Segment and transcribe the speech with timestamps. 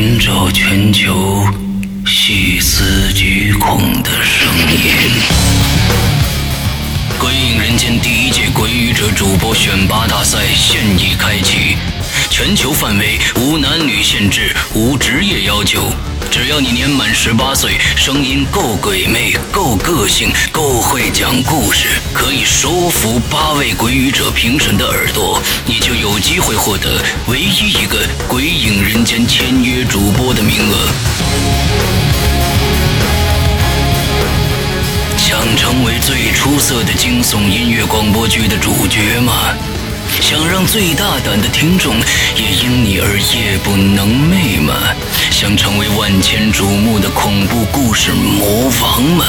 [0.00, 1.44] 寻找全球
[2.06, 4.92] 细思极恐的声音。
[7.20, 11.76] 《鬼影人间》第一届鬼语者主播选拔大赛现已开启，
[12.30, 15.92] 全球范围，无男女限制，无职业要求。
[16.30, 30.88] 只要你年满十八岁，声音够鬼魅、够个性、够会讲故事，可以收服八位鬼语者评审的耳朵，你就有机会获得唯一一个《鬼影人间》签约主播的名额。
[35.16, 39.54] 想成为最出色的惊悚音乐广播剧的主角吗？
[40.20, 41.94] 想让最大胆的听众
[42.36, 44.74] 也因你而夜不能寐吗？
[45.30, 49.24] 想成为万千瞩目的恐怖故事魔王吗？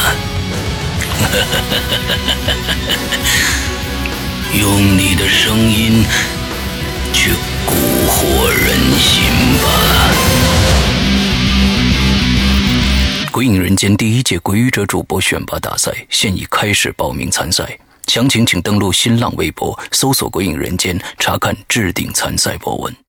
[4.59, 6.03] 用你的声音
[7.13, 7.31] 去
[7.65, 7.71] 蛊
[8.09, 9.23] 惑人心
[9.61, 9.67] 吧！
[13.31, 17.77] 《鬼影人间》第一届鬼语者主播选拔大赛现已开始报名参赛。
[18.09, 23.08] 详情请登录新浪微博，搜索“鬼影人间”，查看置顶参赛博文。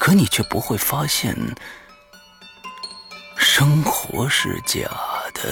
[0.00, 1.36] 可你却不会发现，
[3.36, 4.80] 生活是假
[5.34, 5.42] 的，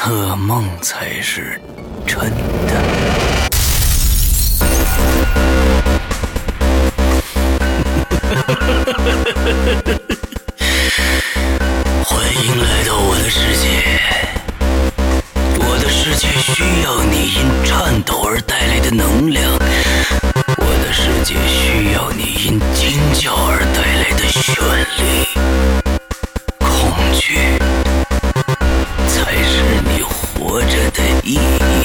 [0.00, 1.60] 噩梦才是
[2.04, 2.18] 真
[2.66, 2.82] 的。
[12.04, 14.00] 欢迎来到我的世界，
[15.60, 19.56] 我的世界需要你因颤抖而带来的能量。
[20.82, 24.40] 的世界需要你因尖叫而带来的绚
[24.98, 25.02] 丽，
[26.58, 26.68] 恐
[27.12, 27.22] 惧
[29.08, 29.52] 才是
[29.84, 31.79] 你活着的意义。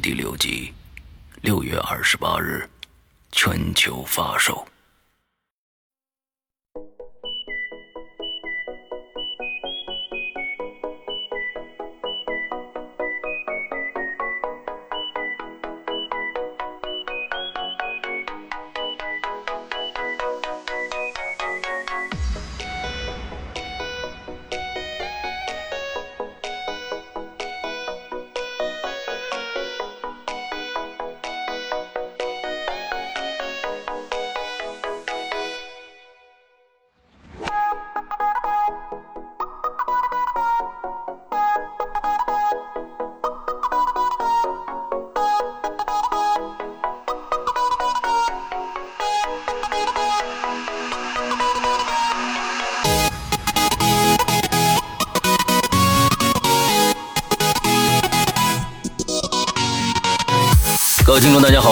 [0.00, 0.72] 第六集，
[1.42, 2.66] 六月二十八日
[3.32, 4.66] 全球发售。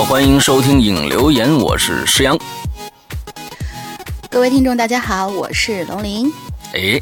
[0.08, 2.34] 欢迎收听影留言，我是石阳。
[4.30, 6.32] 各位听众，大家好，我是龙鳞。
[6.72, 6.98] 哎，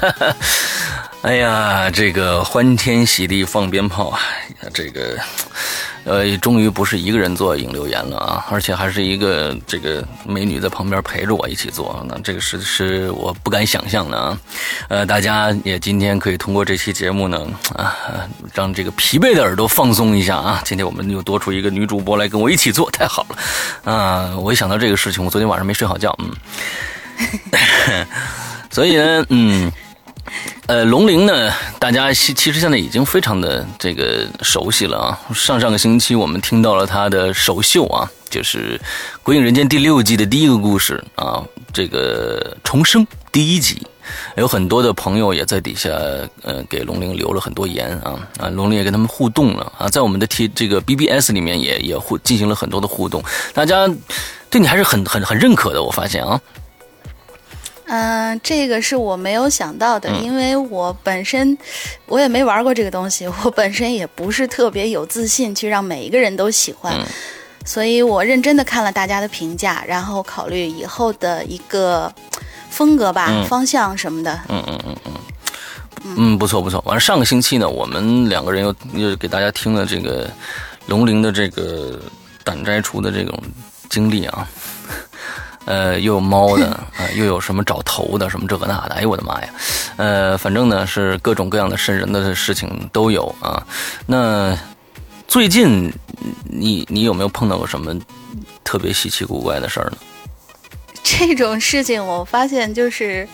[1.20, 4.20] 哎呀，这个欢天喜地放鞭炮啊，
[4.72, 5.18] 这个。
[6.08, 14.38] 呃，终于不是一个人做影留言了啊，而且还是一个这个美女在旁边陪着我一起做，那这个是是我不敢想象的啊。
[14.88, 17.46] 呃，大家也今天可以通过这期节目呢
[17.76, 17.94] 啊，
[18.54, 20.62] 让这个疲惫的耳朵放松一下啊。
[20.64, 24.34] 今天我们又多出一个女主播来跟我一起做，太好了啊！
[24.38, 28.06] 我一想到这个事情，我昨天晚上没睡好觉，嗯，
[28.72, 29.70] 所以呢，嗯。
[30.68, 31.50] 呃，龙鳞呢？
[31.78, 35.18] 大家其其实现在已经非常的这个熟悉了啊。
[35.34, 38.78] 上上个星期我们听到了他的首秀啊，就是
[39.22, 41.42] 《鬼影人间》第六季的第一个故事啊，
[41.72, 43.80] 这个重生第一集，
[44.36, 45.88] 有很多的朋友也在底下
[46.42, 53.24] 呃给龙鳞留了很多言啊啊，龙鳞也跟他们互动了啊，在我们的 T 这个 BBS 里面也也互进行了很多的互动，
[53.54, 53.88] 大家
[54.50, 56.38] 对你还是很很很认可的，我发现啊。
[57.88, 61.56] 嗯，这个是我没有想到的，因为我本身
[62.06, 66.94] 我也没玩过这个东西，我本身也不是特别有自信去让每一个人都喜欢，
[67.64, 72.12] 所以我认真的看了大家的评价，然后考虑以后的一个
[72.68, 74.38] 风格吧、方向什么的。
[74.48, 76.82] 嗯嗯嗯嗯，嗯，不错不错。
[76.84, 80.30] 完了，上个星期呢，我们两个人又又给大家听了这个
[80.86, 81.98] 龙鳞的这个
[82.44, 83.42] 胆摘除的这种
[83.88, 84.46] 经历啊。
[85.68, 89.48] 呃，又有猫的，啊， 又有什么找头的，什么这个那的，哎呦我的妈呀，
[89.98, 93.62] 呃，反正呢是各种各样的渗人的事情都有啊。
[94.06, 94.56] 那
[95.26, 95.92] 最近
[96.44, 97.94] 你你有没有碰到过什么
[98.64, 99.98] 特别稀奇古怪的事儿呢？
[101.02, 103.28] 这种事情我发现就是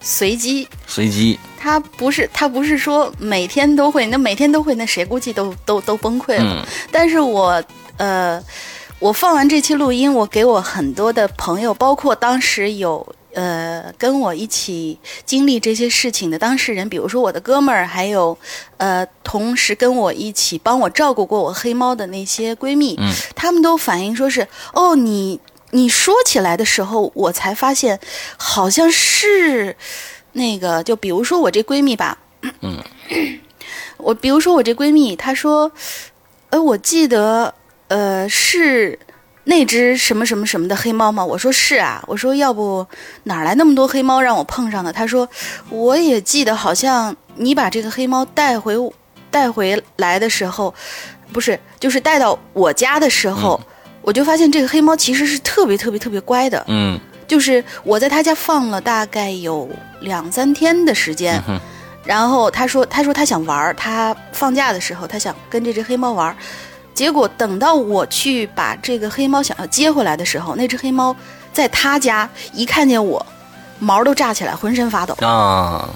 [0.00, 6.66] 随机，随机，他不是他不是说每天都会，那每天都会，那谁估计都都都崩溃了。
[6.90, 7.62] 但是我
[7.98, 8.42] 呃。
[9.00, 18.38] 我放完这期录音，我给我很多的朋友，包括当时有呃跟我一起经历这些事情的当事人，比如说我的哥们儿，还有
[18.78, 25.38] 呃同时跟我一起帮我照顾过我黑猫的那些闺蜜，嗯，他们都反映说是哦，你
[25.72, 28.00] 你说起来的时候，我才发现
[28.38, 29.76] 好像是
[30.32, 32.16] 那个，就比如说我这闺蜜吧，
[32.62, 32.82] 嗯，
[33.98, 35.70] 我比如说我这闺蜜，她说，
[36.48, 37.52] 呃，我记得。
[37.88, 38.98] 呃，是
[39.44, 41.24] 那只什么什么什么的黑猫吗？
[41.24, 42.02] 我说是啊。
[42.06, 42.86] 我说要不
[43.24, 44.92] 哪来那么多黑猫让我碰上的？
[44.92, 45.28] 他说
[45.68, 48.74] 我也记得，好像你把这个黑猫带回
[49.30, 50.74] 带回来的时候，
[51.32, 53.60] 不是，就是带到我家的时候，
[54.00, 56.64] 我就发现这个黑猫其实是特别特别特别乖的。
[56.68, 59.68] 嗯，就是我在他家放了大概有
[60.00, 61.38] 两三天的时间，
[62.02, 66.34] 然后他说他说他想玩，他放假的时候他想跟这只黑猫玩。
[66.94, 71.14] 结果等到我去把这个黑猫想要接回来的时候，那只黑猫
[71.52, 73.24] 在他家一看见我，
[73.80, 75.88] 毛都炸起来，浑身发抖啊。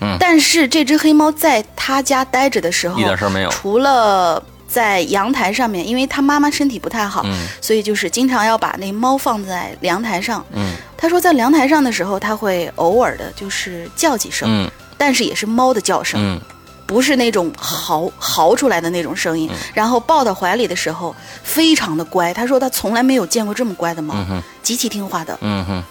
[0.00, 0.16] 嗯。
[0.18, 3.50] 但是这只黑猫在他家待着的时候，一点事儿没有。
[3.50, 7.24] 除了在阳台上面，因为他妈妈身体不太好，
[7.60, 10.44] 所以就是经常要把那猫放在阳台上。
[10.52, 10.72] 嗯。
[10.96, 16.40] 他说在阳台上的时候，他会偶尔的就是叫几声，嗯，但是也是猫的叫声，嗯。
[16.86, 22.32] 不是那种嚎嚎出来的那种声音，然后抱到怀里的时候非常的乖。
[22.32, 24.14] 他说他从来没有见过这么乖的猫，
[24.62, 25.36] 极其听话的。
[25.40, 25.84] 嗯哼。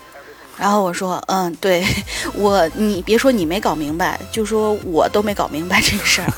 [0.57, 1.85] 然后我说，嗯，对
[2.33, 6.31] 我，你别说你没搞明白，就说我都没搞明白这个事儿。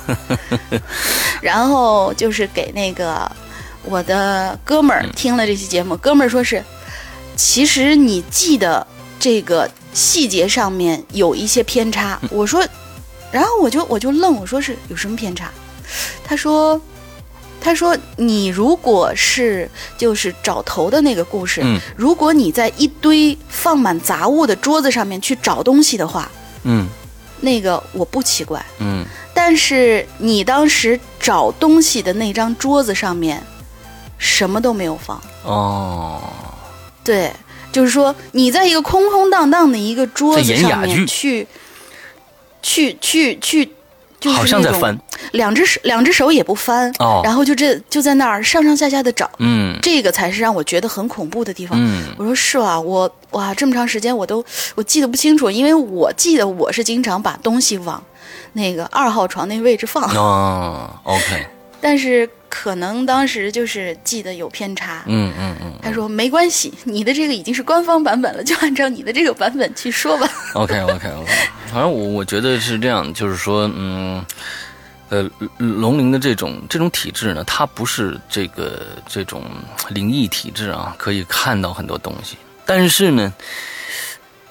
[1.39, 3.31] 然后就是给那个
[3.83, 6.63] 我的哥们儿听了这期节目，哥们儿说是，
[7.35, 8.87] 其实你记得
[9.19, 12.19] 这个细节上面有一些偏差。
[12.31, 12.67] 我说。
[13.31, 15.51] 然后我就我就愣，我说是有什么偏差？
[16.23, 16.79] 他说。
[17.59, 26.31] 他说：“你如果是就是找头的那个故事，嗯如果你在一堆放满杂物的桌子上面去找东西的话，
[26.63, 26.87] 嗯
[27.41, 28.63] 那个我不奇怪。
[28.79, 29.03] 嗯
[29.33, 33.43] 但是你当时找东西的那张桌子上面，
[34.19, 35.19] 什么都没有放。
[35.43, 36.21] 哦，
[37.03, 37.33] 对，
[37.71, 41.45] 就是说你在一个空空荡荡的一个桌子上面去，
[42.67, 43.65] 去去去，
[44.19, 44.99] 就是好像在那种翻，
[45.31, 49.79] 两只手两只手也不翻，哦然后就这就在那儿上上下下的找，嗯。
[49.81, 51.79] 这个才是让我觉得很恐怖的地方。
[51.81, 52.03] 嗯。
[52.17, 54.43] 我说是啊，我哇这么长时间我都
[54.75, 58.03] 我记得不清楚，因为我记得我是经常把东西往
[58.51, 61.47] 那个二号床那位置放，哦，OK，
[61.79, 65.03] 但是可能当时就是记得有偏差。
[65.05, 70.29] 嗯嗯嗯他说没关系，你的这个已经是官方版本了，就按照你的这个版本去说吧。
[70.53, 71.35] ，OK OK OK，
[71.71, 74.25] 反正我我觉得是这样，就是说，嗯。
[75.09, 75.25] 呃，
[75.57, 79.41] 龙鳞的这种这种体质呢，它不是这个这种
[79.87, 82.35] 灵异体质啊，可以看到很多东西，
[82.65, 83.33] 但是呢，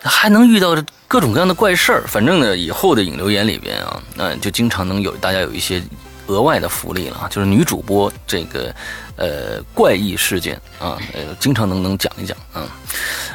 [0.00, 0.75] 还能遇到
[1.07, 2.05] 各种各样的怪事儿。
[2.07, 5.83] 反正呢，以后的引流言里边啊，那、就经常能有大家有一些
[6.26, 8.75] 额外的福利了啊，就是女主播这个
[9.16, 12.68] 呃怪异事件啊，呃，经常能能讲一讲啊。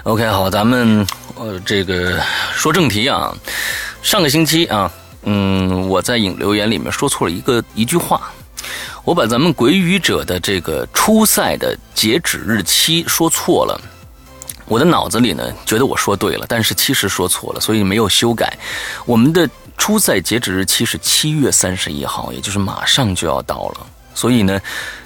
[0.04, 1.06] OK，好，咱们
[1.36, 2.22] 呃这个
[2.54, 3.36] 说正题啊，
[4.02, 4.92] 上个星期啊，
[5.24, 8.32] 嗯，我在引流言里面说错了一个一句话。
[9.04, 13.82] 我把咱们鬼语者的这个初赛的截止日期说错了，
[14.68, 18.56] 我的脑子里呢觉得我说对了，但是其实说错了，所以没有修改。
[19.08, 24.60] 我们的初赛截止日期是七月三十一号，也就是马上就要到了，所以呢，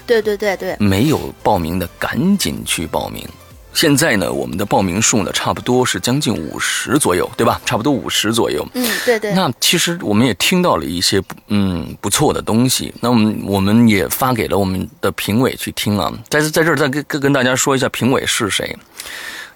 [0.06, 3.26] 对对对对，没有报名的赶紧去报名。
[3.72, 7.60] 现在呢，我们的报名数呢，差不多是将近五十左右，对吧？
[7.66, 8.66] 差不多五十左右。
[8.72, 16.10] 嗯对对，那其实我们也听到了一些嗯不错的东西，那我们我们也发给了我们的评委去听啊。
[16.30, 18.74] 在在这儿再跟跟跟大家说一下评委是谁。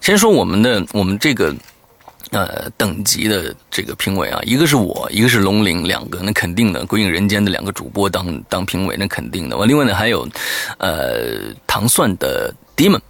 [0.03, 1.55] 先说我们的我们这个
[2.31, 9.57] 呃等级的这个评委啊，一个是我，一个是龙鳞，两个那肯定的，鬼影人间的两个主播当当评委，那肯定的。
[9.57, 10.29] 完，另外呢还有
[10.79, 13.01] 呃糖蒜的 Demon。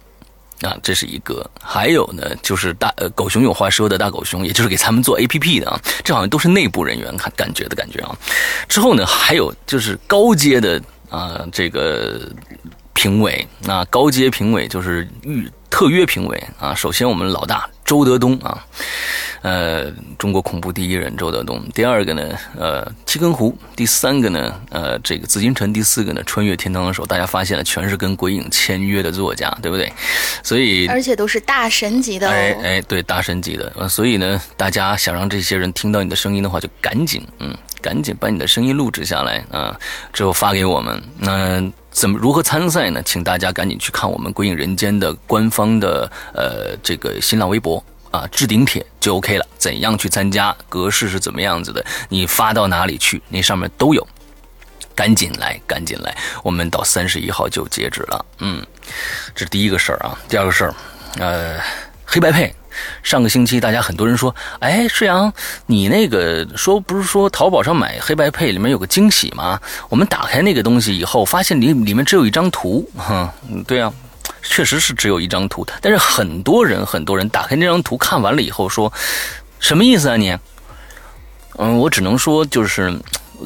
[0.61, 8.15] 啊，这是一个，还有呢，就是大狗熊有话说的大狗熊，也就是给他们做 A P P 的啊，这好像都是内部人员看感觉的感觉啊。
[8.69, 12.31] 之后呢，还有就是高阶的啊，这个
[12.93, 16.75] 评委，那高阶评委就是预特约评委啊。
[16.75, 18.63] 首先我们老大周德东啊，
[19.41, 21.59] 呃，中国恐怖第一人周德东。
[21.73, 23.57] 第二个呢，呃，七根湖。
[23.75, 25.73] 第三个呢，呃，这个紫禁城。
[25.73, 27.07] 第四个呢，穿越天堂的时候。
[27.07, 29.91] 大家发现了，全是跟鬼影签约的作家，对不对？
[30.43, 32.31] 所以而且都是大神级的哦。
[32.31, 39.77] 哎哎，对，大神级的，呃，所以呢，大家想让这些人听到你的声音的话，就赶紧，嗯，赶紧把你的声音录制下来啊，
[40.13, 41.01] 之后发给我们。
[41.17, 43.01] 那怎么如何参赛呢？
[43.03, 47.83] 请大家赶紧去看我们《鬼影人间》的官方的呃这个新浪微博。
[48.11, 49.45] 啊，置顶帖就 OK 了。
[49.57, 50.53] 怎样去参加？
[50.67, 51.81] 格式是怎么样子的？
[52.09, 53.21] 你发到哪里去？
[53.29, 54.05] 那上面都有。
[54.93, 56.13] 赶紧来，赶紧来！
[56.43, 58.25] 我们到三十一号就截止了。
[58.39, 58.61] 嗯，
[59.33, 60.19] 这是第一个事儿啊。
[60.27, 60.75] 第二个事儿，
[61.19, 61.57] 呃，
[62.05, 62.53] 黑白配。
[63.03, 65.31] 上个星期，大家很多人说，哎，世阳，
[65.65, 69.59] 你那个说不是说淘宝上买黑白配里面有个惊喜吗？
[69.89, 72.89] 我们打开那个东西以后，发现里里面只有一张图。
[72.97, 73.91] 哈， 嗯，对啊，
[74.41, 75.65] 确实是只有一张图。
[75.81, 78.91] 但是很多人很多人打开那张图看完了以后说，
[79.59, 80.37] 什么意思啊你？
[81.57, 82.97] 嗯，我只能说就是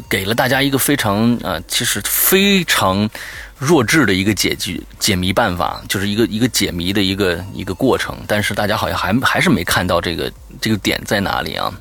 [0.10, 3.10] 给了大家一个非常啊、其实非常
[3.58, 8.18] 弱智的一个解局解谜办法，就是一个一个解谜的一个一个过程。
[8.28, 11.72] 但是大家好像还还是没看到这个这个点在哪里啊？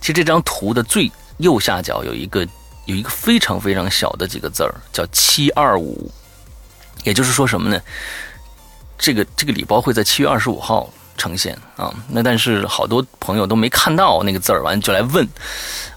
[0.00, 2.46] 其实这张图的最右下角有一个
[2.86, 6.10] 有一个非常非常小的几个字儿，叫七二五，
[7.04, 7.80] 也就是说什么呢？
[8.98, 10.92] 这个这个礼包会在七月二十五号。
[11.16, 15.28] 呈现啊，那但是好多朋友都没看到那个字儿，完就来问，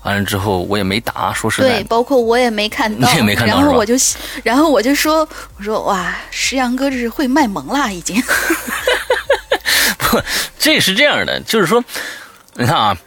[0.03, 3.95] 完了之后我也没答，说实在，对，包括我也没看到， 你也没看到，然后我就，
[4.43, 8.21] 然后我就说，我说哇，石阳哥这是会卖萌啦，已经。
[9.97, 10.21] 不，
[10.59, 11.83] 这是这样的，就是说，
[12.53, 12.97] 你看啊，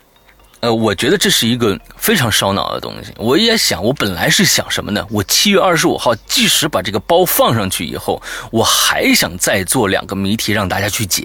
[0.60, 3.12] 呃，我觉得这是一个非常烧脑的东西。
[3.16, 5.06] 我也想，我本来是想什么呢？
[5.10, 11.24] 我七月二十五号，即使把这个包放上去以后，我还想再做两个谜题让大家去解。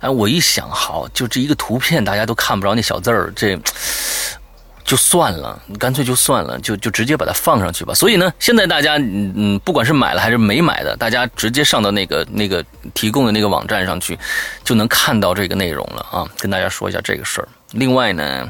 [0.00, 3.58] 哎，我一想，好，就这一个图片，大家都看不着那小字儿，这
[4.84, 7.92] 就算了，干脆就算了，就就直接把它放上去吧。
[7.92, 14.18] 所以呢，现在大家，嗯嗯，不管是买了还是没买的，大家直接上到那个那个提供的那个网站上去，
[14.64, 16.26] 就能看到这个内容了啊。
[16.38, 17.48] 跟大家说一下这个事儿。
[17.72, 18.48] 另外呢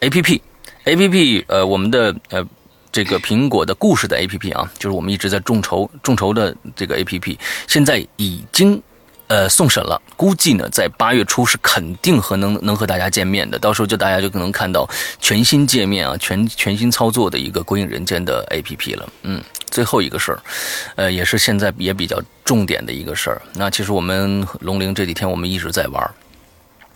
[0.00, 0.42] ，A P P
[0.84, 2.46] A P P，呃，我们的呃
[2.92, 8.82] 这个苹果的故事的 A P P 啊，就是我们一直在众筹众筹的这个 A P P，现在已经。
[9.30, 14.84] 呃，送审了，估计呢，在八月初是肯定和能能和大家见面的，到时候就大家就可能看到
[15.20, 19.08] 全新界面啊，全全新操作的一个《归影人间》的 APP 了。
[19.22, 20.42] 嗯，最后一个事儿，
[20.96, 23.40] 呃，也是现在也比较重点的一个事儿。
[23.54, 26.10] 那其实我们龙陵这几天我们一直在玩，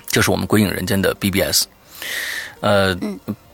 [0.08, 1.66] 就是我们《归影人间》的 BBS。
[2.62, 2.98] 呃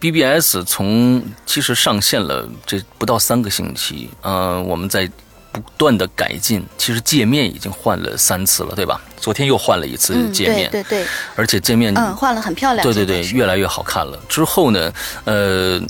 [0.00, 5.06] ，BBS 从其实上线了这不到三个星期，嗯，我们在。
[5.52, 9.00] 不断的改进，其实界面已经换了三次了，对吧？
[9.18, 14.18] 昨天又换了一次界面，对对对，而且界面嗯换了很漂亮，对对对，越来越好看了。
[14.28, 14.92] 之后呢，
[15.24, 15.80] 呃，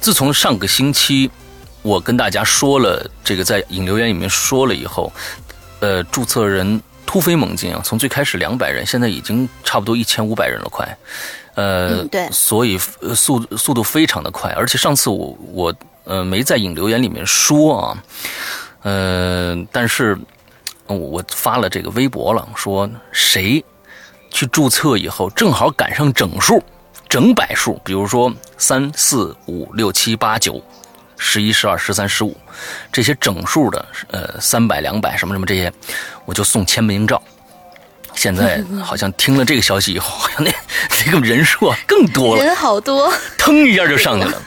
[0.00, 1.30] 自从上个星期
[1.82, 5.12] 我跟大家说了这个在引流言里面说了以后，
[5.80, 10.96] 呃，注册人突飞猛进啊，从最开始两百人，现在已经差不多一千五百人了，快，
[11.56, 12.78] 呃，对，所以
[13.14, 15.74] 速速度非常的快，而且上次我我
[16.04, 18.02] 呃没在引流言里面说啊。
[18.86, 20.16] 嗯，但是，
[20.86, 23.64] 我发了这个微博了，说谁
[24.30, 26.62] 去注册以后正好赶上整数、
[27.08, 30.62] 整百数，比如说三四五六七八九、
[31.16, 32.36] 十一十二十三十五
[32.92, 35.72] 这些整数的，呃，三百两百什么什么这些，
[36.26, 37.22] 我就送签名照。
[38.14, 40.52] 现在 好像听了这个消息以后，好像那
[41.06, 44.42] 那个人数啊更多了，人好多，腾一下就上去了。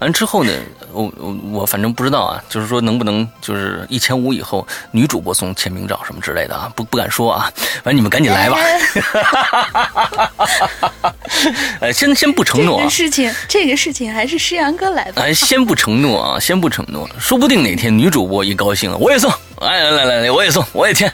[0.00, 0.52] 完之后呢？
[0.92, 7.50] 我我我反正不知道啊，就是说能不能就是一千五以后女主播送签名照什么之类的啊，不不敢说啊，
[7.82, 8.58] 反正你们赶紧来吧。
[11.80, 12.78] 呃，先先不承诺。
[12.78, 15.22] 这个事情，这个事情还是诗阳哥来吧。
[15.22, 19.32] 哎，先不承诺啊，先不承诺，说不定哪天女主播一高兴了，我也送。
[19.62, 21.12] 哎，来来来，我也送，我也签。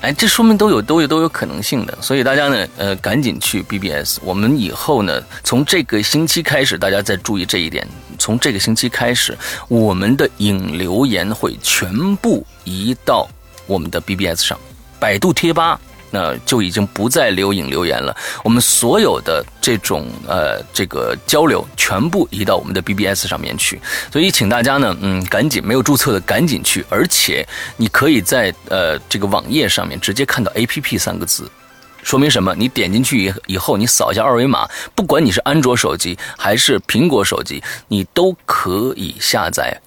[0.00, 4.18] 哎，这说明都有都有都有可能性的，所以大家呢，呃，赶紧去 BBS。
[4.22, 7.86] 我们以后呢，从这个星期开始，大家再注意这一点。
[8.18, 9.36] 从这个星期开始，
[9.68, 13.28] 我们的引流言会全部移到
[13.66, 14.58] 我们的 BBS 上，
[14.98, 15.80] 百度贴吧
[16.12, 18.16] 那就已经不再留影留言了。
[18.44, 23.80] 我们所有的这种呃这个交流全部移到我们的 BBS 上面去。
[24.12, 27.44] 所以，请大家呢，嗯，赶紧没有注册的赶紧去，而且
[27.76, 31.50] 你可以在呃这个网页上面直接看到 APP 三个字。
[32.02, 32.52] 说明什么？
[32.56, 39.80] 你点进去以以后，你扫一下二维码，不管你是安卓手机还是苹果手机，你都可以下载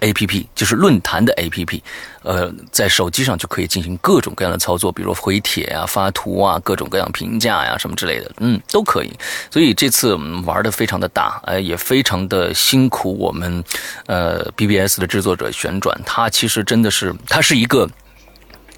[0.00, 1.82] A P P，就是论坛的 A P P。
[2.24, 9.12] 呃，在手机上就可以进行各种各样的操作，比如回帖啊、发图啊、各种各样评价呀什么之类的，嗯，都可以。
[9.50, 13.16] 所以这次我们玩的非常的大，呃，也非常的辛苦。
[13.18, 13.62] 我们
[14.06, 17.88] 呃 B B S 的制作者旋转，他其实真的是，他是一个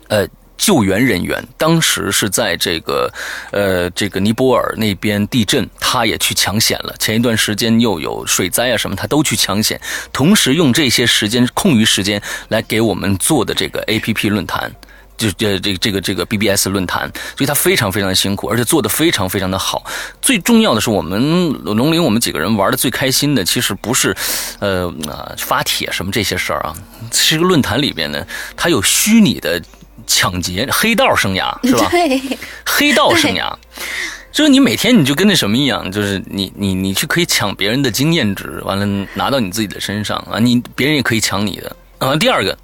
[0.08, 0.28] 呃。
[0.56, 3.12] 救援人员当时是在这个，
[3.50, 6.94] 呃，这个尼泊尔那边地震，他也去抢险了。
[6.98, 9.80] 前一段时间又有水灾啊什么，他都去抢险，
[10.12, 14.72] 同时用这些时间空余时间来给我们做的这个 A P P 论坛，
[15.18, 19.84] 就这这这个这个 B B S 论坛，所以他非常非常的辛苦，而且做的非常非常的好。
[20.22, 24.16] 最重要的是，我们龙陵我们几个人玩的最开心的，其实不是，
[24.60, 24.92] 呃
[25.38, 26.74] 发帖什么这些事儿啊，
[27.10, 29.62] 这个论坛里边呢，它有虚拟的。
[30.06, 31.88] 抢劫黑道生涯 是吧？
[31.90, 33.52] 对，黑道生涯，
[34.32, 42.14] 就是你每天你就跟那什么一样，就是你你你去可以抢别人的经验值，完了拿到你自己的身上啊，你别人也可以抢你的啊。
[42.16, 42.56] 第二个，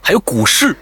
[0.00, 0.76] 还有股市，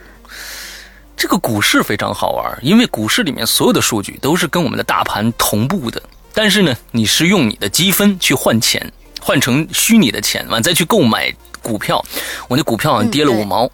[1.16, 6.02] 这个股市非常好玩，因为股市里面所有的数据都是跟我们的大盘同步的，
[6.32, 12.04] 但是呢，你是用你的积分去换钱，换成虚拟的钱，完再去购买股票，
[12.48, 13.68] 我那股票好像跌了五毛。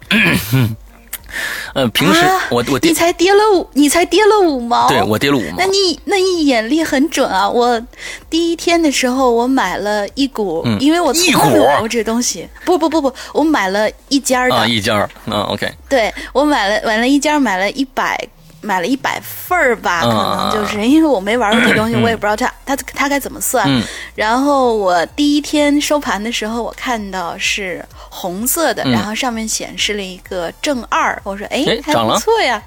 [1.73, 5.55] 呃，平时我我你才跌了五，你才跌了五毛，对我跌了五毛。
[5.57, 7.49] 那你那你眼力很准啊！
[7.49, 7.81] 我
[8.29, 12.47] 第一天的时候我买了一股，因为我从来没有买过这东西。
[12.65, 15.71] 不不不不，我买了一家的，一家，嗯，OK。
[15.89, 18.17] 对我买了买了一家，买了一百。
[18.63, 23.69] 买了一百份儿吧，可能就是 因为我没玩过这东西，我也不知道它它它该怎么算。
[24.15, 32.61] 然后我第一天收盘的时候，我看到是红色的，然后上面显示了一个正二，我说哎还不错呀，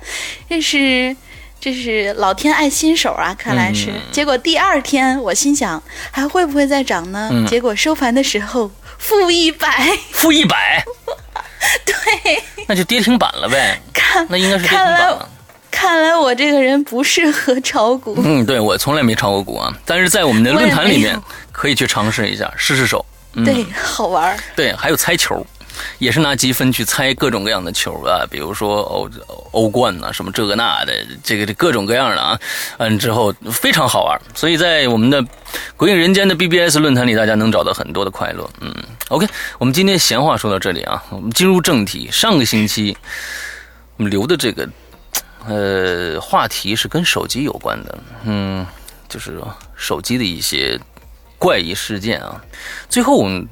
[0.49, 1.17] 这是
[1.59, 3.91] 这是老天爱新手啊，看来是。
[4.13, 7.31] 结果第二天我心想还会不会再涨呢？
[7.49, 10.85] 结果收盘的时候负一百，负一百，
[11.85, 13.81] 对，那就跌停板了呗。
[13.93, 15.29] 看，那应该是跌停板了。
[15.87, 18.17] 看来我这个人不适合炒股。
[18.25, 21.17] 嗯，对我从来没炒过股啊，但是在我们的论坛里面
[21.53, 23.07] 可以去尝试一下，试试手。
[23.35, 24.37] 嗯对，好玩。
[24.57, 25.47] 对，还有猜球，
[26.01, 29.09] 也是拿积分去猜各种各样的球啊，比如说欧
[29.53, 32.37] 欧冠呐，什么这个那的，这个各种各样的啊，
[32.79, 34.21] 嗯，之后非常好玩。
[34.35, 35.23] 所以在我们的
[35.77, 38.51] 《鬼影人间》的 BBS 论坛里，大家能找到很多的快乐。
[38.61, 38.75] 嗯
[39.11, 39.25] ，OK，
[39.61, 42.09] 我们今天闲话说到这里啊，我们进入正题。
[42.11, 42.97] 上个星期
[43.99, 44.69] 我们留的这个
[45.47, 48.67] 呃话题是跟手机有关的，嗯，
[49.09, 49.41] 就是
[49.77, 50.79] 手机的一些
[51.39, 52.43] 怪异事件啊。
[52.89, 53.49] 最后我们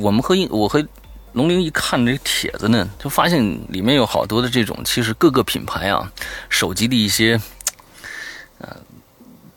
[0.00, 0.86] 我们和我和
[1.32, 6.10] 龙玲一看这帖子呢，就发现里面有好多的这种，其实各个品牌啊，
[6.48, 7.38] 手机的一些，
[8.58, 8.76] 呃，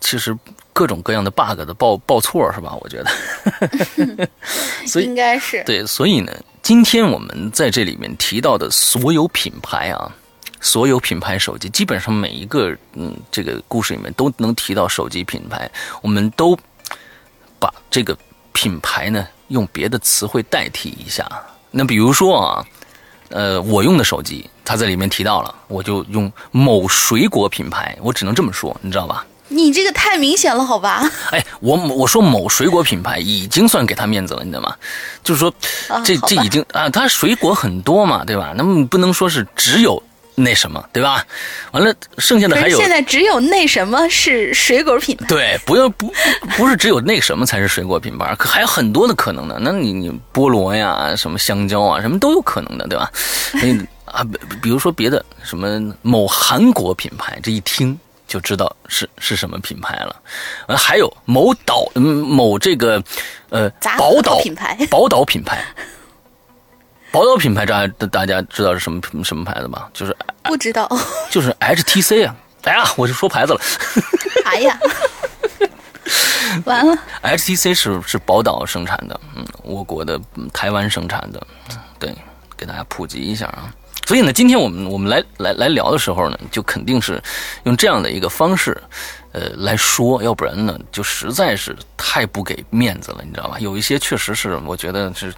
[0.00, 0.36] 其实
[0.72, 2.76] 各种各样的 bug 的报报错是吧？
[2.80, 4.28] 我觉得，
[4.86, 10.12] 所以应该是对，所以呢，今天我们在这里面提到的所有品牌啊，
[10.60, 15.70] 所有品牌手机，基本上每一个嗯，这个故事里面都能提到手机品牌，
[16.02, 16.56] 我们都
[17.58, 18.16] 把这个
[18.52, 21.26] 品牌呢用别的词汇代替一下。
[21.70, 22.64] 那比如说啊，
[23.30, 29.24] 呃，我用的手机，它在里面提到了，我就用某水果品牌，我只能这么说，你知道吧？
[29.48, 31.10] 你这个太明显了，好吧？
[31.32, 34.76] 哎，我我说某水果品牌已经算给他面子了，你知道吗？
[35.24, 35.52] 就是说，
[36.04, 38.52] 这这已经啊，它水果很多嘛，对吧？
[38.56, 40.00] 那么不能说是只有。
[40.42, 41.24] 那什么，对吧？
[41.72, 42.78] 完了，剩下的还有。
[42.78, 45.26] 现在只有那什么是水果品牌。
[45.26, 46.12] 对，不要不
[46.56, 49.58] 不是只有那什么才是水果品牌，可还有很多的可能呢。
[49.60, 53.10] 那你你菠萝呀，什么香蕉啊，什么都有可能的，对吧？
[53.14, 54.24] 所以啊，
[54.62, 60.16] 比如说别的什么某韩国品牌，这一听就知道是是什么品牌了。
[60.66, 63.02] 完了，还有某岛某这个
[63.50, 65.64] 呃 宝岛品牌，宝岛品牌。
[67.12, 69.88] 宝岛品牌，大家大家知道是什么什么牌子吗？
[69.92, 70.88] 就是不知道，
[71.30, 72.34] 就是 HTC 啊！
[72.62, 73.60] 哎呀，我就说牌子了。
[74.46, 74.78] 哎呀，
[76.64, 76.96] 完了。
[77.22, 80.20] HTC 是是宝岛生产的，嗯，我国的
[80.52, 81.44] 台湾生产的，
[81.98, 82.14] 对，
[82.56, 83.74] 给大家普及一下啊。
[84.06, 87.20] 所以呢，今天我们我们来来来聊的时候呢，就肯定是
[87.64, 88.80] 用这样的一个方式，
[89.32, 93.56] 呃来说，要不然呢，就实在是太不给面子了，你知道吧？
[93.58, 95.34] 有一些确实是，我觉得是。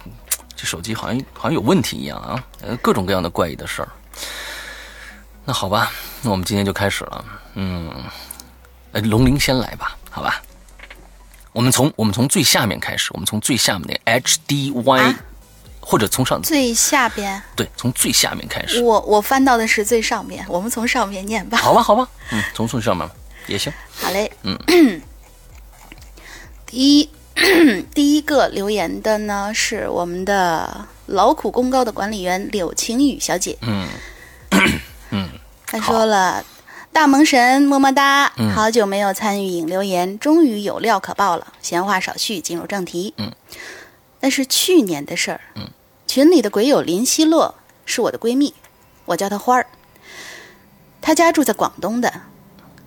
[0.63, 3.89] 这手机好像好像有问题一样啊，呃，各种各样的怪异的事儿。
[5.43, 7.25] 那好吧，那我们今天就开始了。
[7.55, 7.91] 嗯，
[8.93, 10.41] 呃，龙鳞先来吧，好吧。
[11.51, 15.15] 我们从我们从最下面开始，我们从最下面那 HDY，
[15.81, 17.43] 或者从上最下边。
[17.57, 18.81] 对，从最下面开始。
[18.81, 21.57] 我我翻到的是最上面，我们从上面念吧。
[21.57, 23.05] 好吧，好吧，嗯，从最上面
[23.47, 23.69] 也行。
[23.95, 24.57] 好嘞，嗯，
[26.65, 27.09] 第一。
[27.93, 33.57] 第一个留言的呢是我们的劳苦功高的管理员柳晴雨小姐。
[33.61, 33.87] 嗯
[35.09, 35.29] 嗯，
[35.65, 36.45] 她说了
[36.93, 41.53] ：“大萌神么么哒，好久没有参与引留言，终于有料可报了。
[41.61, 43.13] 闲话少叙，进入正题。
[43.17, 43.31] 嗯，
[44.21, 45.41] 那是去年的事儿。
[45.55, 45.69] 嗯，
[46.07, 48.53] 群里的鬼友林希洛是我的闺蜜，
[49.05, 49.65] 我叫她花儿。
[51.01, 52.13] 她家住在广东的。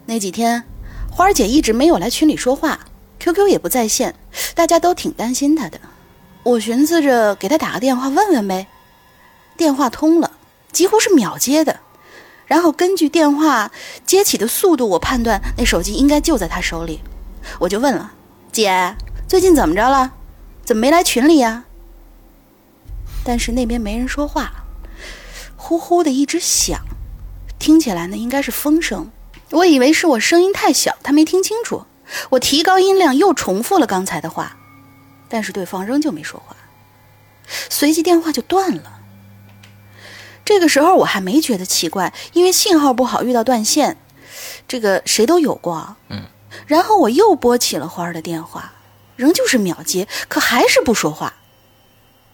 [0.07, 0.63] 那几天，
[1.11, 2.87] 花儿姐一直没有来群里说话。”
[3.19, 4.15] QQ 也不在线，
[4.55, 5.81] 大家都挺担心他的。
[6.43, 8.67] 我寻思着给他打个电话问问呗。
[9.57, 10.33] 电话通了，
[10.71, 11.81] 几乎是秒接的。
[12.47, 13.73] 然后根据电话
[14.07, 17.01] 接起的速度，我判断那手机应该就在他手里。
[17.59, 18.13] 我就问了
[18.53, 18.95] ：“姐，
[19.27, 20.13] 最近怎么着了？
[20.65, 21.65] 怎么没来群里呀？”
[23.25, 24.53] 但是那边没人说话，
[25.57, 26.81] 呼呼的一直响，
[27.59, 29.11] 听起来呢应该是风声。
[29.51, 31.85] 我以为是我声音太小，他没听清楚。
[32.31, 34.57] 我提高音量，又重复了刚才的话，
[35.29, 36.57] 但是对方仍旧没说话。
[37.69, 39.01] 随即电话就断了。
[40.45, 43.97] 这个时候我还没觉得奇怪，因为信号不好，遇到断线，
[44.69, 45.97] 这个谁都有过。
[46.09, 46.23] 嗯。
[46.67, 48.73] 然后我又拨起了花儿的电话，
[49.17, 51.35] 仍旧是秒接，可还是不说话。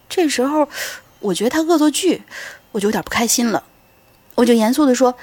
[0.09, 0.69] 这时候
[1.21, 2.23] 我觉得他恶作剧，
[2.73, 3.65] 我就有点不开心了，
[4.35, 5.15] 我就严肃的说：“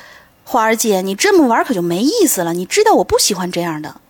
[0.44, 4.02] 花儿姐，你这么玩可就没意思了，你知道我不喜欢这样的。”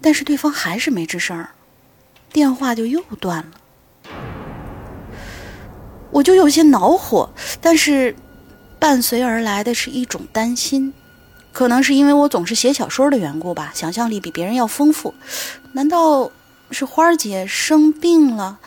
[0.00, 1.46] 但是对方还是没吱声
[2.32, 3.50] 电话就又断了。
[6.10, 7.30] 我就有些恼火，
[7.60, 8.14] 但是
[8.78, 10.94] 伴随而来的是一种担心，
[11.52, 15.14] 可能是因为我总是写小说的缘故吧，想象力比别人要丰富。
[15.72, 16.30] 难道
[16.70, 18.58] 是花儿姐生病了，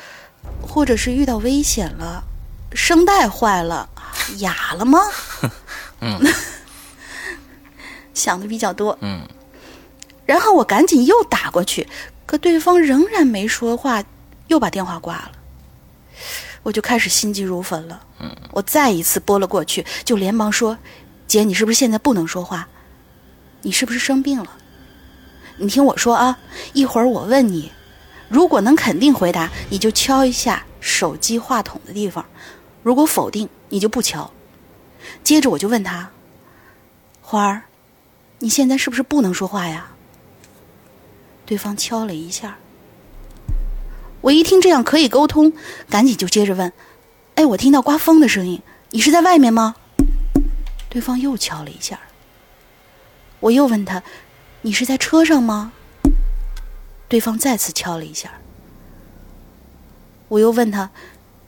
[0.61, 2.23] 或者是遇到危险了，
[2.73, 3.89] 声带坏了，
[4.37, 4.99] 哑了吗？
[6.01, 6.19] 嗯，
[8.13, 8.97] 想的比较多。
[9.01, 9.27] 嗯。
[10.31, 11.85] 然后我赶紧又打过去，
[12.25, 14.01] 可对方仍然没说话，
[14.47, 15.31] 又把电话挂了。
[16.63, 18.01] 我就开始心急如焚了。
[18.51, 20.77] 我再一次拨了过去，就连忙说
[21.27, 22.69] ：“姐，你是不是现在不能说话？
[23.63, 24.55] 你是不是生病了？
[25.57, 26.39] 你听我说啊，
[26.71, 27.69] 一会儿我问你，
[28.29, 32.23] 如果能肯定回答，你就敲一下手机话筒的地方；
[32.83, 34.31] 如果否定，你就不敲。
[35.25, 36.09] 接着我就问他
[37.19, 37.63] ：“花儿，
[38.39, 39.89] 你现在是不是不能说话呀？”
[41.51, 42.55] 对方敲了一下。
[44.21, 45.51] 我一听这样可以沟通，
[45.89, 46.71] 赶紧就接着问
[47.35, 48.61] ：“哎，我听到刮风的声音，
[48.91, 49.75] 你是在外面吗？”
[50.87, 51.99] 对方又敲了一下。
[53.41, 54.01] 我又问他
[54.63, 55.73] ：“你是在车上吗？”
[57.09, 58.31] 对方再次敲了一下。
[60.29, 60.89] 我又问他：“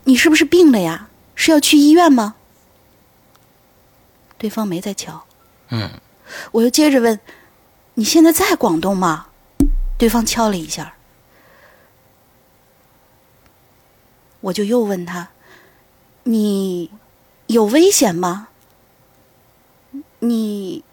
[0.04, 1.08] 你是不是病了呀？
[1.34, 2.36] 是要去医院吗？”
[4.38, 5.24] 对方没再敲。
[5.70, 5.90] 嗯。
[6.52, 7.18] 我又接着问
[7.96, 9.28] ：“你现在在广东吗？”
[9.98, 10.96] 对方敲了一下。
[14.42, 15.30] 我就又问他
[16.24, 16.92] ：“你
[17.48, 18.50] 有危险吗？
[20.20, 20.84] 你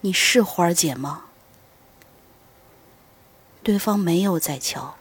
[0.00, 1.24] 你是花儿姐吗？”
[3.62, 4.96] 对方没有再敲，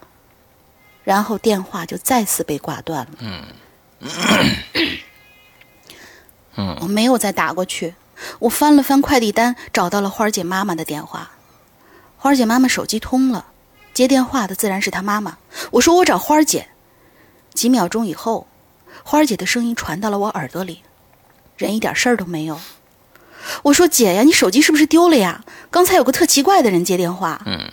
[1.03, 3.11] 然后电话就再次被挂断了。
[3.19, 3.43] 嗯，
[6.57, 7.95] 嗯，我没有再打过去。
[8.39, 11.31] 我翻了翻快递单，找到了花儿姐妈妈的电话。
[12.17, 13.45] 花儿姐妈妈手机通了，
[13.93, 15.37] 接电话的自然是她妈妈。
[15.71, 16.67] 我说我找花儿姐。
[17.53, 18.47] 几秒钟以后，
[19.03, 20.81] 花儿姐的声音传到了我耳朵里，
[21.57, 22.59] 人一点事儿都没有。
[23.63, 25.43] 我说姐呀，你手机是不是丢了呀？
[25.71, 27.41] 刚才有个特奇怪的人接电话。
[27.45, 27.71] 嗯。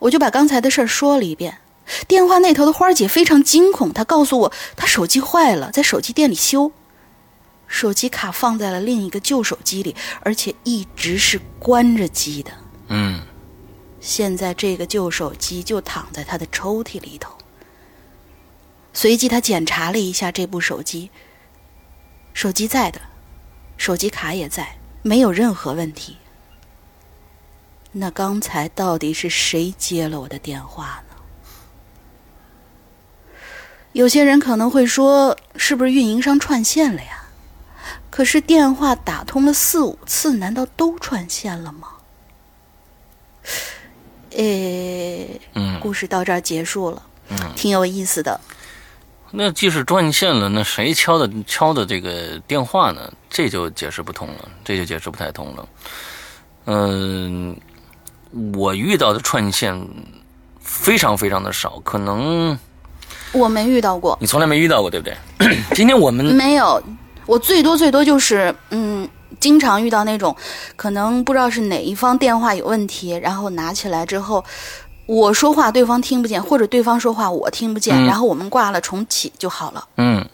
[0.00, 1.58] 我就把刚才的事儿说了一遍，
[2.06, 6.70] 电话那头的花儿姐非常惊恐，她告诉我她手机坏了，在手机店里修，
[7.66, 12.52] 手机卡放在了另一个旧手机里，而且一直是关着机的。
[12.88, 13.20] 嗯，
[14.08, 17.36] 现在这个旧手机就躺在他的抽屉里头。
[18.94, 21.10] 随即他检查了一下这部手机，
[22.32, 22.98] 手机在的，
[23.76, 26.16] 手机卡也在，没有任何问题。
[27.92, 31.16] 那刚才到底是谁接了我的电话呢？
[33.92, 37.26] 有些人可能会说，是不是运营商串线了呀？
[38.08, 41.88] 可是电话打通了四五次，难道都串线了吗？
[44.38, 48.40] 诶，嗯，故事到这儿结束了，嗯，挺有意思的。
[49.30, 53.12] 那既是断线了，那谁敲的敲的这个电话呢？
[53.28, 55.68] 这就解释不通了，这就解释不太通了。
[56.64, 57.56] 嗯。
[58.54, 59.74] 我遇到的串线
[60.60, 62.56] 非常非常的少，可能
[63.32, 65.16] 我没遇到过，你从来没遇到过，对不对？
[65.74, 66.78] 今天我们没有，
[67.24, 69.08] 我最多最多就是嗯，
[69.40, 70.34] 经常遇到那种，
[70.76, 74.44] 可能不知道是哪一方电话有问题，然后拿起来之后，
[75.06, 79.88] 我说话对方听不见，或者对方说话我听不见，然后我们挂了重启就好了。
[79.96, 80.26] 嗯。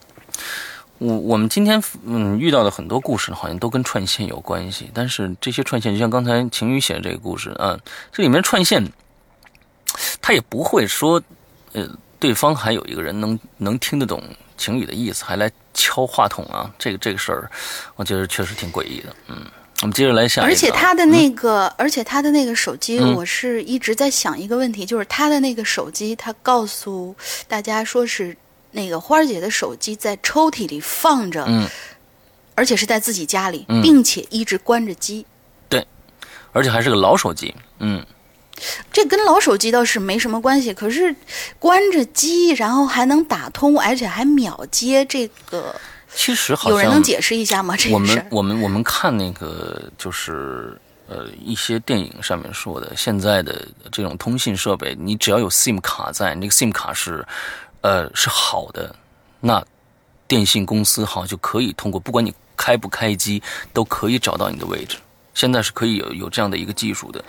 [0.98, 7.76] 我我们今天嗯遇到的很多故事好像都跟串线有关系，但是这些串线就像刚才晴雨写的这个故事啊，
[8.12, 8.90] 这里面串线，
[10.22, 11.20] 他也不会说，
[11.72, 11.86] 呃，
[12.20, 14.22] 对方还有一个人能能听得懂
[14.56, 17.50] 晴雨的意思，还来敲话筒啊，这个这个事儿，
[17.96, 19.14] 我觉得确实挺诡异的。
[19.28, 19.44] 嗯，
[19.82, 20.50] 我们接着来下一个。
[20.50, 27.14] 而且他的那个，而且他的那个手机，我是一直在想一个问题，就是他的那个手机，他告诉
[27.46, 28.36] 大家说是。
[28.76, 31.64] 那个花儿姐的手机在抽屉里放着，嗯，
[32.56, 35.24] 而且是在自己家里，并且一直关着机，
[35.68, 35.86] 对，
[36.50, 38.04] 而且还是个老手机，嗯，
[38.92, 40.72] 这跟老手机倒是没什么关系。
[40.72, 41.14] 可是
[41.58, 45.74] 关着机，然后还能打通，而且还秒接，这个
[46.14, 47.76] 其实好像有人能解释一下吗？
[47.76, 57.24] 这我们我们我们看那个就是呃一些电影上面说的，现在的这种通信设备，你只要有 SIM 卡在，那个 SIM 卡是。
[57.86, 58.96] 呃，是好的，
[59.40, 59.62] 那
[60.26, 63.42] 电信公司好像就可以通过，不管你开不开机，
[63.74, 64.96] 都可以找到你的位置。
[65.34, 67.22] 现在是可以有有这样的一个技术的。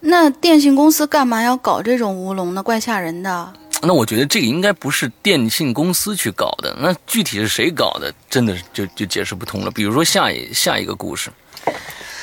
[0.00, 2.62] 那电信公司干嘛要搞这种乌龙呢？
[2.62, 3.52] 怪吓人的。
[3.82, 9.70] 那我觉得这个应该不是电信公司去搞的，那具体是谁搞的，真的就就解释不通了。
[9.70, 11.30] 比如说下一下一个故事，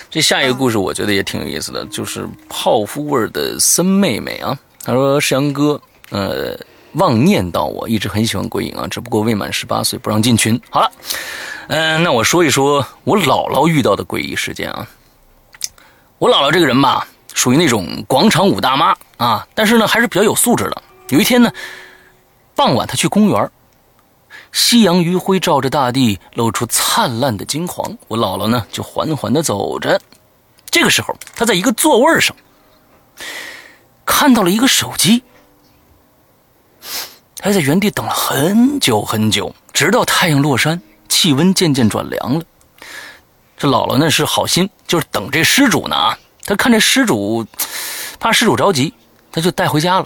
[0.09, 6.57] 这下一个故事我觉得也挺有意思的，就是泡芙味的森妹妹啊，她说世阳哥，呃。
[6.95, 10.57] 妄念到我一直很喜欢鬼影啊，只不过未满十八岁不让进群。
[10.69, 10.89] 好了，
[11.67, 14.87] 嗯，那我说一说我姥姥遇到的诡异事件啊。
[16.19, 17.05] 我姥姥这个人吧，
[17.35, 20.81] 属于那种广场舞大妈啊，但是呢还是比较有素质的。
[21.09, 21.51] 有一天呢，
[22.55, 23.51] 傍晚她去公园，
[24.51, 27.95] 夕阳余晖照着大地，露出灿烂的金黄。
[28.07, 30.01] 我姥姥呢就缓缓的走着，
[30.71, 32.35] 这个时候她在一个座位上
[34.05, 35.21] 看到了一个手机。
[37.41, 42.43] 还在原地等了很久很久，直到太阳落山，气温渐渐转凉了。
[43.55, 46.17] 这姥姥呢是好心，就是等这施主呢啊。
[46.45, 47.45] 他看这施主，
[48.19, 48.93] 怕施主着急，
[49.31, 50.05] 他就带回家了。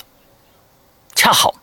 [1.16, 1.54] 恰好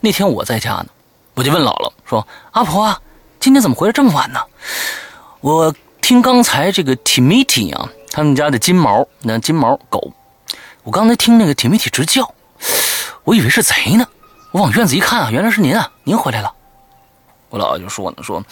[0.00, 0.86] 那天我在家呢，
[1.34, 3.00] 我就问姥姥说：“阿婆啊，
[3.40, 4.40] 今天怎么回来这么晚呢？”
[5.40, 10.12] 我听刚才这个 Timmy 啊，他们家的金毛那金毛狗，
[10.82, 12.34] 我刚才听那个 Timmy 直叫，
[13.24, 14.06] 我以为是贼呢。
[14.52, 16.52] 我往院子一看啊，原来是您啊，您回来了。
[17.48, 18.44] 我姥姥就说呢，说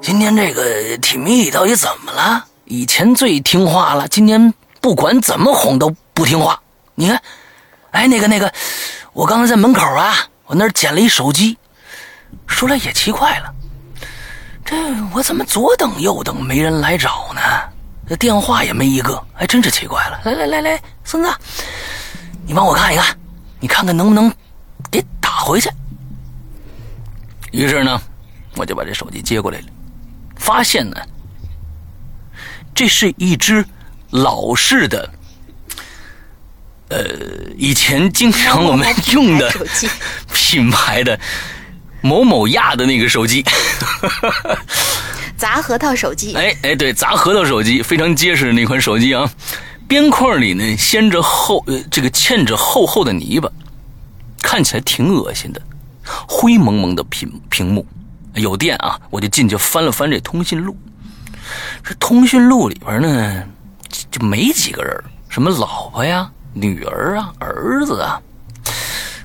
[0.00, 2.46] 今天这个 Timmy 到底怎么了？
[2.66, 6.60] 以前最听话了，今天不管怎么哄都不听话。
[6.94, 7.22] 你看，
[7.92, 8.52] 哎，那个那个，
[9.12, 10.14] 我刚才在门口啊，
[10.46, 11.56] 我那儿捡了一手机。
[12.46, 13.54] 说来也奇怪了，
[14.64, 14.76] 这
[15.14, 17.40] 我怎么左等右等没人来找呢？
[18.08, 20.20] 这电话也没一个，还真是奇怪了。
[20.24, 21.32] 来来来来，孙子，
[22.46, 23.16] 你帮我看一看，
[23.60, 24.32] 你看看能不能
[24.90, 25.70] 给打回去。
[27.52, 28.00] 于是呢，
[28.56, 29.66] 我就把这手机接过来了，
[30.36, 30.96] 发现呢，
[32.76, 33.64] 这是一只
[34.10, 35.10] 老式的，
[36.90, 36.98] 呃，
[37.56, 39.50] 以前经常我们用的
[40.34, 41.18] 品牌的
[42.02, 43.42] 某某亚的那个手机，
[45.38, 46.34] 砸核桃手机。
[46.34, 49.26] 哎哎，对，砸核桃手机非常结实的那款手机啊，
[49.88, 53.50] 边框里呢掀着厚呃这个嵌着厚厚的泥巴，
[54.42, 55.62] 看起来挺恶心的。
[56.28, 57.86] 灰蒙蒙的屏屏幕，
[58.34, 59.00] 有电啊！
[59.08, 60.76] 我就进去翻了翻这通讯录。
[61.82, 63.44] 这通讯录里边呢，
[64.10, 68.20] 就没几个人，什么老婆呀、女儿啊、儿子啊，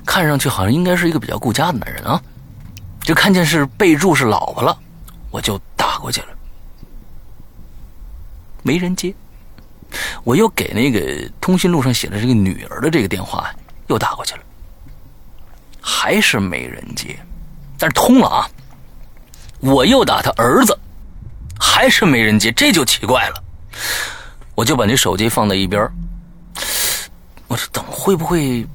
[0.06, 2.20] 看上去好像应该是一个比较顾家的男人啊。
[3.00, 4.78] 就看见是备注是老婆了，
[5.30, 6.28] 我就打过去了，
[8.62, 9.12] 没人接。
[10.24, 13.52] 我又给那个通讯录上写的这个女儿的这个电话
[13.88, 14.40] 又打过去了。
[15.84, 17.18] 还是没人接，
[17.76, 18.48] 但是通了啊！
[19.58, 20.78] 我又打他儿子，
[21.62, 23.42] 还是没人接，这就奇怪了。
[24.56, 25.88] 我就把那手机放在一边
[27.46, 28.66] 我说等会不会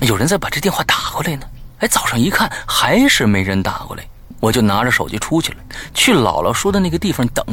[0.00, 1.46] 有人再把这电话打过来呢？
[1.80, 4.04] 哎，早上一看还是没人打过来，
[4.38, 5.58] 我就拿着手机出去了，
[5.92, 7.44] 去姥姥说的那个地方等。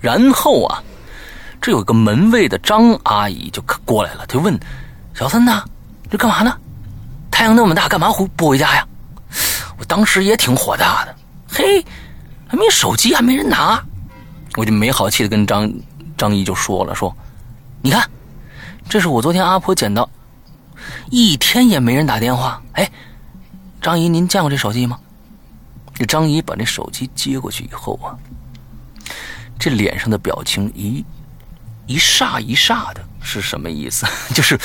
[0.00, 0.82] 然后啊，
[1.60, 4.58] 这有个门卫的张阿姨就过来了，就问
[5.14, 5.52] 小孙子
[6.10, 6.52] 这干嘛呢？
[7.30, 8.86] 太阳那么大，干嘛回不回家呀？
[9.78, 11.14] 我当时也挺火大的，
[11.48, 11.84] 嘿，
[12.48, 13.82] 还没手机，还没人拿，
[14.56, 15.72] 我就没好气的跟张
[16.16, 17.14] 张姨就说了，说，
[17.82, 18.10] 你看，
[18.88, 20.08] 这是我昨天阿婆捡到，
[21.10, 22.60] 一天也没人打电话。
[22.72, 22.90] 哎，
[23.80, 24.98] 张姨，您见过这手机吗？
[25.94, 28.16] 这张姨把那手机接过去以后啊，
[29.58, 31.04] 这脸上的表情一
[31.86, 34.06] 一煞一煞的，是什么意思？
[34.34, 34.58] 就是。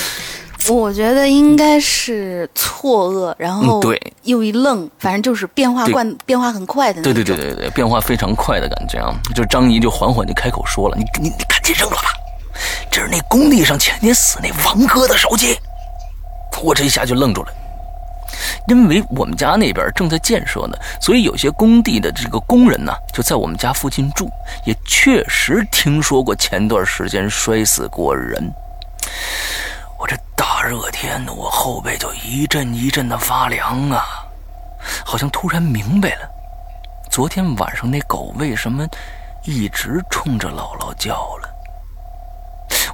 [0.70, 7.14] 我觉得应该是错愕，然后对又一愣，反正就是变化惯变化很快的那种。
[7.14, 9.16] 对对对对对，变化非常快的感觉啊！
[9.34, 12.10] 就张姨就缓缓就开口说了：“你你你赶紧扔了吧，
[12.92, 15.58] 这是那工地上前天死那王哥的手机。”
[16.62, 17.52] 我这一下就愣住了，
[18.68, 24.30] 因为我们家那边正在建设呢，所以有些工地的这个工人呢就在我们家附近住，
[24.66, 28.54] 也确实听说过前段时间摔死过人。
[30.02, 34.04] 我这大热天的，我后背就一阵一阵的发凉啊，
[35.06, 36.28] 好像突然明白了，
[37.08, 38.88] 昨天晚上那狗为什么
[39.44, 41.48] 一直冲着姥姥叫了。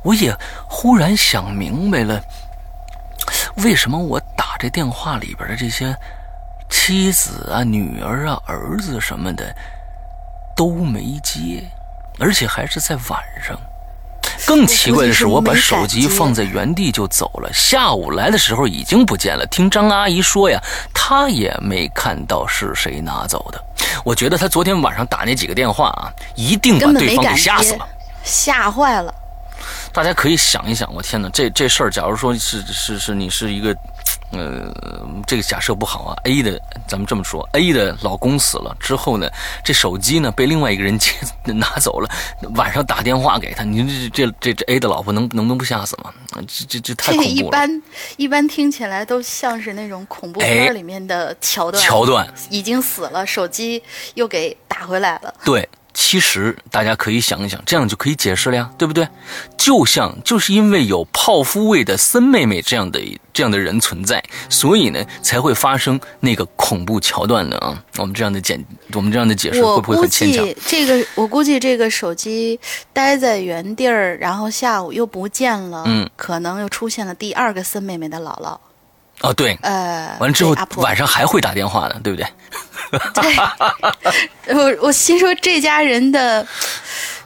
[0.03, 0.35] 我也
[0.67, 2.21] 忽然想明白了，
[3.63, 5.95] 为什么我打这电话里边的这些
[6.69, 9.55] 妻子啊、女儿啊、儿子什么的
[10.57, 11.63] 都没接，
[12.19, 13.57] 而且还是在晚上。
[14.47, 17.51] 更奇怪的是，我把手机放在原地就走了。
[17.53, 19.45] 下午来的时候已经不见了。
[19.47, 20.57] 听张阿姨说呀，
[20.93, 23.61] 她也没看到是谁拿走的。
[24.05, 27.85] 我觉得她昨天晚上打那几个电话啊，一定把对方给吓死了，
[28.23, 29.13] 吓坏了。
[29.91, 33.75] 大家可以想一想，我天哪，这这事儿，假如说是是是你是一个。
[34.31, 34.73] 呃，
[35.25, 36.15] 这个假设不好啊。
[36.23, 39.29] A 的，咱们这么说，A 的老公死了之后呢，
[39.63, 41.11] 这手机呢被另外一个人接
[41.53, 42.09] 拿走了。
[42.55, 46.13] 晚上打电话给他，您这这这这 A 的老婆能能能不吓死吗？
[46.47, 47.27] 这这这太恐怖了。
[47.27, 47.83] 这一般
[48.17, 51.81] 一般听起来都像是那种恐怖片里面的桥段。
[51.81, 53.81] 桥段已经死了，手机
[54.15, 55.33] 又给打回来了。
[55.45, 55.67] 对。
[55.99, 59.07] 其实大家可以想一想，这样就可以解释了呀，对不对？
[59.57, 63.01] 就像就是因为有泡芙味的森妹妹这样的
[63.33, 67.83] 这样的人存在，所以呢才会发生那个恐怖桥段的啊。
[67.97, 68.59] 我们这样的解，
[68.93, 70.47] 我们这样的解释会不会很牵强？
[70.67, 72.59] 这个我估计这个手机
[72.93, 78.55] 待在原地儿，然后下午又不见了，嗯，可能又出现了第二个森妹妹的姥姥。
[79.21, 82.27] 哦，对，呃，完了之后晚上还会打电话的，对不对？
[83.13, 83.35] 对，
[84.55, 86.45] 我我心说这家人的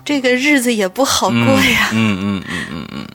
[0.06, 1.90] 这个日子也不好过呀。
[1.92, 3.08] 嗯嗯嗯嗯嗯。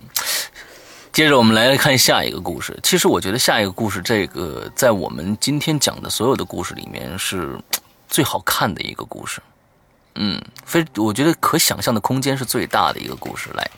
[1.11, 2.79] 接着我们来看下一个故事。
[2.83, 7.59] 其实我觉得下一个故事，这个在我们今天讲的所有的故事里面是
[8.07, 9.41] 最好看的一个故事。
[10.17, 13.49] 嗯，非我觉得可想象的空间是最大的一个故事。
[13.55, 13.71] 来，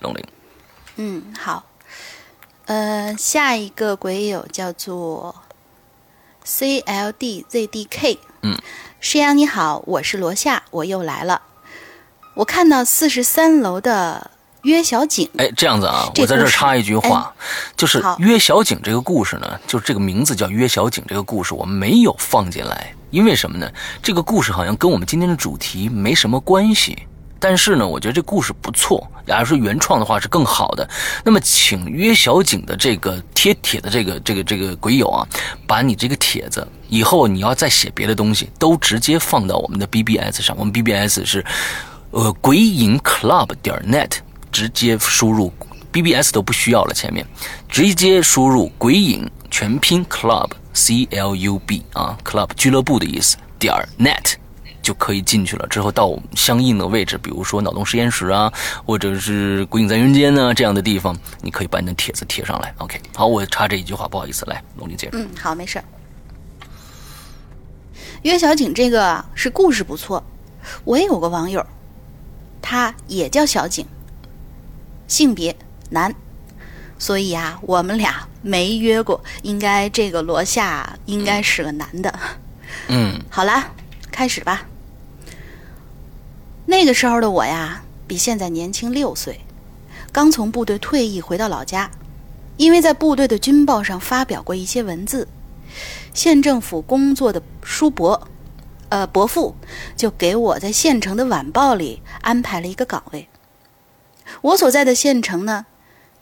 [0.00, 0.24] 龙玲。
[0.96, 1.64] 嗯，好。
[2.66, 5.34] 呃，下一个鬼友叫做
[6.44, 8.18] C L D Z D K。
[8.42, 8.56] 嗯，
[9.00, 11.42] 师阳你好，我是罗夏，我又来了。
[12.34, 14.30] 我看到四十三楼的
[14.62, 15.28] 约小景。
[15.38, 17.34] 哎，这样子啊，我在这插一句话，
[17.76, 23.68] 就是约小景这个故事呢，就是这个名字叫约小景这个故事，我们没有放进来，因为什么呢？
[24.00, 27.06] 这个故事好像跟我们今天的主题没什么关系。
[27.42, 30.88] 但是呢，我觉得这故事不错，假如说原创的话是更好的。
[31.24, 35.26] 那么，请约小景的这个贴帖的这个这个这个鬼友啊，
[35.66, 40.56] 把你这个帖子以后你要再写别的东西，都直接放到我们的 BBS 上。
[40.56, 41.44] 我们 BBS 是，
[42.12, 44.18] 呃，鬼影 club 点 net，
[44.52, 45.52] 直接输入
[45.90, 47.26] BBS 都不需要了，前面
[47.68, 54.36] 直接输入鬼影全拼 club C L U B 啊，club 俱乐部的意思点 net。
[54.82, 55.66] 就可以进去了。
[55.68, 58.52] 之后到相应的位置，比如说脑洞实验室啊，
[58.84, 62.74] 或者是鬼影在人间啊这样的地方，你可以把你的帖子贴上来。
[62.78, 65.18] OK，好，我插这一句话，不好意思，来，龙丽接着。
[65.18, 65.82] 嗯，好，没事。
[68.22, 70.22] 约小景这个是故事不错，
[70.84, 71.64] 我也有个网友，
[72.60, 73.84] 他也叫小景，
[75.08, 75.54] 性别
[75.90, 76.14] 男，
[76.98, 82.18] 所以啊，我们俩没约过，应该这个罗夏应该是个男的。
[82.88, 83.68] 嗯，好啦，
[84.12, 84.62] 开始吧。
[86.66, 89.40] 那个时候的我呀，比现在年轻六岁，
[90.12, 91.90] 刚从部队退役回到老家，
[92.56, 95.28] 因为在部队的军报上发表过一些文字，
[96.14, 98.28] 县政府工作的叔伯，
[98.88, 99.56] 呃伯父
[99.96, 103.28] 就给我在县城的晚报里安排了一个岗位。
[104.40, 105.66] 我所在的县城呢，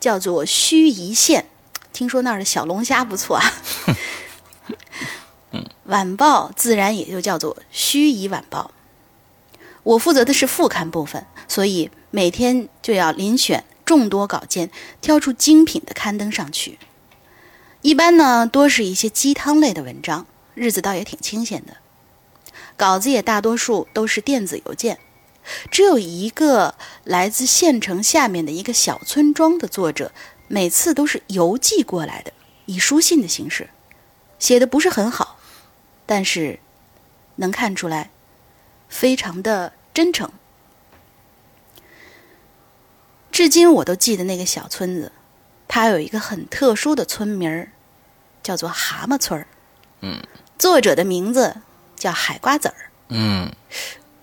[0.01, 1.47] 叫做盱眙县，
[1.93, 3.53] 听说那儿的小龙虾不错啊。
[5.84, 8.70] 晚报自然也就叫做盱眙晚报。
[9.82, 14.70] 我负责的是副刊部分，所以每天就要遴选众多稿件，
[15.00, 16.78] 挑出精品的刊登上去。
[17.82, 21.78] 一般呢，多是一些鸡汤类的文章，日子倒也挺清闲的。
[22.76, 24.98] 稿子也大多数都是电子邮件，
[25.70, 26.74] 只有一个
[27.04, 30.12] 来自县城下面的一个小村庄的作者，
[30.48, 32.32] 每次都是邮寄过来的，
[32.66, 33.70] 以书信的形式，
[34.38, 35.38] 写的不是很好，
[36.04, 36.58] 但是
[37.36, 38.10] 能看出来。
[38.91, 40.30] 非常的真诚，
[43.30, 45.12] 至今我都记得那个小村子，
[45.68, 47.70] 它有一个很特殊的村名儿，
[48.43, 49.47] 叫做蛤蟆村儿。
[50.01, 50.22] 嗯，
[50.59, 51.62] 作者的名字
[51.97, 52.91] 叫海瓜子儿。
[53.09, 53.51] 嗯，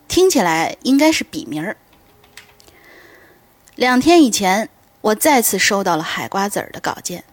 [0.07, 1.78] 听起来应该是笔名儿。
[3.76, 4.70] 两天以前，
[5.01, 7.24] 我再次收到了海瓜子儿的稿件，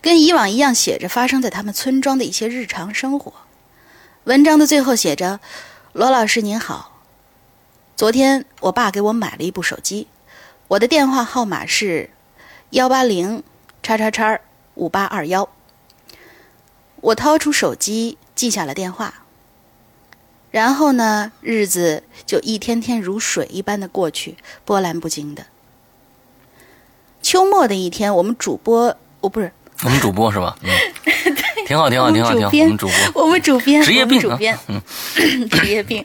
[0.00, 3.32] 跟以往一样，写着发生在他们村庄的一些日常生活。
[4.24, 5.40] 文章的最后写着。
[5.98, 7.00] 罗老师您好，
[7.96, 10.06] 昨天我爸给我买了一部手机，
[10.68, 12.10] 我的电话号码是
[12.70, 13.42] 幺八零
[13.82, 14.38] 叉叉叉
[14.76, 15.48] 五八二幺。
[17.00, 19.24] 我掏出手机记下了电话，
[20.52, 25.46] 然后呢，日子就一天天如水一般的过去，波澜不惊的。
[27.20, 29.52] 秋末的一天，我们主播，哦，不是，
[29.84, 30.56] 我们主播是吧？
[30.62, 30.70] 嗯。
[31.66, 32.50] 挺好，挺好，挺好，挺好。
[32.50, 34.58] 我们主播，我们主编，职业病，主编，
[35.50, 36.02] 职业病。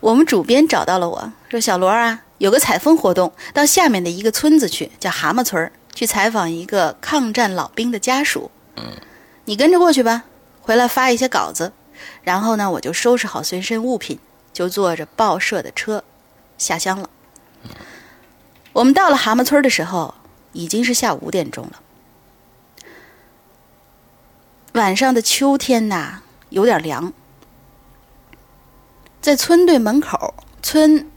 [0.00, 8.50] 我们主编找到了我说：“小罗啊，有个采风活动，到下面的一个村子去，叫蛤蟆村去采访一个抗战老兵的家属。
[8.76, 8.84] 嗯，
[9.44, 10.24] 你跟着过去吧，
[10.62, 11.70] 回来发一些稿子。
[12.22, 14.18] 然后呢，我就收拾好随身物品，
[14.54, 16.02] 就坐着报社的车
[16.56, 17.10] 下乡了。
[18.72, 20.14] 我们到了蛤蟆村的时候，
[20.52, 21.80] 已经是下午五点钟了。”
[24.74, 27.12] 晚上的秋天呐，有点凉。
[29.20, 31.10] 在村队门口，村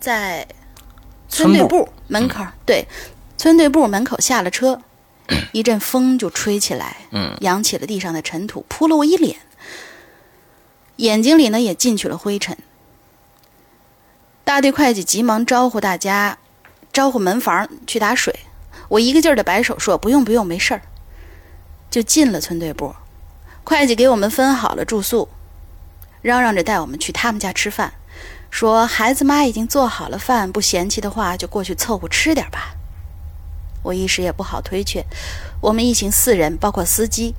[0.00, 0.48] 在
[1.28, 2.88] 村队部门口，对，
[3.36, 4.80] 村队部门口下了车，
[5.52, 6.96] 一阵风就吹起来，
[7.40, 9.36] 扬起了地上的尘土，扑了我一脸，
[10.96, 12.56] 眼睛里呢也进去了灰尘。
[14.42, 16.38] 大队会计急忙招呼大家，
[16.92, 18.40] 招呼门房去打水。
[18.88, 20.82] 我一个劲儿的摆手说：“不用，不用，没事儿。”
[21.90, 22.94] 就进了村队部，
[23.64, 25.28] 会计给我们分好了住宿，
[26.22, 27.92] 嚷嚷着带我们去他们家吃饭，
[28.50, 32.74] 说孩子妈已经做好了饭，不嫌弃的话就过去凑合吃点吧。
[33.82, 35.04] 我一时也不好推却，
[35.60, 37.34] 我们一行四人，包括司机，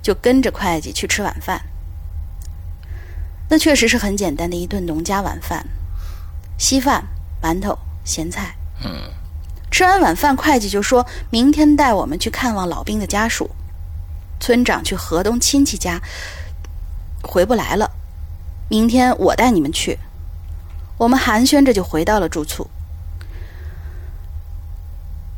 [0.00, 1.62] 就跟着会计去吃晚饭。
[3.50, 5.66] 那确实是很简单的一顿农家晚饭，
[6.56, 7.04] 稀饭、
[7.42, 8.54] 馒头、咸菜。
[8.84, 9.10] 嗯，
[9.72, 13.50] 吃完晚饭，会计就说明天带我们去看望老兵的家属。
[14.38, 15.98] 村长去河东亲戚家，
[17.22, 17.90] 回不来了。
[18.68, 19.98] 明天我带你们去。
[20.98, 22.68] 我们寒暄着就回到了住处。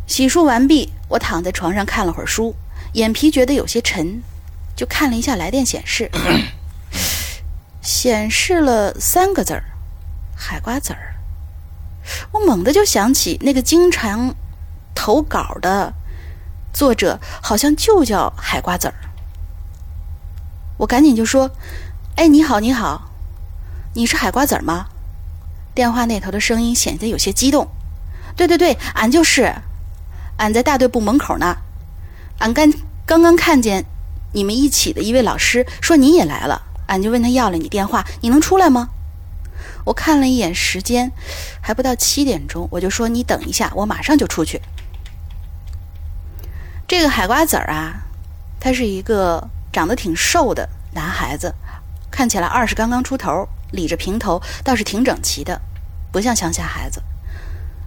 [0.08, 2.56] 洗漱完毕，我躺在床上看了会儿书，
[2.94, 4.20] 眼皮觉得有些沉，
[4.74, 6.10] 就看了一下来电显示，
[7.80, 9.62] 显示了三个字儿：
[10.36, 11.13] 海瓜子儿。
[12.32, 14.34] 我猛地就想起那个经常
[14.94, 15.92] 投稿的
[16.72, 18.94] 作者，好像就叫海瓜子儿。
[20.78, 21.50] 我赶紧就说
[22.16, 23.10] ：“哎，你好，你好，
[23.94, 24.86] 你是海瓜子儿吗？”
[25.74, 27.68] 电话那头的声音显得有些激动。
[28.36, 29.54] “对对对，俺就是。”
[30.36, 31.58] 俺在大队部门口呢，
[32.38, 32.72] 俺刚
[33.06, 33.84] 刚刚看见
[34.32, 38.88] 你们一起的一位老师说你也来了，俺就问他要了你电话，你能出来吗？
[39.84, 41.12] 我看了一眼时间，
[41.60, 44.60] 还不到七点钟，我就说你等一下，我马上就出去。
[46.86, 48.04] 这个海瓜子儿啊，
[48.60, 51.54] 他是一个长得挺瘦的男孩子，
[52.10, 55.60] 看起来二十刚刚出头，理着平头，倒是挺整齐的，
[56.12, 57.02] 不像乡下孩子。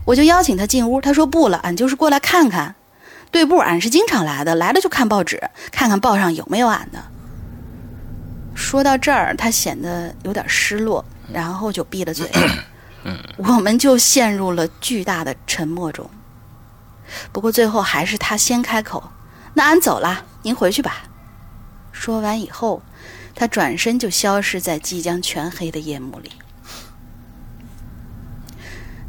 [0.05, 2.75] 我就邀请他进屋，他说不了，俺就是过来看看。
[3.29, 7.03] 队部俺是经常来的，来了就看报纸，看看报上有没有俺的。
[8.55, 12.29] 说到这儿，他显得有点失落，然后就闭了嘴。
[13.37, 16.09] 我们就陷入了巨大的沉默中。
[17.31, 19.11] 不过最后还是他先开口
[19.55, 21.03] ：“那俺走了，您回去吧。”
[21.93, 22.81] 说完以后，
[23.33, 26.31] 他转身就消失在即将全黑的夜幕里。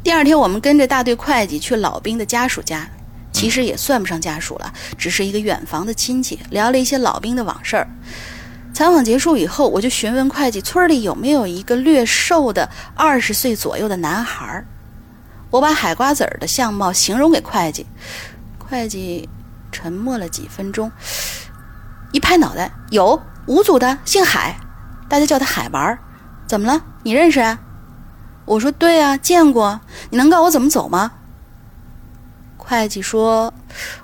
[0.01, 2.89] 第二天，我们跟着大队会计去老兵的家属家，
[3.33, 7.87] 其实也算不上家属了，只是一个远房的亲戚，聊了一些老兵的往事儿。
[8.73, 14.65] 采访结束以后，我就询问会计，村里有没有一个略瘦的二十岁左右的男孩。
[15.49, 17.85] 我把海瓜子的相貌形容给会计，
[18.59, 19.27] 会计
[19.71, 20.91] 沉默了几分钟，
[22.11, 24.55] 一拍脑袋，有五组的，姓海，
[25.09, 25.99] 大家叫他海娃儿。
[26.47, 26.81] 怎么了？
[27.03, 27.59] 你认识啊？
[28.45, 29.81] 我说对啊，见过。
[30.09, 31.11] 你能告诉我怎么走吗？
[32.57, 33.53] 会计说：“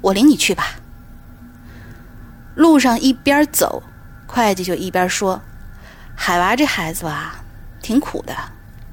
[0.02, 0.66] 我领你去吧。”
[2.56, 3.84] 路上一边走，
[4.36, 5.42] 会计就一边说
[6.14, 7.38] ：“海娃这孩子吧，
[7.82, 8.36] 挺苦的。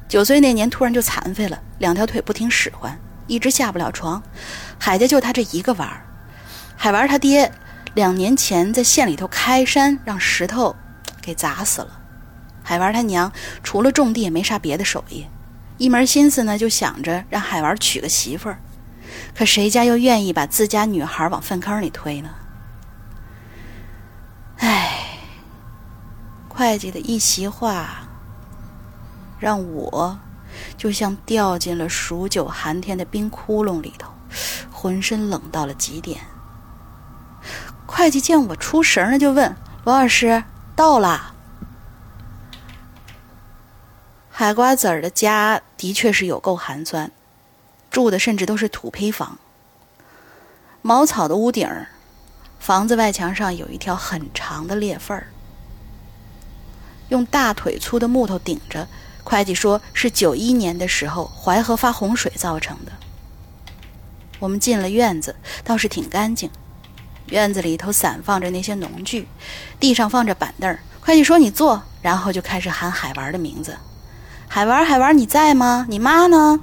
[0.09, 4.23] 九岁那年突然就残废了，两条腿不听使唤，一直下不了床。
[4.79, 6.07] 海家就他这一个娃儿。
[6.77, 7.51] 海娃他爹
[7.95, 10.77] 两年前在县里头开山，让石头
[11.21, 11.99] 给砸死了。
[12.63, 13.33] 海娃他娘
[13.65, 15.27] 除了种地也没啥别的手艺。”
[15.77, 18.61] 一门心思呢，就想着让海娃娶个媳妇儿，
[19.35, 22.31] 可谁家又愿意把自家女孩往粪坑里推呢？
[24.59, 25.12] 唉，
[26.55, 28.07] 会计的一席话，
[29.39, 30.19] 让我
[30.77, 34.13] 就像掉进了数九寒天的冰窟窿里头，
[34.71, 36.21] 浑身冷到了极点。
[37.87, 40.45] 会计见我出神了，就问罗老师
[40.77, 41.33] ：“到了。”
[44.31, 47.11] 海瓜子儿的家的确是有够寒酸，
[47.91, 49.39] 住的甚至都是土坯房，
[50.83, 51.89] 茅草的屋顶儿，
[52.59, 55.29] 房子外墙上有一条很长的裂缝儿，
[57.13, 58.89] 用大腿粗的木头顶着。
[59.23, 62.93] 会计说是九一年的时候淮河发洪水造成的。
[64.41, 66.51] 我们进了院子，倒是挺干净，
[67.27, 69.29] 院子里头散放着那些农具，
[69.79, 70.77] 地上放着板凳。
[71.01, 73.77] 会计说你坐，然后就开始喊海娃的名字。
[74.49, 75.87] 海娃，海娃，你在吗？
[75.89, 76.59] 你妈呢？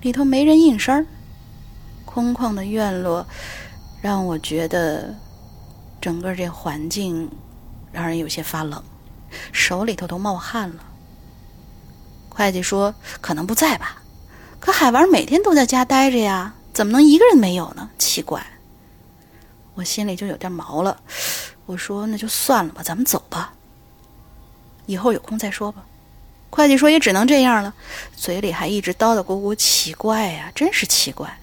[0.00, 1.06] 里头没人应声
[2.04, 3.26] 空旷的院落
[4.00, 5.14] 让我觉得
[6.00, 7.30] 整个这环境
[7.92, 8.82] 让人有些发冷，
[9.52, 10.84] 手里头都冒汗了。
[12.28, 14.02] 会计说可能不在吧，
[14.58, 17.90] 可海娃每天都在家待着呀，怎么能一个人没有呢？
[17.98, 18.44] 奇怪，
[19.74, 21.00] 我心里就有点毛了。
[21.66, 23.54] 我说那就算了吧，咱们走吧，
[24.86, 25.84] 以后有空再说吧。
[26.50, 27.74] 会计说：“也只能这样了。”
[28.14, 31.38] 嘴里还一直叨叨咕咕：“奇怪呀，真是奇怪。”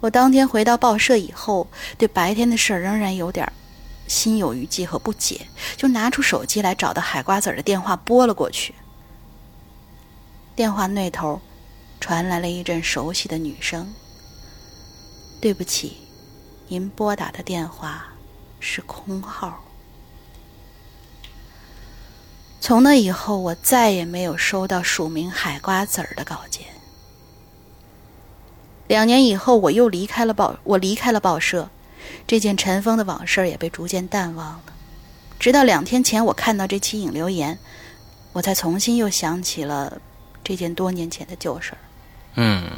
[0.00, 1.66] 我当天回到报社以后，
[1.98, 3.52] 对白天的事儿仍然有点
[4.06, 5.46] 心有余悸和不解，
[5.76, 8.74] 就拿出手机来找到海瓜子的电话拨了过去。
[10.54, 11.40] 电话那头
[12.00, 13.92] 传来了一阵熟悉的女声
[15.40, 15.96] ：“对不起，
[16.68, 18.06] 您拨打的电话
[18.60, 19.64] 是空号。”
[22.60, 26.66] 从那以后，我再也没有收到署名海瓜子儿的稿件。
[28.86, 31.68] 两年以后，我又离开了报，我离开了报社，
[32.26, 34.62] 这件尘封的往事也被逐渐淡忘了。
[35.38, 37.58] 直到两天前，我看到这期引流言，
[38.32, 40.00] 我才重新又想起了
[40.44, 41.78] 这件多年前的旧事儿。
[42.34, 42.70] 嗯，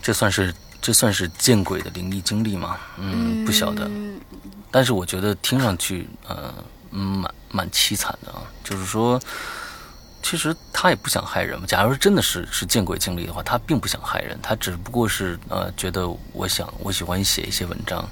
[0.00, 2.78] 这算是这算是见鬼的灵异经历吗？
[2.96, 3.90] 嗯，不晓得。
[4.70, 6.54] 但是我觉得听上去，呃，
[6.90, 8.42] 蛮蛮凄惨的啊。
[8.64, 9.20] 就是说，
[10.22, 11.66] 其实他也不想害人嘛。
[11.66, 18.08] 假如真的是是见鬼经历的话，他并不想害人，他只不过是呃，觉得我想我喜欢写一些文章，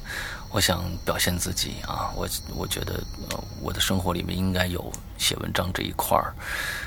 [0.50, 2.10] 我想表现自己啊。
[2.16, 6.34] 我我觉得呃，我的生活里面应该有写文章这一块儿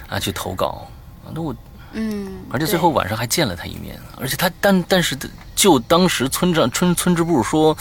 [0.10, 0.88] 啊，去投稿。
[1.34, 1.56] 那我。
[1.96, 5.16] 嗯，而且最后晚上还见了他一面，而且他但但是
[5.56, 7.78] 就当时村长村村支部说，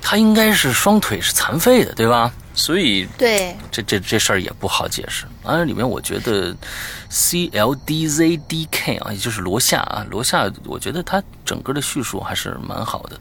[0.00, 2.32] 他应该是双腿是残废的，对吧？
[2.54, 5.26] 所以对这这这事儿也不好解释。
[5.42, 6.54] 啊，里面我觉得
[7.08, 13.20] C L D Z D K 啊，也就是罗夏啊，罗夏，我觉得他整个的叙述还是蛮好的。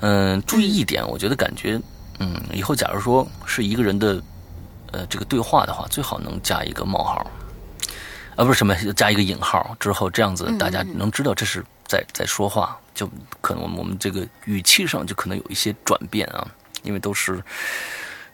[0.00, 1.80] 嗯，注意一点，我觉得感觉，
[2.18, 4.20] 嗯，以后假如说是一个人的
[4.90, 7.30] 呃这个对话的话，最好能加一个冒号。
[8.34, 13.08] 啊，不是什么，加一个引号之后，这样子大家能知道这是在在说话，就
[13.40, 16.44] 可能我们这个语气上就可能有一些转变啊，
[16.82, 17.42] 因为都是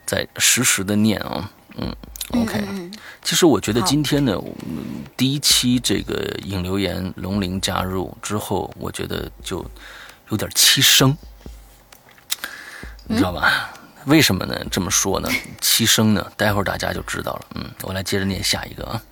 [0.07, 1.95] 在实时的念啊，嗯
[2.33, 2.65] ，OK。
[3.23, 4.37] 其实我觉得今天呢，
[5.17, 6.15] 第一期这个
[6.45, 9.65] 引流言龙鳞加入之后，我觉得就
[10.31, 11.17] 有点凄声，
[13.07, 13.73] 你知道吧？
[14.07, 14.57] 为什么呢？
[14.71, 15.29] 这么说呢？
[15.61, 16.33] 七声呢？
[16.37, 17.47] 待会儿大家就知道了。
[17.57, 19.03] 嗯，我来接着念下一个啊。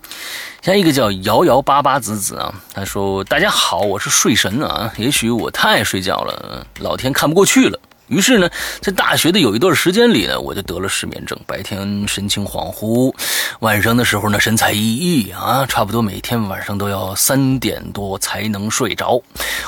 [0.63, 4.91] 下一个叫摇摇巴巴子子啊，他说：“大家好，我是睡神啊。
[4.97, 7.79] 也许我太爱睡觉了，老天看不过去了。
[8.09, 8.49] 于是呢，
[8.81, 11.39] 在大学的有一段时间里呢，我就得了失眠症。
[11.47, 13.13] 白天神情恍惚，
[13.61, 19.21] 晚上的时候呢，神采奕奕啊，差不多每天晚上都要三点多才能睡着。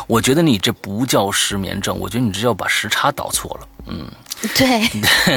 [0.06, 3.68] 我觉得你这不叫失眠症，我觉得你这叫把时差倒错了。
[3.86, 4.06] 嗯。”
[4.56, 4.88] 对，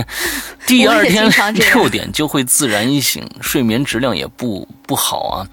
[0.67, 5.47] 第二天 六点就会自然醒，睡眠质量也不不好啊。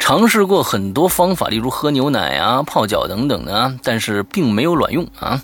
[0.00, 5.40] 尝试过很多方法，例如喝牛奶啊、泡脚等等的，但是并没有卵用啊。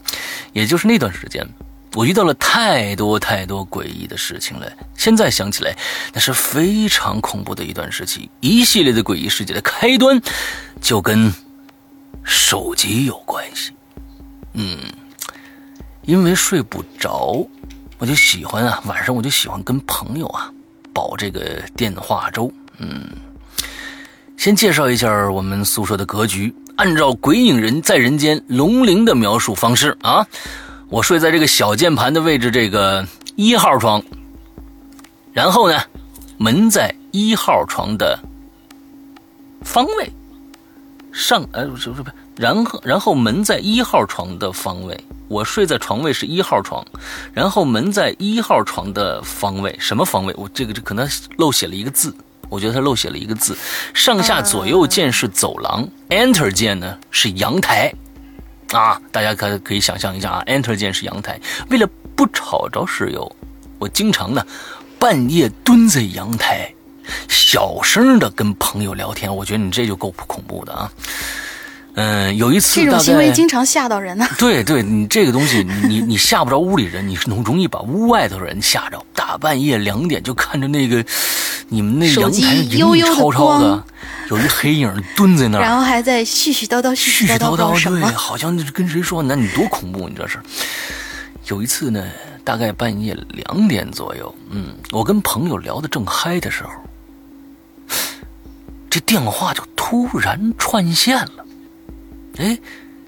[0.53, 1.47] 也就是那段时间，
[1.95, 4.71] 我遇到了太多太多诡异的事情了。
[4.97, 5.77] 现在想起来，
[6.13, 8.29] 那是非常恐怖的一段时期。
[8.41, 10.21] 一系列的诡异事件的开端，
[10.81, 11.33] 就跟
[12.25, 13.73] 手机有关系。
[14.55, 14.79] 嗯。
[16.07, 17.49] 因为睡不着，
[17.97, 20.53] 我就喜欢啊，晚上我就喜欢跟朋友啊，
[20.93, 22.53] 煲这个电话粥。
[22.77, 23.09] 嗯，
[24.37, 26.55] 先介绍一下我们宿舍的格局。
[26.77, 30.27] 按照《鬼影人在人间》龙鳞的描述方式啊，
[30.95, 34.01] 我睡在这个小键盘的位置，这个一号床。
[35.33, 35.77] 然后呢，
[36.39, 38.17] 门在一号床的
[39.63, 40.13] 方位
[41.11, 42.05] 上，呃，不是不是，
[42.37, 44.97] 然后然后门在一号床的方位。
[45.27, 46.87] 我睡在床位是一号床，
[47.33, 50.33] 然后门在一号床的方位，什么方位？
[50.39, 52.15] 我这个这可能漏写了一个字，
[52.49, 53.57] 我觉得他漏写了一个字。
[53.93, 57.93] 上下左右键是走廊，Enter 键呢是阳台，
[58.73, 61.41] 啊，大家可可以想象一下啊，Enter 键是阳台。
[61.71, 63.31] 为了不吵着室友，
[63.79, 64.45] 我经常呢
[64.99, 66.73] 半夜蹲在阳台，
[67.29, 69.35] 小声的跟朋友聊天。
[69.35, 70.91] 我觉得你这就够恐怖的啊。
[71.95, 74.27] 嗯，有一次这种行为经常吓到人 呢。
[74.39, 79.01] 对，对你这个东西，你你吓不着屋里人，你是容容易把屋外头人吓着。
[79.15, 81.05] 大半夜两点就看着那个
[81.69, 83.85] 你们那阳台影影绰绰的，
[84.29, 89.23] 有一黑影蹲在那儿，然后还在絮絮叨叨絮絮叨叨对，好像跟谁说？
[89.23, 90.09] 那你多恐怖！
[90.09, 90.39] 你这是。
[91.47, 92.05] 有一次呢，
[92.43, 96.71] 大概半夜两点左右，嗯，我跟朋友聊得正嗨的时候，
[98.91, 101.45] 这电话就突然串线了。
[102.37, 102.59] 哎，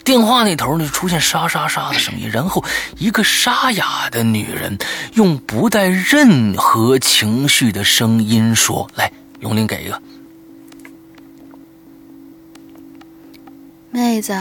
[0.04, 2.64] 电话那头呢出现沙沙沙的声音，然后
[2.96, 4.78] 一个沙哑的女人
[5.14, 9.10] 用不带任何情绪的声音说：“来，
[9.40, 10.00] 永林给一个
[13.90, 14.32] 妹子，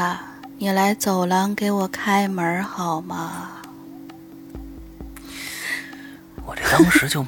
[0.60, 3.50] 你来走廊给我开门好吗？”
[6.46, 7.26] 我这当时就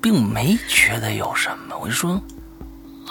[0.00, 2.18] 并没觉得有什么，我就说：“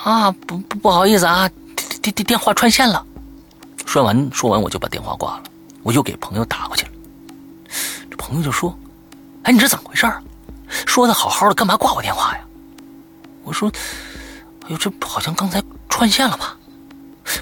[0.04, 3.06] 啊，不不不好意思啊，电电电电话串线了。”
[3.86, 5.44] 说完，说完我就把电话挂了，
[5.84, 6.92] 我又给朋友打过去了。
[8.10, 8.78] 这朋友就说
[9.44, 10.22] ：“哎，你这怎么回事啊？
[10.68, 12.42] 说的好好的，干嘛挂我电话呀？”
[13.46, 13.72] 我说
[14.66, 16.58] ：“哎呦，这好像刚才串线了吧？”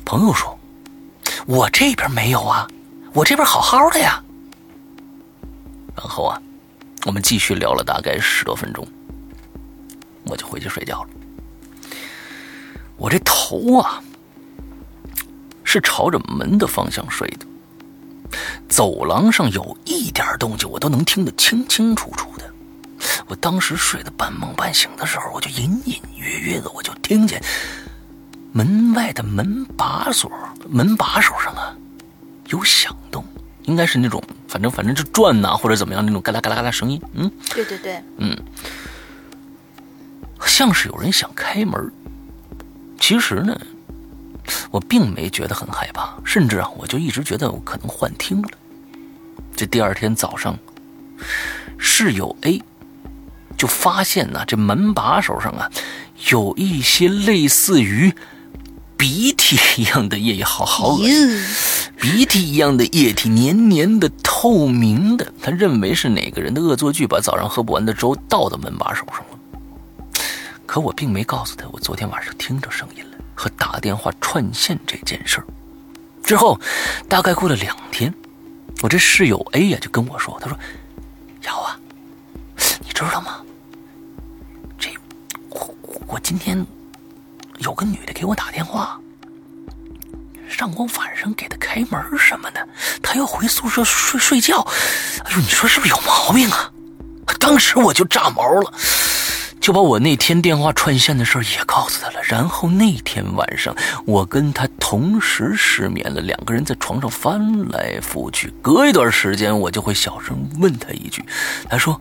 [0.05, 0.59] 朋友说
[1.47, 2.67] ：“我这边没有啊，
[3.13, 4.21] 我这边好好的呀。”
[5.97, 6.39] 然后啊，
[7.05, 8.85] 我们继续聊了大概十多分钟，
[10.25, 11.09] 我就回去睡觉了。
[12.97, 14.03] 我这头啊。
[15.73, 17.47] 是朝着门的方向睡的，
[18.69, 22.47] 走廊上有一点动静，我都能听得清清楚楚的。
[23.25, 27.41] 我当时睡得半梦半醒的时候，我就隐隐约约的，我就听见
[28.51, 30.31] 门外的门把锁、
[30.69, 31.75] 门把手上啊，
[32.49, 33.25] 有响动，
[33.63, 37.01] 应该是那种反正反正就转呐或者怎么样那种嘎啦嘎啦嘎啦声音。
[37.13, 38.37] 嗯，对对对，嗯，
[40.45, 41.91] 像是有人想开门。
[42.99, 43.59] 其实呢，
[44.71, 48.49] 我并没觉得很害怕，甚至啊，我就一直觉得我可能幻听了。
[49.55, 50.57] 这第二天早上，
[51.77, 52.61] 室友 A
[53.55, 55.69] 就发现呢，这门把手上啊，
[56.31, 58.13] 有一些类似于
[58.97, 61.45] 鼻涕一样的液，好好恶心，
[61.99, 65.31] 鼻涕一样的液体，黏黏的、透明的。
[65.41, 69.37] 他认为是哪个人的恶作剧，把早上喝不完的粥倒到门把手上了。
[70.65, 75.45] 可我并没告诉他，我昨天晚上听着声音了，和打电话串线这件事儿。
[76.23, 76.59] 之后，
[77.09, 78.13] 大概过了两天，
[78.81, 80.57] 我这室友 A 呀就跟我说：“他说，
[81.43, 81.77] 瑶啊，
[82.79, 83.41] 你知道吗？
[84.79, 84.89] 这
[85.49, 85.75] 我
[86.07, 86.65] 我今天
[87.57, 88.97] 有个女的给我打电话，
[90.47, 92.67] 让我晚上给她开门什么的，
[93.01, 94.65] 她要回宿舍睡睡觉。
[95.25, 96.71] 哎呦，你说是不是有毛病啊？
[97.37, 98.73] 当时我就炸毛了。”
[99.63, 103.73] 就把我那天电话串线的事也告诉他了，然后那天晚上
[104.05, 111.23] 我跟他同时失眠了，两个人在床上翻来覆去，隔一段时间我就会小声问他一句，
[111.69, 111.97] 他说，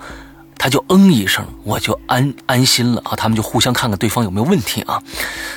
[0.59, 5.01] 他就嗯一声，我就安安心了啊，他们就互相看看对方有没有问题啊，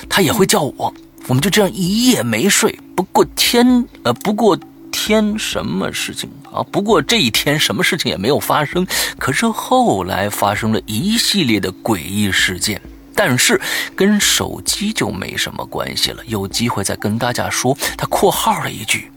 [0.08, 0.94] 他也会叫我，
[1.26, 4.56] 我们就这样一夜没睡，不过天呃不过。
[4.98, 6.64] 天什么事情啊？
[6.72, 8.86] 不过这一天什么事情也没有发生。
[9.18, 12.80] 可是后来发生了一系列的诡异事件，
[13.14, 13.60] 但是
[13.94, 16.24] 跟手机就没什么关系了。
[16.24, 17.76] 有机会再跟大家说。
[17.98, 19.12] 他括号了一句，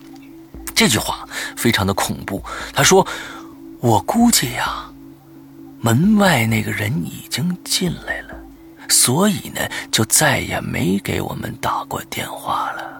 [0.76, 1.26] 这句话
[1.56, 2.44] 非常的恐怖。
[2.74, 3.08] 他说
[3.80, 4.84] ：“我估计呀，
[5.80, 8.36] 门外那个人已经进来了，
[8.90, 12.99] 所以呢，就再也没给我们打过电话了。”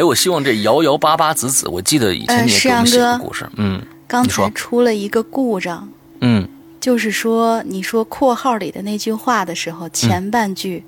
[0.00, 5.86] 哎，我希望这摇摇巴巴子子，我记得以前你也给我们写过故事，嗯，刚才出了一个故障，
[6.22, 6.48] 嗯，
[6.80, 10.82] 就是说你说括号里的那句话的时候，前半句，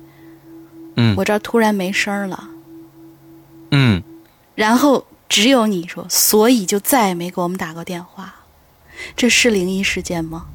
[0.95, 2.49] 嗯，我这儿突然没声了，
[3.69, 4.01] 嗯，
[4.55, 8.33] 然后只有你说，所以就再也没给我们打过电话，
[9.15, 10.45] 这是灵异事件吗？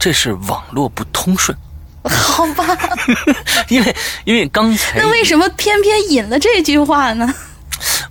[0.00, 1.56] 这是网络不通顺，
[2.02, 2.76] 好吧，
[3.70, 7.32] 因为因为刚才那为什么偏偏引了这句话呢？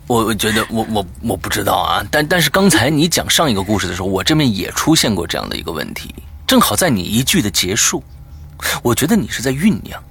[0.09, 6.15] 我我觉得我我我不知道啊，但但是刚才你讲上一个故事的时候，我这边也出现过这样的一个问题，
[6.47, 8.03] 正好在你一句的结束，
[8.81, 10.03] 我觉得你是在酝酿。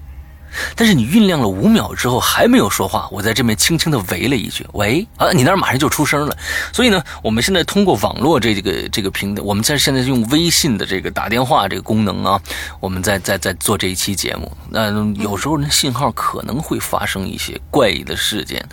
[0.76, 6.36] 但是你酝酿了五秒之后还没有说话，我在这边轻轻的喂了一句“喂”，啊，你那儿马上就出声了。
[6.72, 12.40] 所以呢，我们现在通过网络这个这个平台，我们在现在用微信的这个打电话这个功能啊，
[12.80, 14.50] 我们在在在做这一期节目。
[14.70, 18.64] 那有时候呢，信号可能会发生一些怪异的事件。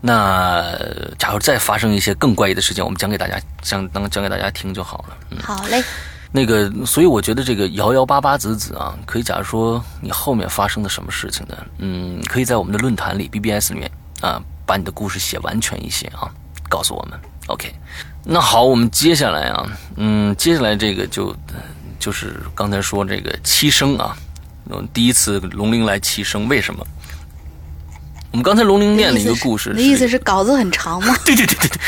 [0.00, 0.76] 那
[1.18, 5.16] 假如再发生一些更怪异的事件，我们讲给大家讲当讲给大家听就好了。
[5.30, 5.82] 嗯，好嘞。
[6.34, 11.56] 那个，所以我觉得这个摇摇八八子子啊，可以假如说你后面发生的什么事情呢？
[11.78, 13.90] 嗯，可以在我们的论坛里 BBS 里面
[14.22, 16.32] 啊，把你的故事写完全一些啊，
[16.70, 17.20] 告诉我们。
[17.48, 17.74] OK，
[18.24, 19.66] 那好，我们接下来啊，
[19.96, 21.36] 嗯，接下来这个就
[21.98, 24.16] 就是刚才说这个七生啊，
[24.94, 26.86] 第一次龙鳞来七生，为什么？
[28.32, 31.14] 我们刚才龙陵念的一个故事，你的意思是稿子很长吗？
[31.24, 31.78] 对对对对对，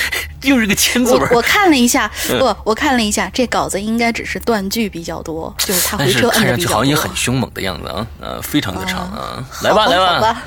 [0.50, 1.28] 又是个千字文。
[1.32, 9.42] 我看了一下，不，我看了一下，这稿子应该只是断句比较多，就是他回车看上去好像也很凶猛的样子啊，呃，非常的长啊。
[9.62, 10.42] 来吧，来吧。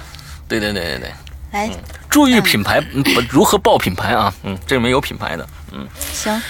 [0.47, 1.13] 对对对对对，
[1.51, 1.69] 来，
[2.07, 2.81] 注意品牌，
[3.29, 4.31] 如何报品牌啊？
[4.43, 6.41] 嗯，这里面有品牌的，嗯，行，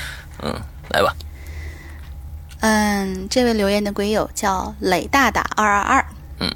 [0.43, 0.53] 嗯，
[0.89, 1.15] 来吧。
[2.59, 6.05] 嗯，这位留言的鬼友叫磊大大二二二，
[6.41, 6.51] 嗯，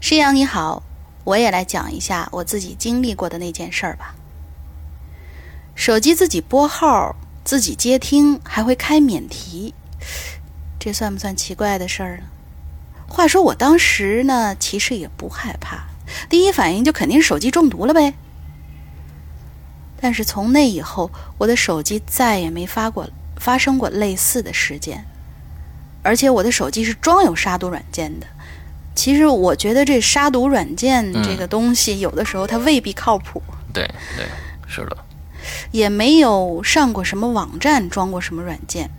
[0.00, 0.80] 师阳你好。
[1.24, 4.14] 我也来讲一下我自己经历过的那件事儿吧。
[5.74, 9.74] 手机自己拨号、自己接听，还会开免提，
[10.78, 12.24] 这算不算奇怪的事儿呢？
[13.08, 15.84] 话说我当时呢，其实也不害怕，
[16.28, 18.14] 第一反应就肯定是手机中毒了呗。
[20.00, 25.04] 但是从那以后，我的手机再也没发过发生过类似的事件，
[26.02, 28.26] 而且我的手机是装有杀毒软件的。
[28.94, 33.42] 其实我觉得这杀毒软件这个东西，有的时候它未必靠谱。
[33.72, 34.26] 对对，
[34.66, 34.96] 是的。
[35.72, 38.90] 也没有上过什么网站，装过什么软件。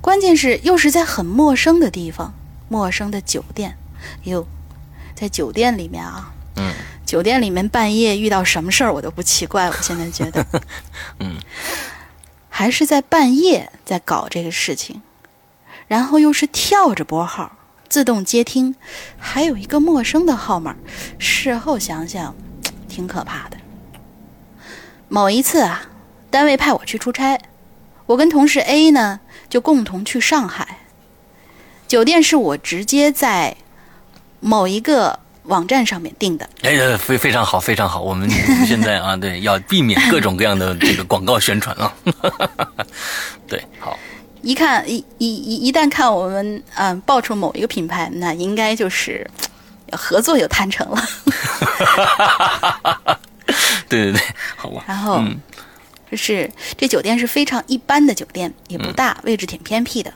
[0.00, 2.34] 关键是又是在很陌生的地方，
[2.68, 3.76] 陌生的酒店。
[4.24, 4.46] 哟，
[5.14, 6.72] 在酒店里面啊，嗯，
[7.04, 9.66] 酒店里面半夜遇到什么事儿我都不奇怪。
[9.66, 10.46] 我现在觉得，
[11.18, 11.36] 嗯，
[12.48, 15.02] 还是在半夜在搞这个事情，
[15.88, 17.56] 然后又是跳着拨号。
[17.90, 18.76] 自动接听，
[19.18, 20.76] 还有一个陌生的号码。
[21.18, 22.34] 事后想想，
[22.88, 23.56] 挺可怕的。
[25.08, 25.82] 某一次啊，
[26.30, 27.38] 单位派我去出差，
[28.06, 29.18] 我跟同事 A 呢
[29.48, 30.78] 就共同去上海。
[31.88, 33.56] 酒店是我直接在
[34.38, 36.48] 某一个网站上面订的。
[36.62, 38.00] 哎，非非常好，非常好。
[38.00, 38.30] 我们
[38.64, 41.92] 现在啊， 对，要避免各种各样的这个广告宣传啊。
[43.48, 43.98] 对，好。
[44.42, 49.28] 一看一一一一旦看我们嗯报出某一个品牌，那应该就是
[49.92, 51.02] 合作有谈成了。
[53.88, 54.22] 对对对，
[54.56, 54.84] 好吧。
[54.86, 55.22] 然后
[56.10, 60.12] 就是这酒店是非常一般的酒店，也不大，位置挺偏僻的。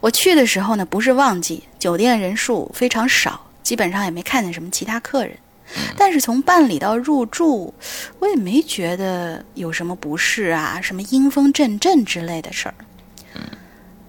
[0.00, 5.38] 我去的时候呢，不是旺季，酒店人数非常少，基本上也没看见什么其他客人。
[5.96, 7.72] 但是从办理到入住，
[8.18, 12.74] 我也没觉得有什么不适啊，什么阴风阵阵之类的事儿。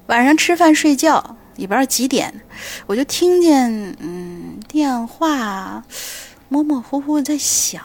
[0.07, 2.43] 晚上吃饭睡觉，也不知道几点，
[2.85, 5.83] 我就听见嗯电话
[6.49, 7.81] 模模糊糊在响，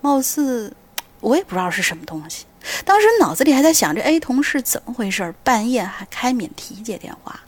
[0.00, 0.74] 貌似
[1.20, 2.44] 我也不知道是什么东西。
[2.84, 7.40] 当时脑子里还在想着 A 同事怎么回事，半夜还开免提接电话。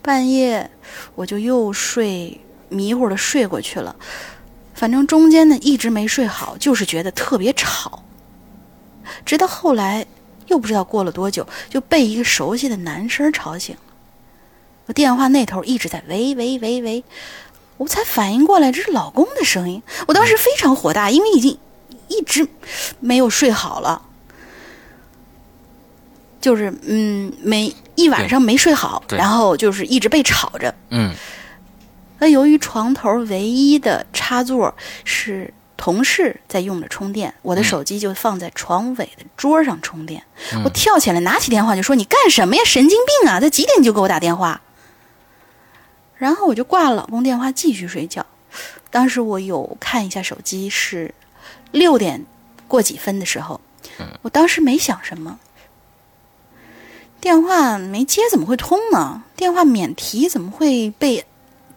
[0.00, 0.70] 半夜
[1.14, 3.94] 我就又睡迷糊的睡过去了，
[4.74, 8.02] 反正中间呢一直没睡好，就是觉得特别吵。
[9.24, 10.04] 直到后来
[10.52, 13.82] 又不知道过了多久，就被一个熟悉的男声吵醒了。
[14.86, 17.02] 我电话那头一直在喂喂喂喂，
[17.78, 19.82] 我才反应过来这是老公的声音。
[20.06, 21.58] 我当时非常火大，因为已经。
[22.08, 22.46] 一直
[23.00, 24.02] 没有睡好了，
[26.42, 30.74] 就是嗯，没一晚上没睡好，然后就是一直被吵着。
[30.90, 31.14] 嗯，
[32.18, 34.74] 那由于床头唯一的插座
[35.04, 40.22] 是同事在用着充电，我的手机就放在床尾的桌上充电。
[40.64, 42.62] 我跳起来拿起电话就说：“你干什么呀？
[42.64, 43.40] 神经病啊！
[43.40, 44.60] 他几点就给我打电话？”
[46.16, 48.24] 然后我就挂了老公电话，继续睡觉。
[48.92, 51.12] 当时我有看一下手机是。
[51.72, 52.26] 六点
[52.68, 53.58] 过几分的时候，
[54.20, 55.40] 我当时没想什么，
[57.18, 59.24] 电话没接怎么会通呢？
[59.34, 61.24] 电话免提怎么会被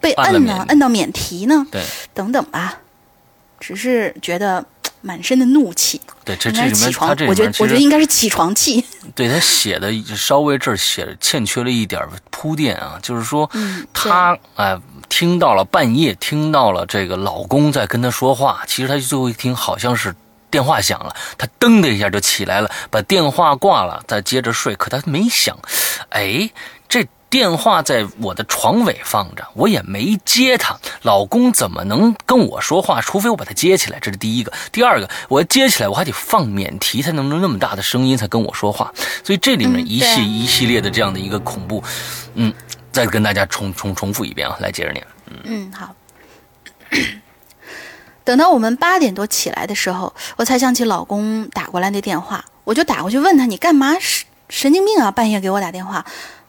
[0.01, 0.65] 被摁呢？
[0.67, 1.65] 摁到免提呢？
[1.71, 1.81] 对，
[2.13, 2.81] 等等吧，
[3.59, 4.63] 只是觉得
[5.01, 6.01] 满身的怒气。
[6.23, 8.83] 对，这这起床，我觉得我觉得应该是起床气。
[9.15, 12.01] 对他写的稍微这儿写欠缺了一点
[12.31, 13.49] 铺垫啊，就是说
[13.93, 14.79] 他哎。
[15.07, 18.63] 听到了半夜，听到了这个老公在跟他说话。
[18.67, 20.13] 其实他最后一听，好像是
[20.49, 24.75] 电话响了，他噔的一下就起来了，把电话挂了，再接着睡。
[24.75, 25.57] 可他没想，
[26.09, 26.49] 哎，
[26.89, 30.78] 这电话在我的床尾放着，我也没接她。
[31.01, 33.01] 老公怎么能跟我说话？
[33.01, 34.53] 除非我把他接起来，这是第一个。
[34.71, 38.93] 第二个，我接起来，我还得放免提，才能那么大的声音才跟我说话。
[39.23, 41.84] 所以这里面一系一系列的这样的一个恐怖，
[42.36, 42.53] 嗯。
[42.91, 45.05] 再跟大家重重重复一遍啊，来接着念。
[45.43, 45.93] 嗯，好。
[48.23, 53.99] 等到我们八点多起来的时候，我才想起老公打过来那电话，我就打过去问他：“你干嘛？
[53.99, 55.11] 神神经病啊！
[55.11, 56.05] 半夜给我打电话。”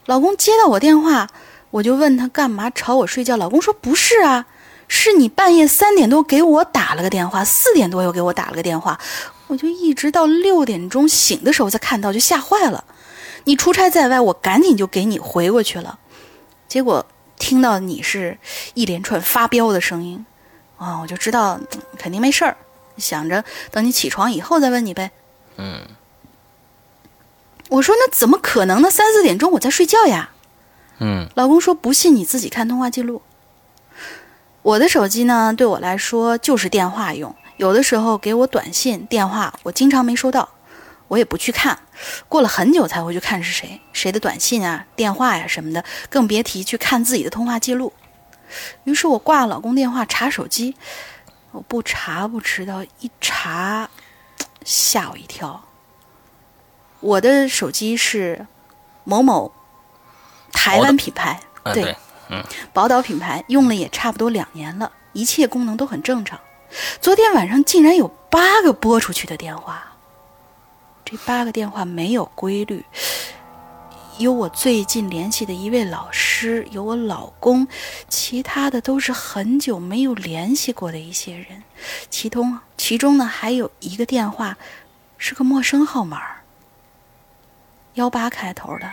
[0.07, 1.27] 老公接到我电话，
[1.69, 3.37] 我就问他干嘛吵我睡觉。
[3.37, 4.45] 老公说：“不是啊，
[4.87, 8.97] 是你半夜三点多给我打了个电话，四点多又给我打了个电话，
[9.47, 12.83] 我就一直到六点钟醒的时候才看到，就吓坏了。
[13.43, 15.99] 你出差在外，我赶紧就给你回过去了。”
[16.69, 17.05] 结果
[17.37, 18.37] 听到你是
[18.73, 20.25] 一连串发飙的声音，
[20.77, 21.59] 啊，我就知道
[21.97, 22.55] 肯定没事儿，
[22.97, 25.11] 想着等你起床以后再问你呗。
[25.57, 25.81] 嗯，
[27.69, 28.89] 我说那怎么可能呢？
[28.89, 30.31] 三四点钟我在睡觉呀。
[30.99, 33.21] 嗯，老公说不信你自己看通话记录。
[34.61, 40.49] 我的手机呢，对我来说就是电话用，有的时候给我短信、电话，我经常没收到。
[41.09, 41.79] 我也不去看，
[42.27, 47.93] 过了很久才会去看是谁谁的短信啊、电话呀什么的，更别提去看自己的通话记录。
[48.83, 50.75] 于是我挂了老公电话查手机，
[51.51, 53.89] 我不查不知道，一查
[54.65, 55.66] 吓我一跳。
[56.99, 58.45] 我的手机是
[59.03, 59.51] 某某
[60.51, 61.39] 台湾品牌，
[61.73, 61.95] 对，
[62.29, 62.43] 嗯，
[62.73, 66.39] 宝岛品牌，用了也差不多两年了，一切功能都很正常。
[66.99, 69.93] 昨天晚上竟然有八个拨出去的电话。
[71.05, 72.83] 这八个电话没有规律，
[74.17, 77.65] 有我最近联系的一位老师，有我老公，
[78.09, 81.63] 其他的都是很久没有联系过的一些人。
[82.09, 84.57] 其中，其中呢还有一个电话
[85.17, 86.21] 是个陌生号码，
[87.97, 88.89] 幺八开头的，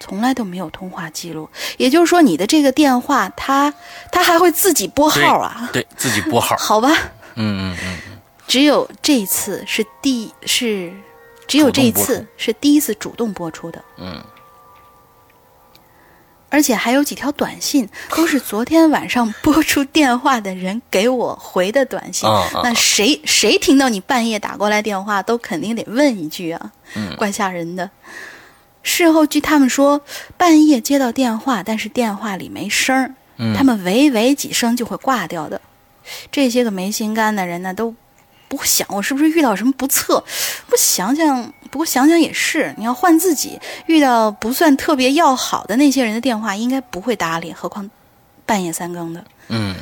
[0.00, 1.48] 从来都没有通话记录。
[1.76, 3.72] 也就是说，你的这个电话，他
[4.10, 5.70] 他还会自己拨号啊？
[5.72, 6.56] 对自己拨号？
[6.58, 6.88] 好吧。
[7.36, 7.98] 嗯嗯嗯。
[8.48, 10.92] 只有这一次是第是。
[11.48, 14.20] 只有这一次是第一次主动播出的，嗯，
[16.50, 22.28] 而且还有几条短信，都是昨天晚上拨出电话的人给我回的短信。
[22.64, 26.72] 那谁谁听到你半夜打过来电话，都肯定得问一句啊，
[27.16, 27.88] 怪吓人的。
[28.86, 30.00] 事后据他们说，
[30.38, 33.10] 半夜接到电话，但是电话里没声儿，
[33.56, 35.60] 他们喂喂几声就会挂掉的。
[36.30, 37.94] 这些个没心肝的人呢，都。
[38.48, 40.22] 不想我是不是遇到什么不测？
[40.68, 42.72] 不想想，不过想想也是。
[42.78, 47.90] 你要换自己，遇到不算特别要好的那些人的电话，应该不会搭理，何况
[48.46, 49.24] 半夜三更的。
[49.48, 49.74] 嗯。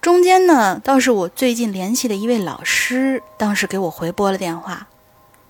[0.00, 4.86] 中间呢，倒是我最近联系的一位老师，当时给我回拨了电话，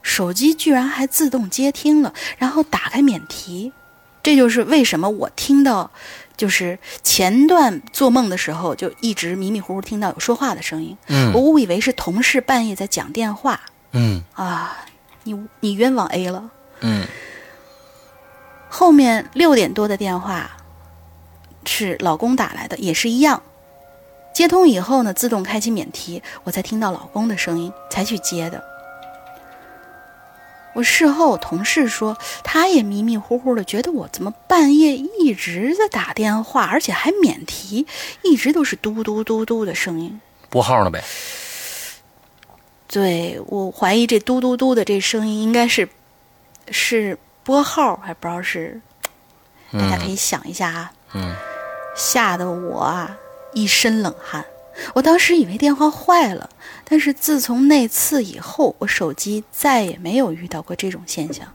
[0.02, 3.72] 手机居然还自动接听了，然后打开免提。
[4.22, 5.90] 这就是为什么我听到。
[6.34, 10.96] 就是前段做梦的时候，就一直迷迷糊糊听到有说话的声音。
[11.06, 13.60] 嗯，我误以为是同事半夜在讲电话。
[13.92, 14.78] 嗯，啊，
[15.22, 16.50] 你你冤枉 A 了。
[16.80, 17.06] 嗯，
[18.68, 20.50] 后面六点多的电话
[21.64, 23.40] 是老公打来的，也是一样。
[24.34, 28.64] 接通以后呢，自动开启免提，我才听到老公的声音，才去接的。
[30.74, 37.86] 我事后同事说，他也迷迷糊糊的，觉得我怎么半夜一直在打电话，而且还免提，
[38.22, 40.20] 一直都是嘟嘟嘟嘟的声音。
[40.48, 41.02] 拨号呢呗？
[42.88, 45.88] 对，我怀疑这嘟嘟嘟的这声音应该是
[46.70, 48.80] 是拨号，还不知道是。
[49.72, 50.92] 大家可以想一下啊。
[51.14, 51.34] 嗯。
[51.94, 53.14] 吓得我啊
[53.52, 54.42] 一身冷汗。
[54.94, 56.48] 我当时以为电话坏了，
[56.84, 61.46] 但是自从那次以后，我手机再也没有遇到过这种现象。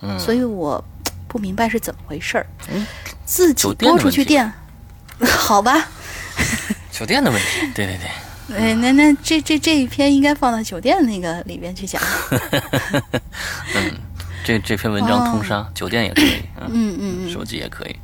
[0.00, 0.82] 嗯，所以我
[1.28, 2.46] 不明白是怎么回事儿。
[2.72, 2.86] 嗯，
[3.24, 4.52] 自己拨出去电，
[5.20, 5.88] 好吧？
[6.90, 8.10] 酒店的问题，对对对。
[8.58, 12.02] 哎，那那这这这一篇应该放到酒店那个里边去讲。
[13.74, 13.94] 嗯，
[14.44, 16.42] 这这篇文章通杀，酒店也可以。
[16.68, 17.96] 嗯嗯嗯，手机也可以。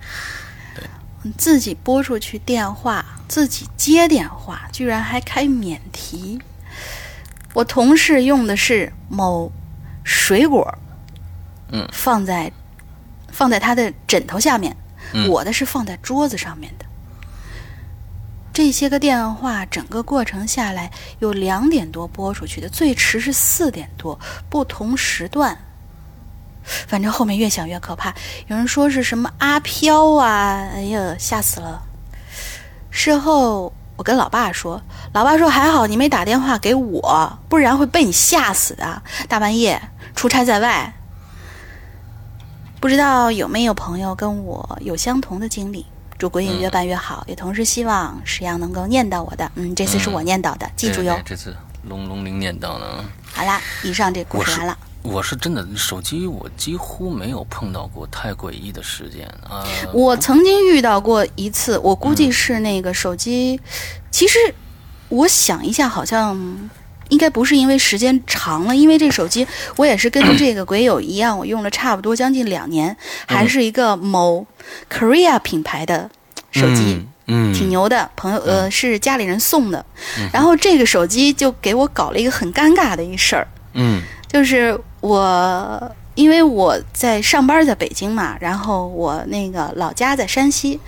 [1.36, 6.40] 自己拨出去电话，自己接电话，居然还开免提。
[7.54, 9.50] 我同事用的是某
[10.04, 10.72] 水果，
[11.72, 12.52] 嗯，放在
[13.32, 14.76] 放在他的枕头下面，
[15.28, 16.86] 我的是放在桌子上面的。
[18.52, 20.90] 这些个电话，整个过程下来
[21.20, 25.56] 有两点多拨出去的，最迟是四点多，不同时段。
[26.86, 28.14] 反正后面越想越可怕，
[28.46, 31.82] 有人说是什么阿飘啊，哎呀，吓死了。
[32.90, 34.80] 事后我跟老爸说，
[35.12, 39.02] 老爸说还好你没打电话给我，不然会被你吓死的。
[39.28, 39.80] 大半夜
[40.14, 40.94] 出差在外，
[42.80, 45.86] 不知道有没有朋友跟我有相同的经历？
[46.18, 49.48] 祝鬼影越办越好，也同时希望石阳能够念叨我的。
[49.54, 51.16] 嗯，这次是我念叨的，记住哟。
[51.24, 53.04] 这次龙龙灵念叨了。
[53.32, 54.76] 好啦，以上这故事完了。
[55.10, 59.64] 我是真的手机，我几乎没有碰到过太诡异的事件啊。
[59.92, 63.58] 我曾经遇到过一次，我估计是那个手机。
[64.10, 64.38] 其实
[65.08, 66.36] 我想一下，好像
[67.08, 69.46] 应该不是因为时间长了，因为这手机
[69.76, 72.94] 我也是跟 这个鬼友一样，我用了差不多将近两年，
[73.26, 74.46] 还是一个某
[74.92, 76.10] Korea 品牌的
[76.50, 78.10] 手机，嗯，挺牛的。
[78.14, 79.84] 朋友呃是家里人送的，
[80.32, 84.02] 然后这个手机就给我搞了一个很尴尬的一事儿，嗯。
[84.30, 90.80] 就是我，因为我在上班在北京嘛，然后我那个老家在山西，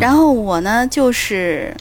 [0.00, 1.76] 然后我呢就是，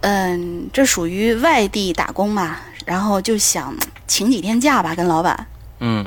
[0.00, 3.74] 嗯，这属于外地打工嘛，然后就想
[4.06, 5.46] 请几天假吧，跟老板，
[5.78, 6.04] 嗯，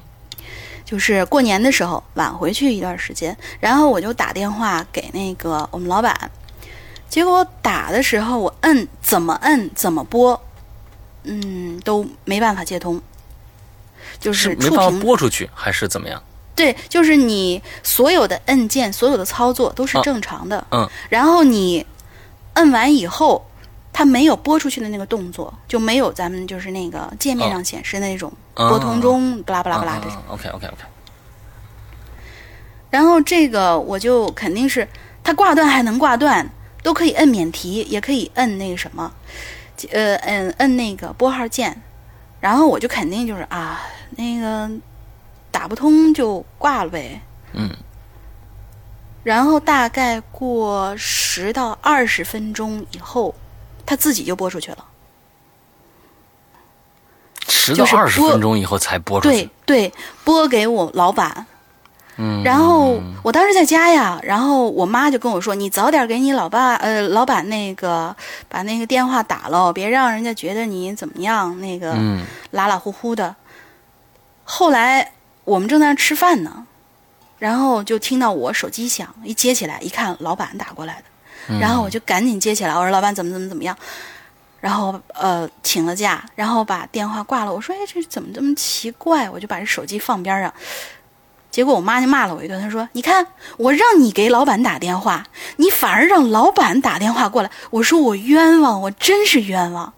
[0.83, 6.29] 就是过年的时候晚回去一段时间，然后我就打电话给那个我们老板，
[7.07, 10.41] 结果打的时候我摁怎么摁怎么拨，
[11.23, 13.01] 嗯，都没办法接通。
[14.19, 16.21] 就是没办法拨出去，还是怎么样？
[16.55, 20.65] 对，就是你所有的按键、所有的操作都是正常的。
[20.71, 20.89] 嗯。
[21.07, 21.85] 然后你
[22.55, 23.45] 摁完以后，
[23.93, 30.17] 它没有拨出去的那个动作，就没有咱们就是那个界面上显示的那种拨通中，巴拉巴拉巴拉这种。
[30.29, 30.77] OK OK OK。
[32.89, 34.87] 然后这个我就肯定是
[35.23, 36.49] 它挂断还能挂断，
[36.81, 39.13] 都可以摁免提，也可以摁那个什么，
[39.91, 41.79] 呃，摁摁那个拨号键。
[42.39, 43.79] 然后我就肯定就是啊。
[44.11, 44.69] 那个
[45.51, 47.21] 打不通就挂了呗。
[47.53, 47.69] 嗯。
[49.23, 53.35] 然后大概过十到二十分钟以后，
[53.85, 54.85] 他自己就播出去了。
[57.49, 59.49] 十到二十分钟以后才播出去。
[59.65, 59.93] 对对，
[60.23, 61.45] 拨给我老板。
[62.15, 62.41] 嗯。
[62.41, 68.15] 然后我当时在家呀，然后我妈就跟我说：“你早点给你老爸呃老板那个
[68.47, 73.35] 把那个电话打了，别让人家觉得你怎么样那个嗯拉拉呼呼的。”
[74.49, 75.11] 后来
[75.43, 76.65] 我们正在那吃饭呢，
[77.37, 83.77] 然后就听到我手机响，一接起来一看，老板打过来的，然后我就赶紧接起来，我说老板怎么怎么怎么样，
[84.61, 87.53] 然后呃请了假，然后把电话挂了。
[87.53, 89.29] 我说哎这怎么这么奇怪？
[89.29, 90.53] 我就把这手机放边上。
[91.51, 93.25] 结果我妈就骂了我一顿，她说：“你看，
[93.57, 95.25] 我让你给老板打电话，
[95.55, 99.91] 你反而让老板打电话过来。”我说：“我冤枉，我真是冤枉。”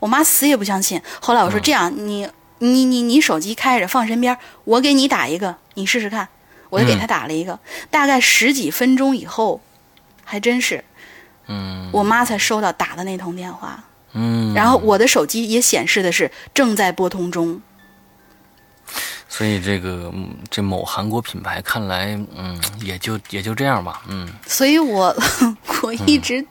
[0.00, 1.00] 我妈死也不相信。
[1.20, 2.28] 后来我说：“这样，你
[2.58, 6.28] 你你你手机开着放身边，我给你打一个，你试试看。”
[6.68, 7.58] 我就给他打了一个，
[7.92, 9.60] 大概十几分钟以后，
[10.24, 10.84] 还真是，
[11.46, 13.84] 嗯，我妈才收到打的那通电话。
[14.14, 17.62] 嗯，然后我的手机也显示的是正在拨通中。
[19.36, 20.10] 所以这个
[20.50, 24.26] 这某韩国品牌看来，嗯，也就也就这样吧，嗯。
[24.46, 25.14] 所以我
[25.82, 26.42] 我一直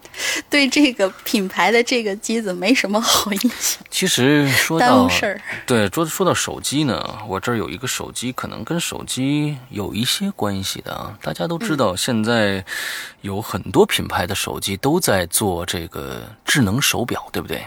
[0.52, 3.82] 对这个品牌的这个机子没什么好印象。
[3.90, 5.10] 其实说到
[5.66, 11.18] 对说说到手机呢，我这儿有一个手机，可能跟手机有一些关系的啊。
[11.24, 12.64] 大家都知道，现在
[13.22, 17.66] 有很多品牌的手机都在做这个智能手表，对不对？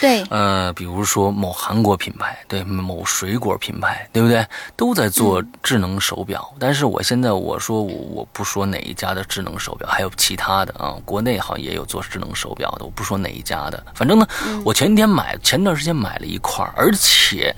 [0.00, 4.46] 对，呃，比如说某韩国品牌，对，某水果品牌，对不对？
[4.76, 6.52] 都在做智能手表。
[6.58, 13.84] 但是我现在我说我我不说哪一家的智能手表，还有其他的啊，国内好像也有做智能手表的，我不说哪一家的。
[13.94, 14.26] 反正呢，
[14.64, 17.54] 我前天买，前段时间买了一块，而且，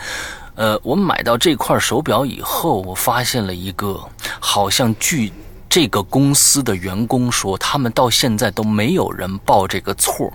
[0.55, 4.01] 呃，我买到这块手表以后，我发现了一个，
[4.39, 5.33] 好像据
[5.68, 10.33] 这个公司的员工说，他们到现在都没有人报这个错。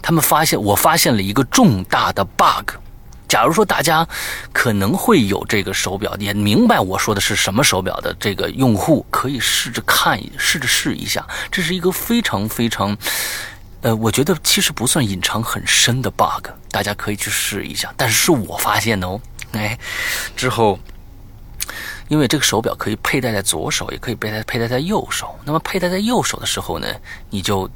[0.00, 2.72] 他们发现，我发现了一个重大的 bug。
[3.28, 4.06] 假如说大家
[4.52, 11.26] 可能会有这个手表，也明白我说的是什么手表的这个用户，可以试着看，试着试一下。
[11.50, 12.94] 这是一个非常非常，
[13.80, 17.90] 呃，我觉得其实不算隐藏很深的 bug，大家可以去试一下。
[17.96, 19.18] 但是是我发现的哦，
[19.52, 19.78] 哎，
[20.36, 20.78] 之后，
[22.08, 25.38] 因为这个手表可以佩戴在左手，也可以佩戴佩戴在右手。
[25.46, 26.86] 那么佩戴在右手的时候呢，
[27.30, 27.66] 你就。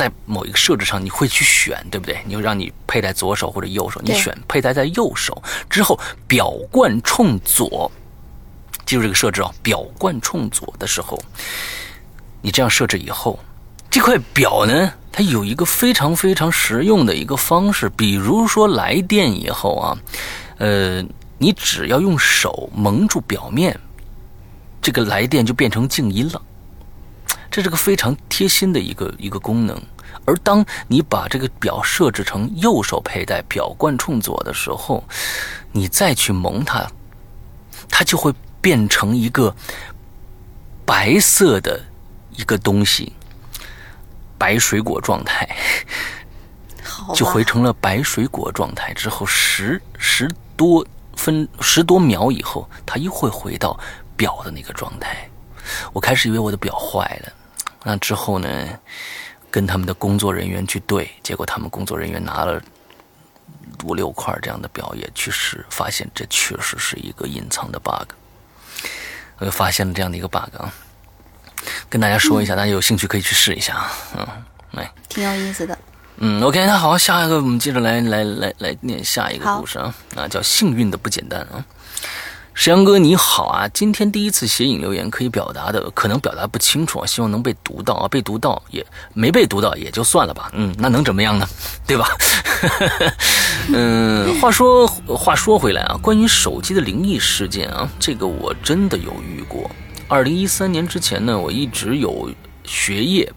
[0.00, 2.18] 在某一个设置上，你会去选，对不对？
[2.24, 7.92] 你就让你佩戴左手或者右手，你选佩戴在右手之后，表冠冲左，
[8.86, 9.54] 记住这个设置哦。
[9.62, 11.22] 表冠冲左的时候，
[12.40, 13.38] 你这样设置以后，
[13.90, 19.98] 这块表呢，它有一个非常非常实用的一个方式，比如说来电以后啊，
[20.56, 21.04] 呃，
[21.36, 23.78] 你只要用手蒙住表面，
[24.80, 26.40] 这个来电就变成静音了。
[27.50, 29.76] 这是个非常贴心的一个一个功能，
[30.24, 35.02] 而当你把这个表设置成右手佩戴，表冠冲左的时候，
[35.72, 36.86] 你再去蒙它，
[37.88, 39.54] 它就会变成一个
[40.86, 41.80] 白色的
[42.36, 43.12] 一个东西，
[44.38, 45.48] 白水果状态，
[47.14, 48.94] 就回成了白水果状态。
[48.94, 50.86] 之后十十多
[51.16, 53.76] 分十多秒以后，它又会回到
[54.16, 55.28] 表的那个状态。
[55.92, 57.32] 我开始以为我的表坏了。
[57.82, 58.68] 那之后呢，
[59.50, 62.60] 跟他们的工作人员去对，结果他们工作人员拿了
[63.84, 68.12] 五六块这样的表也去试，发现这确实是一个隐藏的 bug。
[69.38, 70.72] 我就发现了这样的一个 bug 啊，
[71.88, 73.92] 跟大家说一下，大家有兴趣可以去试一下啊。
[74.18, 74.26] 嗯，
[74.72, 75.78] 来，挺有意思的。
[76.18, 81.64] 嗯，OK，那好，下一个我们接着来来来来念下一个故事啊，啊，叫幸运的不简单啊。
[82.52, 88.84] 石阳哥你好啊，今天第一次写影留言，可以表达的可能表达不清楚啊，希望能被读到啊，被读到也
[89.14, 91.46] 没被读到也就算了吧，嗯，那能怎么样呢？
[91.86, 92.08] 对吧？
[93.72, 99.70] 嗯，话说话说回来啊，关于手机的灵异事件啊，这个我真的有遇过。
[100.08, 102.28] 二零一三年之前呢，我一直有
[102.64, 103.32] 学业，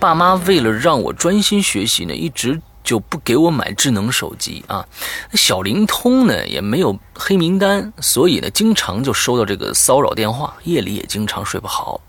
[0.00, 2.60] 爸妈为了让我专心学习呢，一直。
[2.82, 4.84] 就不给我买智能手机啊，
[5.34, 12.00] 小灵通呢也没有黑名单，所以呢经常就收到这个骚扰电话，夜里也经常睡不好，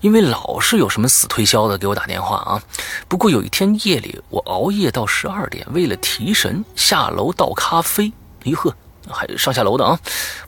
[0.00, 2.62] 因为老是有什么死推销的给我打电话啊。
[3.08, 8.12] 不过有一天夜里我熬夜到十二点，为了提神下楼倒咖啡，
[8.44, 8.74] 咦呵，
[9.08, 9.98] 还上下楼的啊，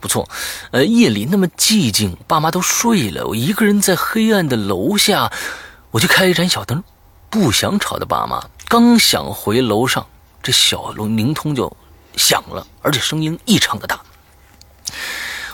[0.01, 0.29] 不错。
[0.71, 5.33] 呃，夜里那么寂静，爸妈都睡了，我一个人在黑暗的楼下，
[5.91, 6.83] 我就开一盏小灯，
[7.35, 8.49] 不想吵的爸妈。
[8.69, 10.07] 刚想回楼上，
[10.41, 11.77] 这小龙灵通就
[12.17, 14.01] 响了，而且声音异常的大。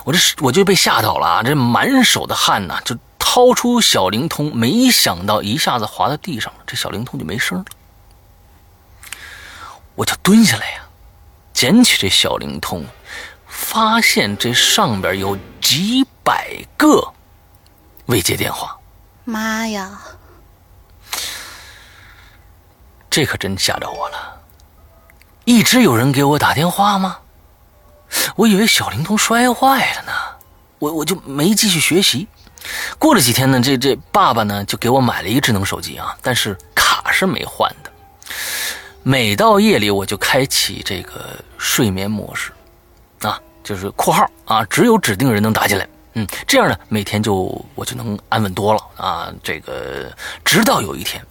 [0.03, 7.65] 我这我就被吓到了啊，这满手的汗呐，就掏出小灵通，没想到一下子滑到地上了，这小灵通就没声了。
[9.95, 10.83] 我就蹲下来呀，
[11.51, 12.85] 捡起这小灵通，
[13.47, 17.11] 发现这上边有几百个
[18.05, 18.77] 未接电话。
[19.23, 19.99] 妈呀！
[23.11, 24.41] 这可真吓着我了！
[25.43, 27.17] 一直有人给我打电话吗？
[28.37, 30.11] 我以为小灵通摔坏了呢。
[30.79, 32.25] 我我就没继续学习。
[32.97, 37.91] 过了几天呢，这这爸爸呢就给我买了一个智能手机啊，但是卡是没换的。
[39.03, 42.51] 每到夜里，我就开启这个睡眠模式，
[43.21, 45.85] 啊，就是括号啊，只有指定人能打进来。
[46.13, 49.33] 嗯，这样呢，每天就我就能安稳多了啊。
[49.43, 50.11] 这个
[50.45, 51.23] 直到有一天，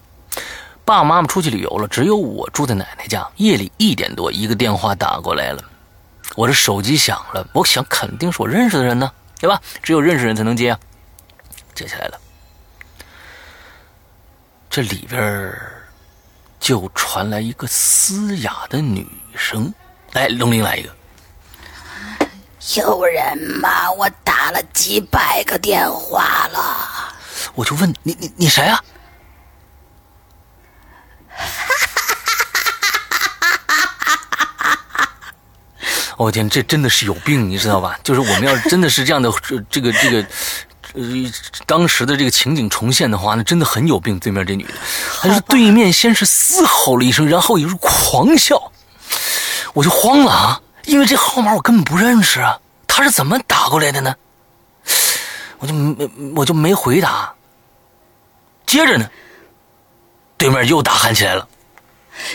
[0.91, 3.25] 爸爸妈妈出去旅游了，只有我住在奶奶家。
[3.37, 5.63] 夜里一点多，一个电话打过来了，
[6.35, 9.09] 我这手机响了，我想肯定是我认识的人呢，
[9.39, 9.61] 对吧？
[9.81, 10.77] 只有认识人才能接啊。
[11.73, 12.19] 接下来了，
[14.69, 15.57] 这里边
[16.59, 19.73] 就传来一个嘶哑的女声，
[20.11, 20.93] 来，龙玲来一个。
[22.75, 23.89] 有人吗？
[23.93, 27.15] 我打了几百个电话了。
[27.55, 28.83] 我就问你，你你谁啊？
[36.17, 37.97] 我 天，这真的是有病，你知道吧？
[38.03, 39.31] 就是我们要真的是这样的，
[39.69, 40.27] 这个这个，
[40.93, 41.01] 呃，
[41.65, 44.19] 当时的这个情景重现的话，那真的很有病。
[44.19, 44.73] 对面这女的，
[45.21, 48.71] 她是对面先是嘶吼了一声，然后又是狂笑，
[49.73, 50.61] 我就慌了啊！
[50.85, 54.15] 因为这号码我根本不认识啊，她是怎么打过来的呢？
[55.59, 57.33] 我就没我就没回答。
[58.65, 59.07] 接着呢，
[60.41, 61.47] 对面又大喊起来了：“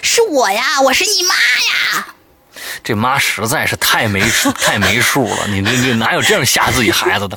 [0.00, 2.06] 是我呀，我是你妈呀！”
[2.84, 7.36] 这妈实在是太没数 太没数了，你这这哪有这样吓自己孩子的？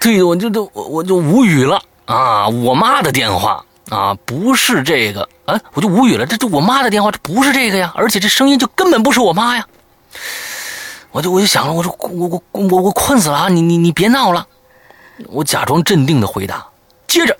[0.00, 2.48] 对，我就就我我就无语了啊！
[2.48, 6.26] 我妈的电话啊，不是这个啊，我就无语了。
[6.26, 9.64] 这这我妈的电话，这不是这个呀，而且这声音就根本不是我妈呀！
[11.12, 13.48] 我就我就想了，我说我我我我困死了啊！
[13.48, 14.44] 你你你别闹了，
[15.28, 16.66] 我假装镇定的回答，
[17.06, 17.36] 接着。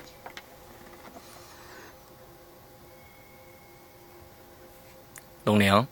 [5.43, 5.87] 龙玲，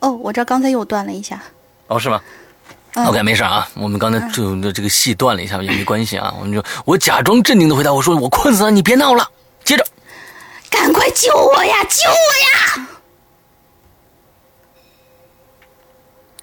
[0.00, 1.42] 哦，我这刚才又断了一下。
[1.88, 2.20] 哦，是吗
[2.94, 3.68] ？OK，没事啊。
[3.74, 6.34] 我们刚才就这个戏断了一下，也没关系啊。
[6.38, 9.30] 我们就我假装镇定的回答，我说我困死了，你别闹了。
[9.64, 9.86] 接着，
[10.70, 11.84] 赶快救我呀！
[11.84, 12.88] 救我呀！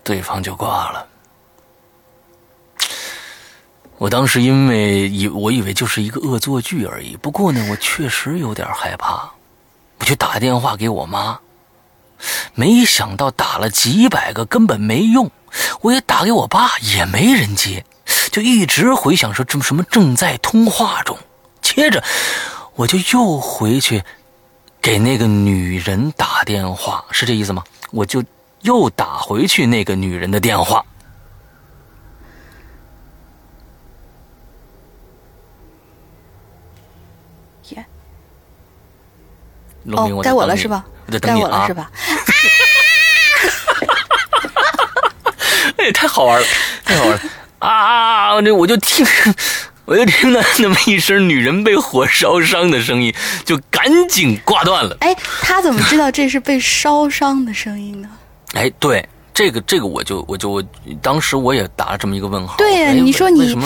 [0.04, 1.08] 对方就挂了。
[3.98, 9.30] 我当时因为以我以为就是一个恶作剧而已，不过呢，我确实有点害怕，
[10.00, 11.40] 我就打电话给我妈。
[12.56, 15.30] 没想到打了几百个根本没用，
[15.82, 17.86] 我也打给我爸也没人接，
[18.32, 21.18] 就一直回想说这什么正在通话中。
[21.62, 22.04] 接着
[22.76, 24.04] 我就又回去
[24.82, 27.64] 给那个女人打电话，是这意思吗？
[27.92, 28.24] 我就
[28.62, 30.84] 又打回去那个女人的电话。
[39.94, 40.84] 哦，该我了是吧？
[41.22, 41.90] 该我了是吧？
[45.78, 46.48] 哎，太好玩了，
[46.84, 47.22] 太好玩了
[47.60, 48.42] 啊！
[48.42, 49.06] 这我就听，
[49.86, 53.14] 我就听到那么一声女人被火烧伤的声音，
[53.46, 54.98] 就赶紧挂断了。
[55.02, 58.10] 哎，他怎么知道这是被烧伤的声音呢？
[58.54, 60.64] 哎，对，这个这个我就我就我
[61.02, 62.56] 当时我也打了这么一个问号。
[62.58, 63.58] 对呀，你说你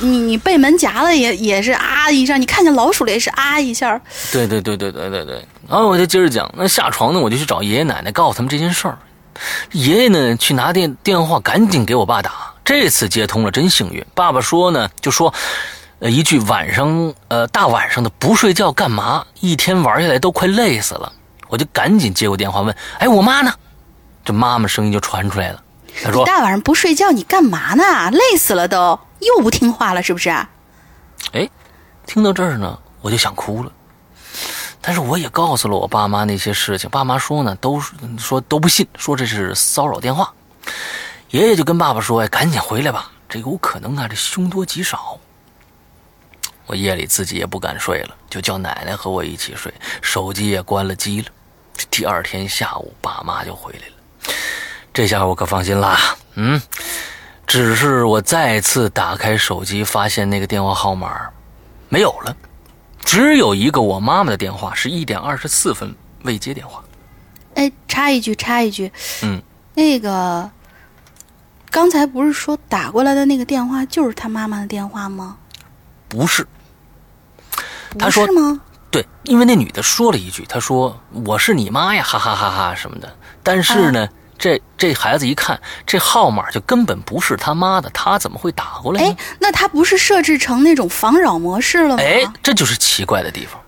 [0.00, 4.00] 你你被门夹了也也是啊一下，你看见老鼠了也是啊一下。
[4.30, 5.44] 对对对对对对对。
[5.68, 8.96] 然后我就接着讲，那下床呢，我就去找爷爷奶奶，告诉他们这件事儿。
[9.72, 12.54] 爷爷呢，去拿电电话，赶紧给我爸打。
[12.64, 14.06] 这次接通了，真幸运。
[14.14, 15.34] 爸爸说呢，就说，
[15.98, 19.26] 呃，一句晚上，呃，大晚上的不睡觉干嘛？
[19.40, 21.12] 一天玩下来都快累死了。
[21.48, 23.52] 我就赶紧接过电话问，哎，我妈呢？
[24.24, 25.62] 这妈妈声音就传出来了，
[26.04, 28.10] 她说：“大晚上不睡觉，你干嘛呢？
[28.10, 30.28] 累死了都，又不听话了，是不是？”
[31.32, 31.48] 哎，
[32.12, 33.70] 听到这儿呢，我就想哭了。
[34.80, 37.80] 但是我也告诉了我爸妈那些事情，爸妈说呢，都
[38.18, 40.34] 说都不信，说这是骚扰电话。
[41.28, 45.20] 爷爷就跟爸爸说：“哎，赶紧回来吧，这有可能啊，这凶多吉少。”
[46.66, 49.72] 我夜里自己也不敢睡了，就叫奶奶和我一起睡，
[50.02, 51.28] 手机也关了机了。
[51.92, 54.34] 第二天下午，爸妈就回来了，
[54.92, 55.96] 这下我可放心啦。
[56.34, 56.60] 嗯，
[57.46, 61.30] 只是我再次打开手机，发现那个电话号码
[61.90, 62.34] 没有了。
[63.04, 66.82] 只有一个我妈妈的电话，是一点二十四分未接电话。
[67.54, 68.90] 哎，插一句，插一句，
[69.22, 69.42] 嗯，
[69.74, 70.48] 那个
[71.70, 75.36] 刚才不是说打过来的那个电话就是他妈妈的电话吗？
[76.08, 76.46] 不是，
[77.98, 78.60] 他说吗？
[78.90, 83.14] 对，因为那女的说了一句，她说我是你妈呀，哈哈哈哈什么的。
[83.42, 84.08] 但是呢。
[84.40, 89.06] 这这孩子一看，这号码就根本不是他妈的，他怎么会打过来呢？
[89.06, 92.02] 哎，那他不是设置成那种防扰模式了吗？
[92.02, 93.60] 哎，这就是奇怪的地方。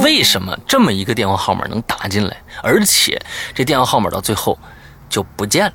[0.00, 3.20] 为什么这么一个电话号码能打进来，而且
[3.54, 4.58] 这电话号码到最后
[5.08, 5.72] 就不见了？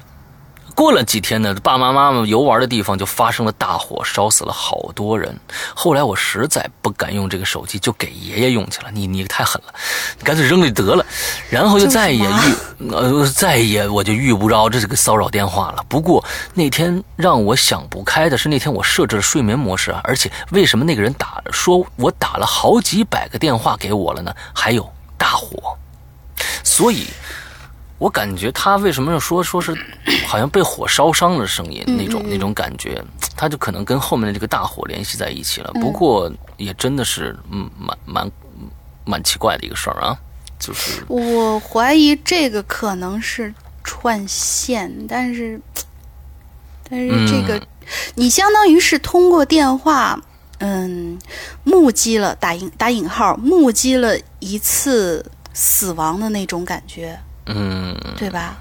[0.75, 5.39] 过了几天呢，爸爸妈妈游玩的地方就发生了大火，烧死了好多人。
[5.75, 8.89] 后来我实在不敢用这个手机，就给爷爷用去了。
[8.91, 9.73] 你你太狠了，
[10.17, 11.05] 你干脆扔了就得了。
[11.49, 15.85] 然后就再也遇 呃再也我就遇不着这个骚扰电话了。
[15.87, 16.23] 不过
[16.53, 24.35] 那天让我想不开的是，那天我设置了睡眠模式啊，而且为什么那个人打说我打了好几百个电话给我了呢？
[24.53, 25.77] 还有大火，
[26.63, 27.07] 所以。
[28.03, 29.73] 我感觉他为什么要说说是，
[30.27, 33.01] 好像被火烧伤的声音那种那种感觉，
[33.37, 35.71] 他就可能跟后面的这个大火联系在一起了。
[35.75, 38.31] 不过也真的是嗯蛮蛮
[39.05, 40.19] 蛮奇怪的一个事儿啊，
[40.59, 43.53] 就是我怀疑这个可能是
[43.85, 45.57] 串线，但是
[46.89, 47.65] 但是这个
[48.15, 50.21] 你相当于是通过电话
[50.57, 51.17] 嗯
[51.63, 57.17] 目击了打引打引号目击了一次死亡的那种感觉。
[57.47, 58.57] 嗯，对吧？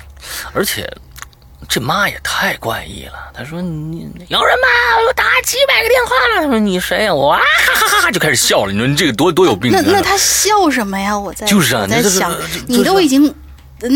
[0.53, 0.89] 而且
[1.69, 3.31] 这妈也太怪异了。
[3.33, 4.69] 她说：“你有人吗？
[5.07, 8.73] 我打几百个电话了。”她说：“你谁呀？”我啊哈哈哈哈就开始笑了。
[8.73, 9.71] 你说你这个多多有病？
[9.73, 11.17] 那那他笑什么呀？
[11.17, 12.37] 我在就是啊，我在想，
[12.67, 13.33] 你都已经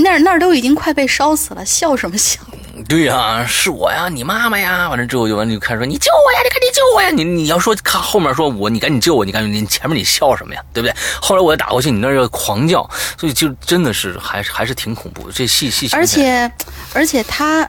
[0.03, 2.41] 那那都已经快被烧死了，笑什么笑？
[2.89, 10.95] 对呀，是我呀，你妈妈呀，完了之后就完就开始说你救我呀，你赶紧救我呀，你你要说看后面说我你赶紧救我，你赶紧你前面你笑什么呀，对不对？
[11.21, 12.89] 后来我打过去，你那又狂叫，
[13.19, 15.33] 所以就真的是还是还是挺恐怖的。
[15.33, 16.51] 这戏戏而且
[16.93, 17.69] 而且他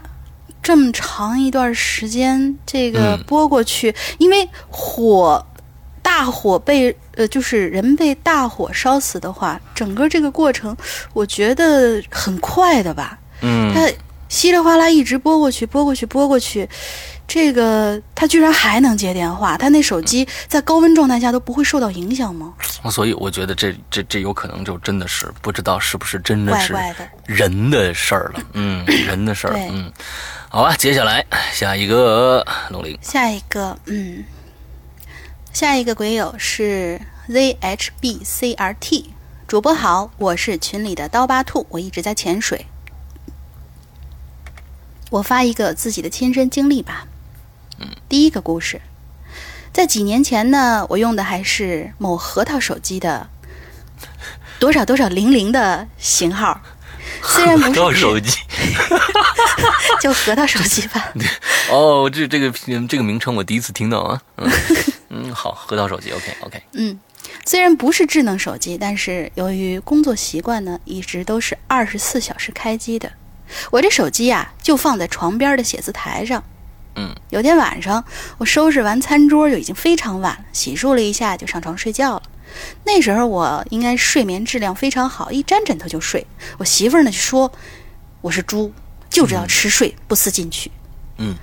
[0.62, 5.44] 这么长一段时间这个播过去，因为火
[6.08, 10.76] 大火被呃就是人被大火烧死的话，整个这个过程
[11.12, 13.82] 我觉得很快的吧，嗯，他。
[14.30, 16.68] 稀里哗啦一直拨过去，拨过去，拨过去，
[17.26, 22.54] 这个他居然还能接电话，他那手机在高温状态下都不会受到影响吗？
[22.92, 26.76] 所以我觉得这这这有可能就真的是不知道是不是真的是
[27.26, 29.90] 人的事儿了，嗯， 人的事儿，嗯，
[30.50, 34.22] 好吧，接下来下一个龙玲，下一个，嗯，
[35.54, 39.06] 下一个鬼友是 zhbcrt
[39.48, 42.68] 主播好，我是群里的刀疤兔，我一直在潜水。
[45.10, 47.08] 我发一个自己的亲身经历吧。
[47.80, 48.82] 嗯，第一个故事，
[49.72, 53.30] 在几年前呢，我用的还是某核桃手机的
[54.60, 56.62] 多少多少零零的型号，
[57.24, 58.38] 虽然不是核桃手机，
[60.02, 61.14] 就核桃手机吧。
[61.72, 62.52] 哦，这这个
[62.88, 64.22] 这个名称我第一次听到啊。
[64.36, 64.52] 嗯
[65.10, 66.62] 嗯，好，核桃手机，OK OK。
[66.74, 67.00] 嗯，
[67.46, 73.12] 虽然不是智能手机，但是由于工作习惯呢，一直都是二十四小时开机的。
[73.72, 76.44] 我这手机呀，就放在床边的写字台上。
[76.96, 78.04] 嗯，有天晚上，
[78.38, 82.24] 我收拾完餐桌就已经非常晚了，洗漱了一下就上床睡觉了。
[82.84, 86.26] 那时候我应该睡眠质量非常好，一沾枕头就睡。
[86.58, 87.52] 我媳妇儿呢就说
[88.22, 88.74] 我是猪，
[89.10, 90.72] 就知道吃睡不思进取。
[91.18, 91.36] 嗯，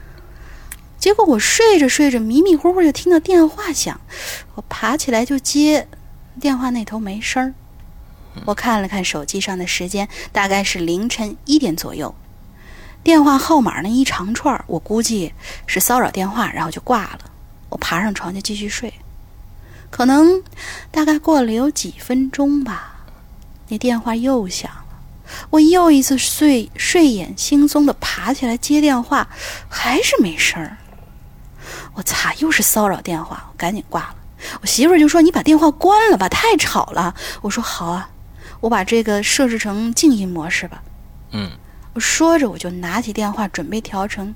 [1.04, 4.00] 结果我睡着睡着迷迷糊糊就听到电话响，
[4.54, 5.86] 我爬起来就接，
[6.40, 7.52] 电话那头没声儿。
[8.46, 12.14] 我看了看手机上的时间，大概是凌晨一点左右。
[13.02, 15.34] 电话号码那一长串，我估计
[15.66, 17.18] 是骚扰电话，然后就挂了。
[17.68, 18.90] 我爬上床就继续睡。
[19.90, 20.42] 可能
[20.90, 23.04] 大概过了有几分钟吧，
[23.68, 25.02] 那电话又响了。
[25.50, 29.28] 我又一次睡睡眼惺忪的爬起来接电话，
[29.68, 30.78] 还是没声儿。
[31.94, 34.16] 我擦，又是骚扰电话，我赶紧挂了。
[34.60, 38.10] 我媳妇儿就说：“你把电话关了吧，太吵了。”我说：“好啊。”
[38.60, 40.82] 我把这个设置成静音模式吧。
[41.32, 41.50] 嗯，
[41.92, 44.34] 我说着我就拿起电话准备调成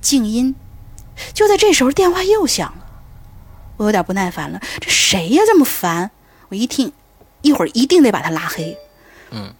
[0.00, 0.54] 静音，
[1.34, 2.86] 就在这时候电话又响了，
[3.76, 6.10] 我有点不耐烦了，这谁呀这么烦？
[6.48, 6.92] 我一听，
[7.42, 8.76] 一会儿一定得把他拉黑。
[9.32, 9.52] 嗯，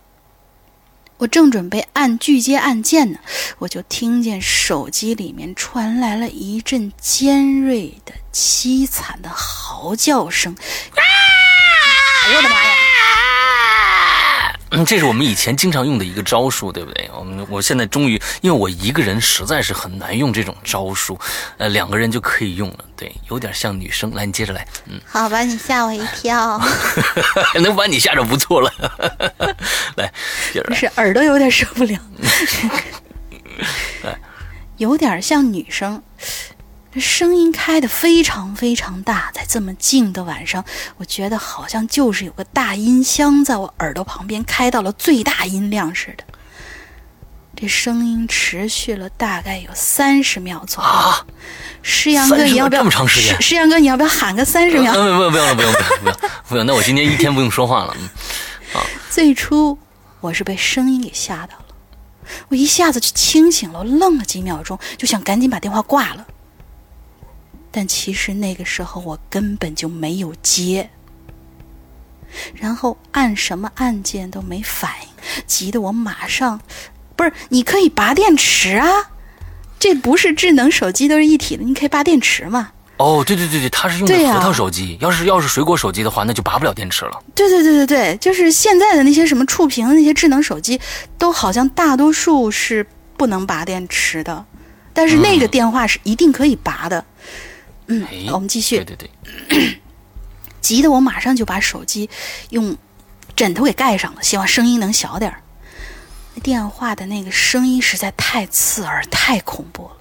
[1.19, 3.19] 我正准备按拒接按键呢，
[3.59, 10.53] 我就听见手机里面传来了一阵尖锐的、凄惨的嚎叫声。
[10.53, 11.03] 啊！
[12.37, 12.68] 我的妈呀！
[14.71, 17.11] 嗯，这是我们以前经常用的一个招数，对不对？
[17.17, 21.19] 我们我现在终于，因为我一个人实在是很难用这种招数，
[21.57, 22.85] 呃，两个人就可以用了。
[22.97, 24.13] 对，有点像女生。
[24.15, 24.67] 来，你接着来。
[24.87, 26.61] 嗯， 好吧，你吓我一跳。
[27.61, 28.71] 能把你吓着不错了。
[29.97, 30.13] 来，
[30.53, 30.77] 接着来。
[30.77, 31.99] 是耳朵有点受不了。
[34.77, 36.03] 有点像女生。
[36.97, 40.65] 声音开的非常非常大，在这么静的晚上，
[40.97, 46.25] 我觉得好像就是有个大音箱在我耳朵旁边开到了最大音量似的。
[47.55, 50.89] 这声音持续了大概有三十秒左右。
[50.89, 51.27] 啊！
[51.83, 53.41] 石阳哥，你要不要这么长时间？
[53.43, 54.93] 石阳哥，你要不要喊个三十秒？
[54.93, 56.17] 不用不用不用不用不用
[56.49, 56.67] 不用。
[56.67, 57.97] 那我今天一天不用说话了。
[57.99, 58.09] 嗯。
[58.75, 58.87] 啊。
[59.11, 59.77] 最初
[60.21, 61.65] 我是被声音给吓到了，
[62.49, 66.27] 我一下子就清醒了，我愣了几秒钟，就想赶紧把电话挂了。
[67.79, 70.91] 但其实那个时候我根本就没有接，
[72.57, 75.09] 然后按什么按键都没反应，
[75.47, 76.61] 急得我马上，
[77.15, 79.13] 不是，你可以拔电池啊，
[79.79, 82.73] 这不是智能手机都是一体的，你可以拔电池嘛。
[82.97, 87.23] 哦，对对对对，它是用的对呀核桃手机，要是要是水果手机的话，那就拔不了电池了。
[87.37, 90.81] 对对对对对，就是现在的那些什么触屏的那些智能手机，
[91.17, 92.85] 都好像大多数是
[93.17, 94.45] 不能拔电池的，
[94.93, 96.99] 但是那个嗯电话是一定可以拔的。
[96.99, 97.05] 嗯
[97.89, 98.97] 哎，我们继续对。
[98.97, 99.11] 对
[99.49, 99.81] 对，
[100.61, 102.09] 急得我马上就把手机
[102.51, 102.77] 用
[103.35, 105.43] 枕头给盖上了，希望声音能小点儿。
[106.43, 109.97] 电话的那个声音实在太刺耳、太恐怖了。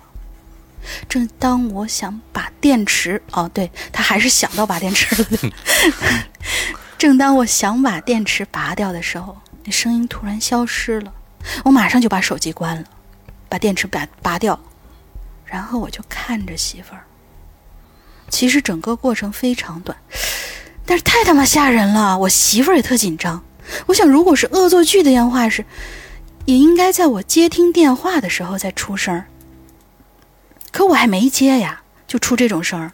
[1.09, 5.27] 正当我想把电池，哦，对他还是想到拔电池了。
[6.97, 11.13] 正当我想把电池拔掉的时候，那声音突然消失了。
[11.63, 12.83] 我马上就把手机关了，
[13.49, 14.59] 把电池拔拔掉，
[15.45, 17.03] 然后我就看着媳妇儿。
[18.29, 19.97] 其实整个过程非常短，
[20.85, 22.17] 但是太他妈吓人了！
[22.19, 23.43] 我媳妇儿也特紧张。
[23.87, 25.65] 我想，如果是恶作剧的电话是，
[26.45, 29.23] 也应该在我接听电话的时候再出声。
[30.71, 32.93] 可我还没接呀，就出这种声儿。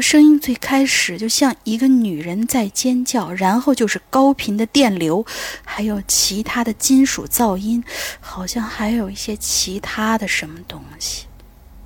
[0.00, 5.24] 声音最开始就像一个女人在尖叫，然后就是高频的电流，
[5.64, 7.82] 还有其他的金属噪音，
[8.20, 11.25] 好像还有一些其他的什么东西。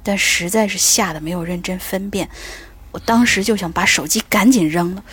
[0.03, 2.29] 但实在是吓得没有认真分辨，
[2.91, 5.05] 我当时就想把手机赶紧扔了。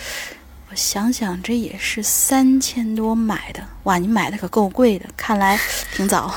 [0.70, 5.60] 我想想，这也是三千多买的，哇，你买的可够贵的，看来
[5.94, 6.34] 挺早。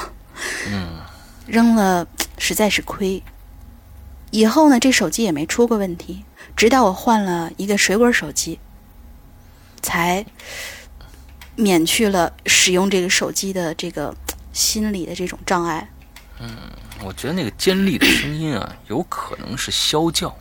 [0.68, 1.00] 嗯，
[1.46, 2.06] 扔了
[2.38, 3.22] 实在是亏。
[4.30, 6.24] 以后呢，这手机也没出过问题，
[6.56, 8.60] 直到我换了一个水果手机，
[9.82, 10.24] 才
[11.56, 14.14] 免去了使用这个手机的这个
[14.52, 15.90] 心理的这种障碍。
[17.04, 20.34] 我觉得那个尖利的声音啊，有可能是啸叫。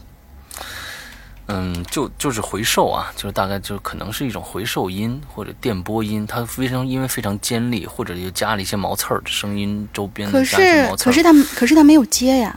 [1.51, 11.03] 嗯，就就是回授啊，就是大概就是可能是一种回授音或者电波音，它非常因为非常尖利，或者又加了一些毛刺儿，声音周边可加一些是。
[11.03, 12.55] 可是它可是它没有接呀。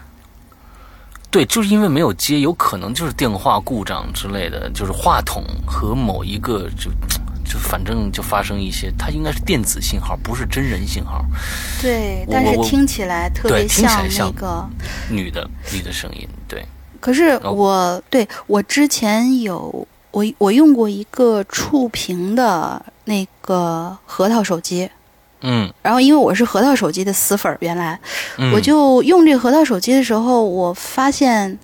[1.30, 6.90] 对，就是因为没有接，有可能就是电话故障之类的，就是话筒和某一个就
[7.52, 11.22] 就反正就发生一些，它应该是电子信号，不是真人信号，
[11.82, 14.66] 对，但是听起来特别像那个。
[15.10, 16.64] 女的女的声音，对，
[16.98, 17.52] 可是哦。
[17.52, 24.88] 我、对我之前有我我用过一个触屏的那个核桃手机，
[25.42, 25.70] 嗯。
[25.82, 28.00] 然后因为我是核桃手机的死粉儿，原来、
[28.38, 31.58] 嗯，我就用这个核桃手机的时候，我发现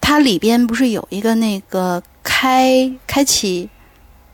[0.00, 3.68] 它里边不是有一个那个开开启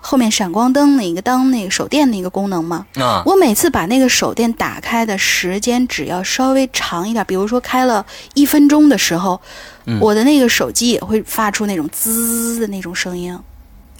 [0.05, 2.85] 后面闪光灯那个当那个手电那个功能吗？
[2.97, 8.05] 啊，我每次把那个手电打开的时间只要稍微长一点，比如说开了
[8.35, 9.41] 一分钟的时候，
[9.87, 13.39] 嗯我的那个手机也会发出那种滋的那种声音。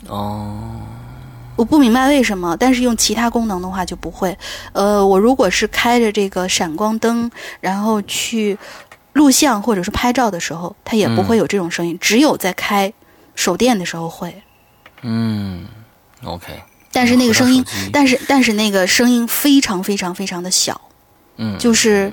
[0.09, 0.81] 哦，
[1.55, 4.37] 我不明白为什么，但是用其他功能的话就不会。
[4.73, 7.31] 呃，我如果是开着这个闪光灯，
[7.61, 8.59] 然后去
[9.13, 12.93] 录像或者是拍照的时候，它也不会有这种声音，只有在开
[13.37, 14.43] 手电的时候会。
[15.03, 15.67] 嗯
[16.25, 20.81] ，OK，但是那个声音但是但是那个声音非常非常非常的小。
[21.37, 22.13] 嗯，就是，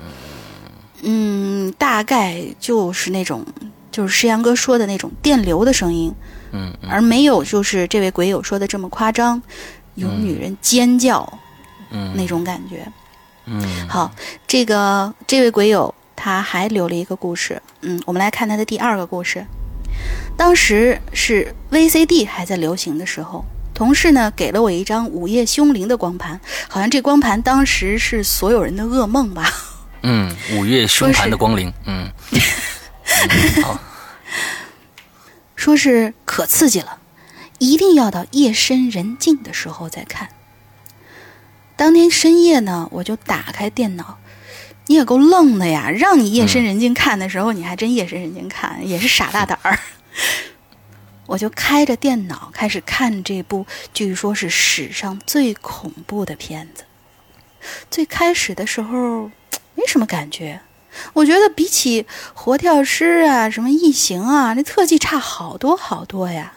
[1.02, 3.44] 嗯，大概就是那种，
[3.92, 6.12] 就是石阳哥说的那种电流的声音，
[6.52, 9.40] 嗯嗯而没有就是这位鬼友说的这么夸张，
[9.94, 11.38] 有女人尖叫
[11.90, 12.86] 嗯那种感觉。
[13.44, 14.10] 嗯好，
[14.46, 19.44] 这个这位鬼友他还留了一个故事，嗯，我们来看他的第二个故事。
[20.36, 23.44] 当时是 VCD 还在流行的时候，
[23.80, 26.38] 同事呢给了我一张《午夜凶铃》的光盘，
[26.68, 29.50] 好像这光盘当时是所有人的噩梦吧。
[30.02, 33.80] 嗯，午夜凶盘的光临，嗯，嗯好，
[35.56, 36.98] 说是可刺激了，
[37.56, 40.28] 一定要到夜深人静的时候再看。
[41.74, 44.18] 当天深夜呢，我就打开电脑，
[44.88, 45.88] 你也够愣的呀！
[45.90, 49.78] 让你夜深人静看的时候，你还真夜深人静看，也是傻大胆儿。
[51.30, 56.82] 我就开着电脑开始看这部据说是史上最恐怖的片子。
[57.88, 59.30] 最开始的时候
[59.76, 60.60] 没什么感觉，
[61.12, 62.04] 我觉得比起
[62.34, 66.54] 活跳尸啊、什么异形啊，那特技差好多好多呀。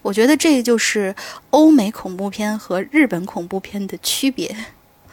[0.00, 1.14] 我觉得这就是
[1.50, 4.56] 欧美恐怖片和日本恐怖片的区别。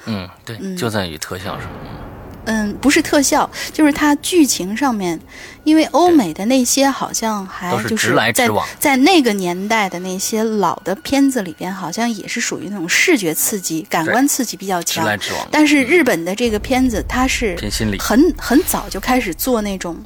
[0.06, 2.13] 嗯，对，嗯就在于特效上，嗯，
[2.82, 5.20] 不是特效，就是它剧情上面，
[5.64, 8.50] 因为欧美的那些好像还就是在
[8.80, 15.18] 在那个年代的那些老的片子里边，好像也是属于那种视觉刺激、感官刺激比较强直来。
[15.18, 17.58] 直往，但是日本的这个片子，它是。
[18.00, 19.98] 很很早就开始做那种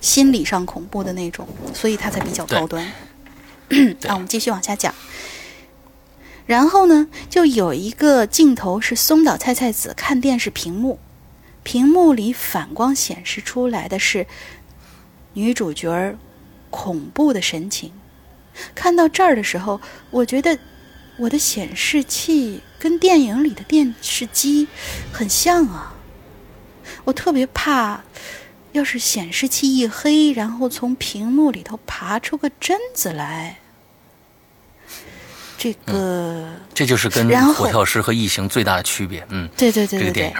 [0.00, 2.84] 心理上恐怖的那种，所以它才比较高端。
[4.06, 4.94] 啊，我们继续往下讲。
[6.46, 10.98] 然后呢，就有一个镜头是松岛菜菜子看电视屏幕，
[11.62, 14.26] 屏幕里反光显示出来的是
[15.34, 16.18] 女主角儿
[16.70, 17.92] 恐怖的神情。
[18.74, 19.80] 看到这儿的时候，
[20.10, 20.58] 我觉得
[21.18, 24.66] 我的显示器跟电影里的电视机
[25.12, 25.94] 很像啊。
[27.04, 28.02] 我特别怕，
[28.72, 33.59] 要是显示器一黑，然后从屏幕里头爬出个贞子来，
[35.62, 39.26] 这个，这就是跟《火跳师》和《异形》最大的区别。
[39.28, 40.34] 嗯，对对对对这个电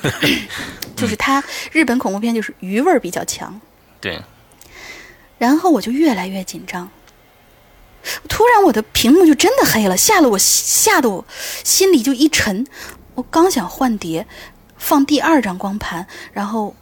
[0.00, 0.48] 对影，，
[0.96, 3.60] 就是它日本恐怖片就是余味儿比较强。
[4.00, 4.18] 对，
[5.36, 6.88] 然后我就越来越紧张，
[8.30, 11.22] 突然我的屏幕就真的黑了，吓得我吓得我
[11.62, 12.66] 心里就一沉。
[13.14, 14.26] 我刚想换碟，
[14.78, 16.74] 放第二张光盘，然后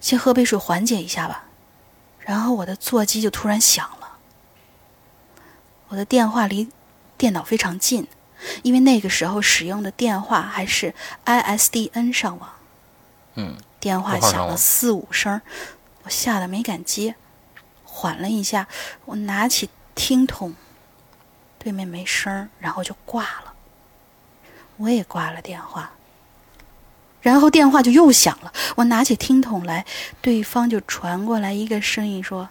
[0.00, 1.44] 先喝杯水缓解一下吧。
[2.18, 4.08] 然后我的座机就突然响了，
[5.86, 6.68] 我的电话离
[7.16, 8.06] 电脑非常近，
[8.62, 12.50] 因为那个时候使用的电话还是 ISDN 上网。
[13.34, 15.40] 嗯，电话响了四五声，
[16.04, 17.16] 我吓得没敢接，
[17.84, 18.68] 缓了一下，
[19.06, 20.54] 我拿起听筒，
[21.58, 23.54] 对面没声儿，然后就挂了。
[24.76, 25.92] 我也挂了电话，
[27.20, 29.84] 然后电话就又响了，我拿起听筒来，
[30.20, 32.48] 对方就传过来一个声音说：“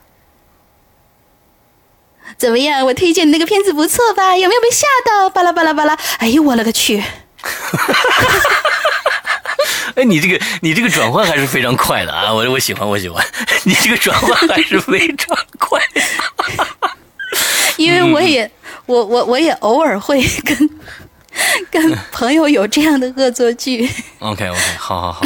[2.38, 2.86] 怎么样？
[2.86, 4.36] 我推荐的那个片子不错吧？
[4.38, 5.30] 有没有被吓到？
[5.30, 5.98] 巴拉巴拉巴拉！
[6.20, 7.04] 哎呦我勒个去！
[9.96, 12.34] 哎，你这个你这个转换还是非常快的啊！
[12.34, 13.24] 我我喜欢我喜欢，
[13.64, 15.80] 你这个转换还是非常快。
[17.78, 18.50] 因为我也、
[18.86, 20.70] 我我我也偶尔会跟
[21.70, 23.90] 跟朋友有这样的恶作剧
[24.20, 25.26] OK OK，好好好，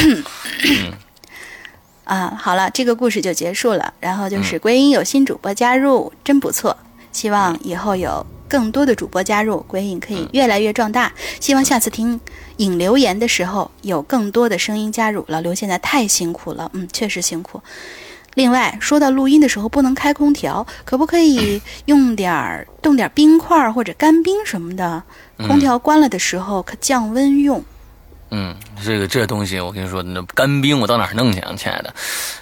[2.06, 2.34] 啊。
[2.38, 3.94] 好了，这个故事就结束了。
[4.00, 6.76] 然后就是归因有新主播加入，真不错。
[7.18, 11.12] 希望以后有更多的主播加入，鬼影可以越来越壮大。
[11.40, 12.20] 希望下次听
[12.58, 15.26] 影留言的时候有更多的声音加入。
[15.28, 17.60] 老刘现在太辛苦了，嗯，确实辛苦。
[18.36, 25.02] 另外，说到录音的时候不能开空调，可不可以用点儿冻点儿冰块儿或者干冰什么的？
[25.38, 27.58] 空调关了的时候可降温用。
[27.58, 27.66] 嗯，
[28.30, 31.94] 嗯这个这东西我跟你说，那干冰我到哪儿弄去啊，亲爱的？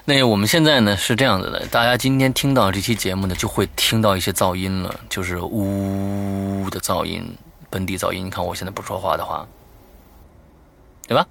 [0.03, 7.24] 那我们现在呢是这样子的，大家今天听到这期节目呢，就会听到一些噪音了，就是呜的噪音，
[7.70, 8.26] 本地噪音。
[8.26, 9.48] 你看我现在不说话的话，
[11.07, 11.26] 对吧？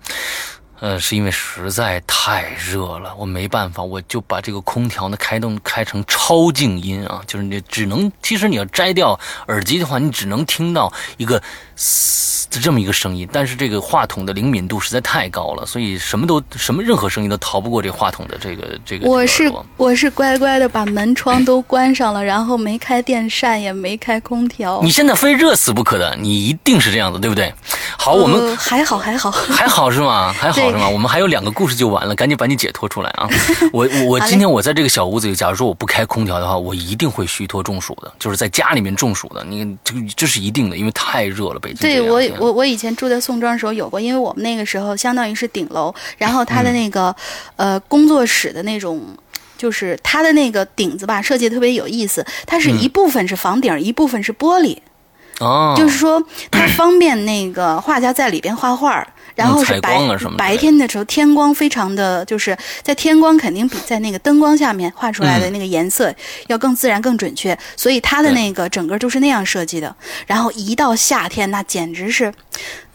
[0.80, 11.42] 呃，是因为实在太热了，我没办法，我就把这个空调呢开动开成超静音啊，就是你只能，其实你要摘掉耳机的话，你只能听到一个
[11.74, 19.08] 嘶的这么一个声音，但是这个话筒的灵敏度实在太高了，所以什么都什么任何声音都逃不过这话筒的这个这个。
[19.08, 24.80] 我是我是乖乖的把门窗都关上了，然后没开电扇，也没开空调。
[24.82, 27.52] 你现在非热死不可的，你一定是这样子，对不对？
[27.98, 29.30] 好，我们呃还好还好。
[29.50, 30.32] 还好是吗？
[30.32, 30.88] 还好是吗？
[30.88, 33.28] 我们还有两个故事就完了，赶紧把你解脱出来啊！
[33.72, 39.44] 我我今天我在这个小屋子里，假如说我不开空调的话，我一定会虚脱中暑的，就是在家里面中暑的。
[39.44, 47.14] 你这个这是一定的，因为太热了，北京这对我我我以前住在宋庄的时候有过，因为我们那个时候相当于是顶楼，然后它的那个、
[47.56, 49.00] 呃工作室的那种。
[49.56, 52.26] 就是它的那个顶子吧，设计特别有意思。
[52.44, 54.76] 它是一部分是房顶，一部分是玻璃，
[55.38, 59.06] 哦，就是说它方便那个画家在里边画画儿。
[59.34, 59.98] 然后是白
[60.38, 66.14] 白天的时候，天光非常的，就是在天光肯定比在那个灯光下面画出来的那个颜色
[66.46, 69.94] 要更自然、更准确，所以它的那个整个就是那样设计的。
[70.26, 72.32] 然后一到夏天，那简直是，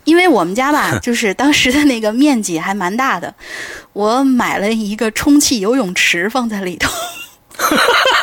[0.06, 3.34] 因为我们家吧， 就是当时的那个面积还蛮大的，
[3.94, 6.90] 我买了一个充气游泳池放在里头。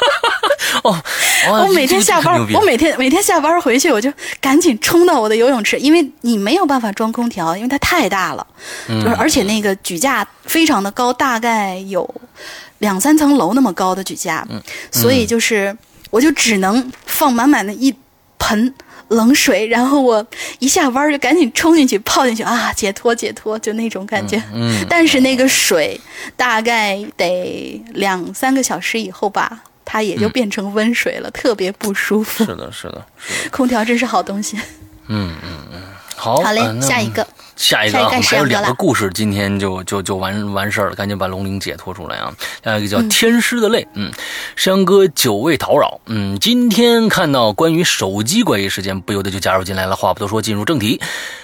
[1.49, 8.47] 哦，哦我每天下班，我每天每天下班回去，我就赶紧冲到我的游泳池，因为你没有办法装空调，因为它太大了，
[8.89, 12.09] 嗯就是而且那个举架非常的高，大概有
[12.79, 15.77] 两三层楼那么高的举架，嗯所以就是
[16.11, 17.95] 我就只能放满满的一
[18.39, 18.75] 盆。
[19.11, 20.27] 冷水，然后我
[20.59, 24.37] 一下班就赶紧冲进去泡进去啊，解脱解脱，就那种感觉。
[24.53, 26.01] 嗯，但是那个水
[26.37, 32.45] 大概得两三个小时以后吧，它也就变成温水了，特别不舒服。
[32.45, 34.59] 是的，是的，是的， 空调真是好东西。
[35.09, 35.83] 嗯嗯，
[36.17, 42.35] 好，好嘞下一个下一个我们还有两个故事，今天就就就完完事儿了，赶紧把龙鳞解脱出来啊！
[42.65, 44.11] 下一个叫嗯天师的泪，嗯，
[44.57, 49.95] 山哥久未叨扰，嗯，今天看到关于手机怪异事件，不由得就加入进来了。
[49.95, 51.01] 话不多说，进入正题。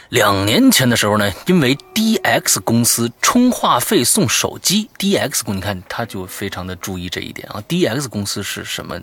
[0.08, 7.62] 两年前的时候呢，因为 DX 公司充话费送手机，DX 公你看他就非常的注意这一点啊。
[7.68, 9.00] DX 公司是什么？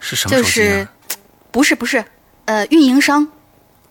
[0.00, 0.44] 是什么手机呢？
[0.44, 0.88] 就是
[1.52, 2.04] 不是不是，
[2.46, 3.26] 呃，运营商，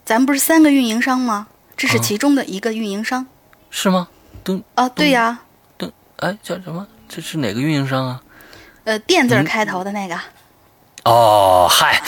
[0.05, 1.47] 咱们不是三个运营商吗？
[1.75, 3.25] 这是啊其中的一个运营商
[3.71, 4.07] 是吗？
[4.43, 5.39] 都啊，对呀，
[5.77, 6.85] 都哎叫什么？
[7.09, 8.21] 这是哪个运营商啊？
[8.83, 10.15] 呃，电嗯字开头的那个，
[11.05, 11.99] 哦，嗨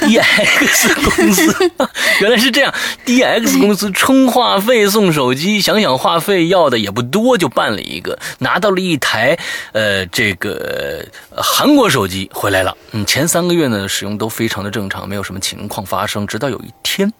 [0.00, 1.70] ，DX 公司
[2.20, 2.74] 原来是这样
[3.06, 9.38] ，DX 公司充话费送手机，想想话费要的也不多，就办了一个，拿到了一台
[9.72, 12.76] 呃这个呃韩国手机回来了。
[12.90, 17.12] 嗯，前三个月呢使用都非常的正常，没有什么情况发生，直到有一天，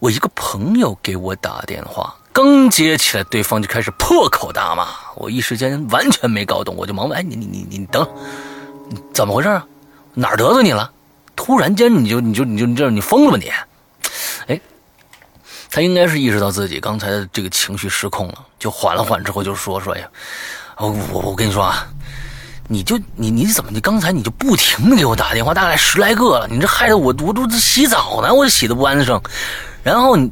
[0.00, 2.14] 我一个朋友给我打电话。
[2.32, 8.06] 刚接起来，对方就开始破口大骂，我一时间完全没搞懂，我就忙问：“哎，你你你你等，
[9.14, 9.66] 怎么回事啊？
[10.12, 10.90] 哪儿得罪你了？
[11.34, 13.50] 突然间你就你就你就你这你疯了吧你？
[14.48, 14.60] 哎，
[15.70, 20.08] 他应该是意识到自己刚才的这个情绪失控了，就缓了缓之后就说说哎呀，
[20.76, 21.86] 我我我跟你说啊，
[22.68, 29.20] 你就你你怎么你刚才你就不停的给我打电话，大概十来个了，你这害得我我都洗澡呢，我洗的不安生，
[29.82, 30.30] 然后你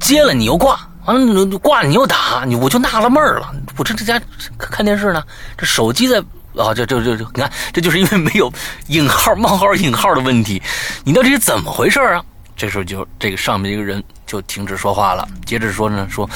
[0.00, 0.78] 接了你又挂。
[1.04, 3.50] 完了，你挂你又打，你我就纳了闷儿了。
[3.78, 4.20] 我这这家
[4.58, 5.22] 看电视呢，
[5.56, 6.18] 这手机在
[6.54, 8.52] 啊，这这这这，你看，这就是因为没有
[8.88, 10.60] 引号、冒号、引号的问题。
[11.04, 12.22] 你到底是怎么回事啊？
[12.54, 16.28] 这时候就这个上面一个人就停止说话了，接着说呢，说，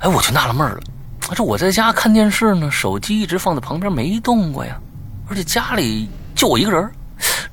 [0.00, 0.80] 哎，我就纳了闷了。
[1.34, 4.78] 这我在家看电视呢，手机一直放在旁边没动过呀，
[5.28, 6.90] 而且家里就我一个人，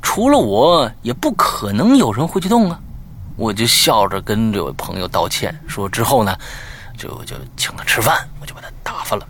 [0.02, 2.80] 除了我也不可能有人会去动啊。
[3.36, 6.38] 我就笑着跟这位朋友道歉，说之后呢，
[6.98, 9.28] 就就请他吃饭，我就把他打发了。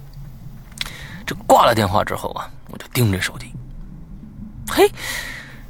[1.25, 3.51] 这挂了电话之后啊，我就盯着手机，
[4.69, 4.91] 嘿，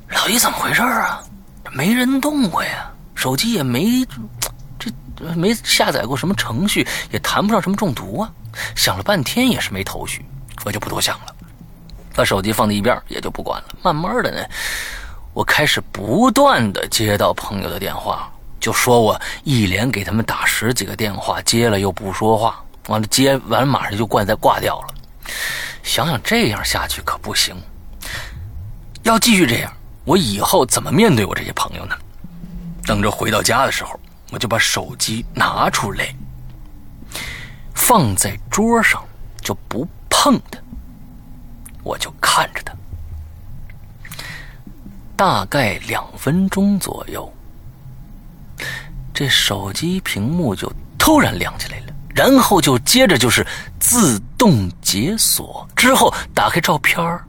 [0.09, 1.23] 老姨怎么回事啊？
[1.71, 4.03] 没人动过呀，手机也没
[4.79, 4.91] 这
[5.35, 8.31] 没下载过什么程序，也谈不上什么中毒啊。
[8.75, 10.25] 想了半天也是没头绪，
[10.65, 11.35] 我就不多想了，
[12.15, 13.75] 把手机放在一边，也就不管了。
[13.81, 14.45] 慢慢的呢。
[15.33, 24.93] 我开始不断的接到朋友的电话，就说我一连给他们打十几个电话，接了又不说话，完了接完了马上就挂再挂掉了。
[25.81, 27.55] 想想这样下去可不行，
[29.01, 29.73] 要继续这样，
[30.05, 31.95] 我以后怎么面对我这些朋友呢？
[32.85, 33.99] 等着回到家的时候，
[34.29, 36.13] 我就把手机拿出来，
[37.73, 39.03] 放在桌上，
[39.41, 40.59] 就不碰它，
[41.83, 42.73] 我就看着它。
[45.15, 47.31] 大概两分钟左右，
[49.13, 53.45] 这手机屏幕就突然亮起来了，然后就接着就是
[53.79, 57.19] 自动解锁，之后打开照片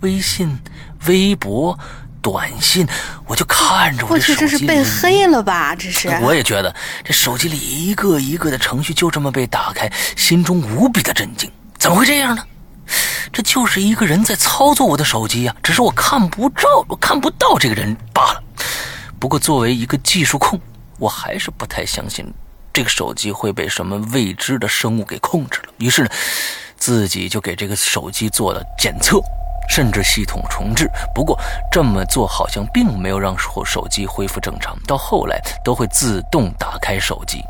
[0.00, 0.58] 微信、
[1.06, 1.78] 微博、
[2.22, 2.86] 短信，
[3.26, 5.74] 我就看着我我去，这是被黑了吧？
[5.74, 6.74] 这是， 我也觉得
[7.04, 11.50] 这手机里一个一个的程序就这么被打开，心中无比的震惊。
[11.78, 12.44] 怎么会这样呢？
[13.32, 18.42] 这就是一个人在操作我的手机呀、只是我看不着，我看不到这个人罢了。
[19.20, 20.60] 不过作为一个技术控，
[20.98, 22.26] 我还是不太相信
[22.72, 25.68] 这个手机会被什么未知的生物给控制了。
[25.78, 26.08] 于是呢，
[26.76, 29.20] 自己就给这个手机做了检测，
[29.70, 30.90] 甚至系统重置。
[31.14, 31.38] 不过
[31.70, 37.42] 这么做好像并没有让手手机恢复正常，到后来都会自动打开手机。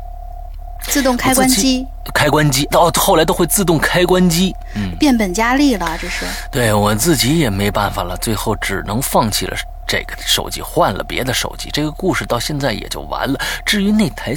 [0.83, 6.25] 自动开关机，开关机到后来都会自动开关机，嗯，变本加厉了，这是。
[6.51, 9.55] 对我自己也没办法了，最后只能放弃了
[9.87, 11.69] 这个手机，换了别的手机。
[11.71, 13.39] 这个故事到现在也就完了。
[13.63, 14.33] 至于那台，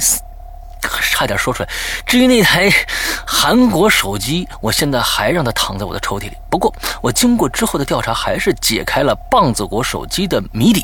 [0.87, 1.69] 差点说出来。
[2.05, 2.71] 至于那台
[3.25, 6.37] 韩国手机，我现在还让它躺在我的抽屉里。
[6.49, 10.83] 不过我经过之后的调查，还是解开了棒子国手机的谜底。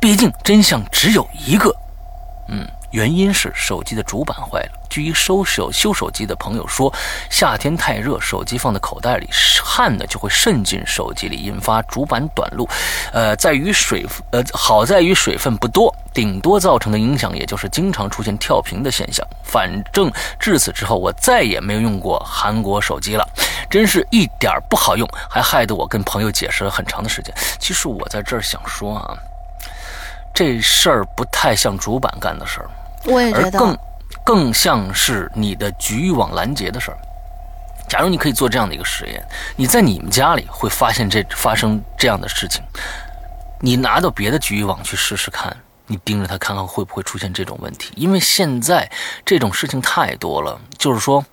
[0.00, 1.74] 毕竟真相只有一个。
[2.48, 4.72] 嗯，原因是手机的主板坏了。
[4.88, 6.92] 据一收手修手机的朋友说，
[7.28, 9.28] 夏天太热，手机放在口袋里，
[9.62, 12.66] 汗呢就会渗进手机里，引发主板短路。
[13.12, 19.26] 呃，在于水呃好在于水分不多，顶多造成的影响也就是经常出现跳屏的现象。
[19.44, 20.10] 反正
[20.40, 23.28] 至此之后，我再也没有用过韩国手机了，
[23.68, 27.34] 真是一点儿不好用，还害得我跟朋友解释了很长的时间。
[27.58, 29.18] 其实我在这儿想说啊。
[30.38, 32.70] 这事儿不太像主板干的事儿，
[33.06, 33.78] 我也觉得，而更
[34.22, 36.98] 更像是你的局域网拦截的事儿。
[37.88, 39.20] 假如你可以做这样的一个实验，
[39.56, 42.62] 你在你们家里会发现这发生这样的事情，
[43.60, 45.56] 你拿到别的局域网去试试看，
[45.88, 48.88] 你盯着它看看会不会出现这种问题，因为现在
[49.26, 50.56] 这种事情太多了。
[50.78, 51.24] 就是说，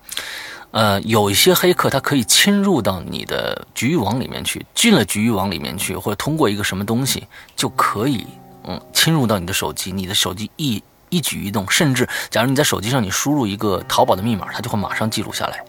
[0.72, 8.26] 呃，有一些黑客他可以侵入到你的局域网里面去，进了局域网里面去，或者通过一个什么东西就可以，
[8.68, 15.64] 嗯，侵入到你的手机，你的手机一一举一动，甚至假如你在手机上你输入一个淘宝的密码，它就会马上记录下来，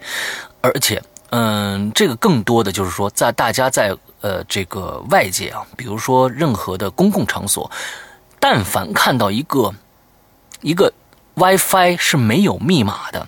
[0.60, 1.02] 而且。
[1.30, 7.68] 嗯，这个更多的就是说，在大家在呃这个外界啊，比如说任何的公共场所，
[8.38, 9.74] 但凡看到一个
[10.60, 10.90] 一个
[11.34, 13.26] WiFi 是没有密码的，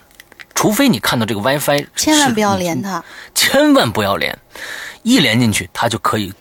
[0.55, 3.05] 除非你看到这个 WiFi，千万不要连它，
[3.35, 4.39] 千万不要连，
[5.03, 6.32] 一连进去，它就可以，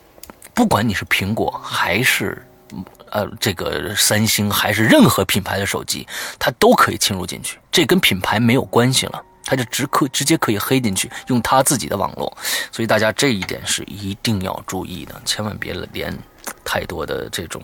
[0.54, 2.47] 不管你是苹果还是
[3.12, 6.08] 呃这个三星还是任何品牌的手机，
[6.38, 9.24] 它都可以侵入进去，这跟品牌没有关系了。
[9.50, 12.38] 它就直可直接可以黑进去，用它自己的网络，
[12.70, 16.14] 所以大家这一点是一定要注意的，千万别连
[16.66, 17.64] 太多的这种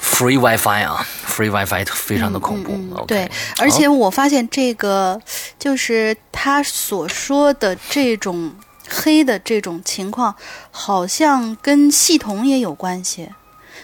[0.00, 3.04] free WiFi 啊，free WiFi 非常的恐怖。
[3.06, 3.28] 对，
[3.58, 5.20] 而且我发现这个
[5.58, 8.54] 就是他所说的这种
[8.88, 10.32] 黑的这种情况，
[10.70, 13.28] 好像跟系统也有关系。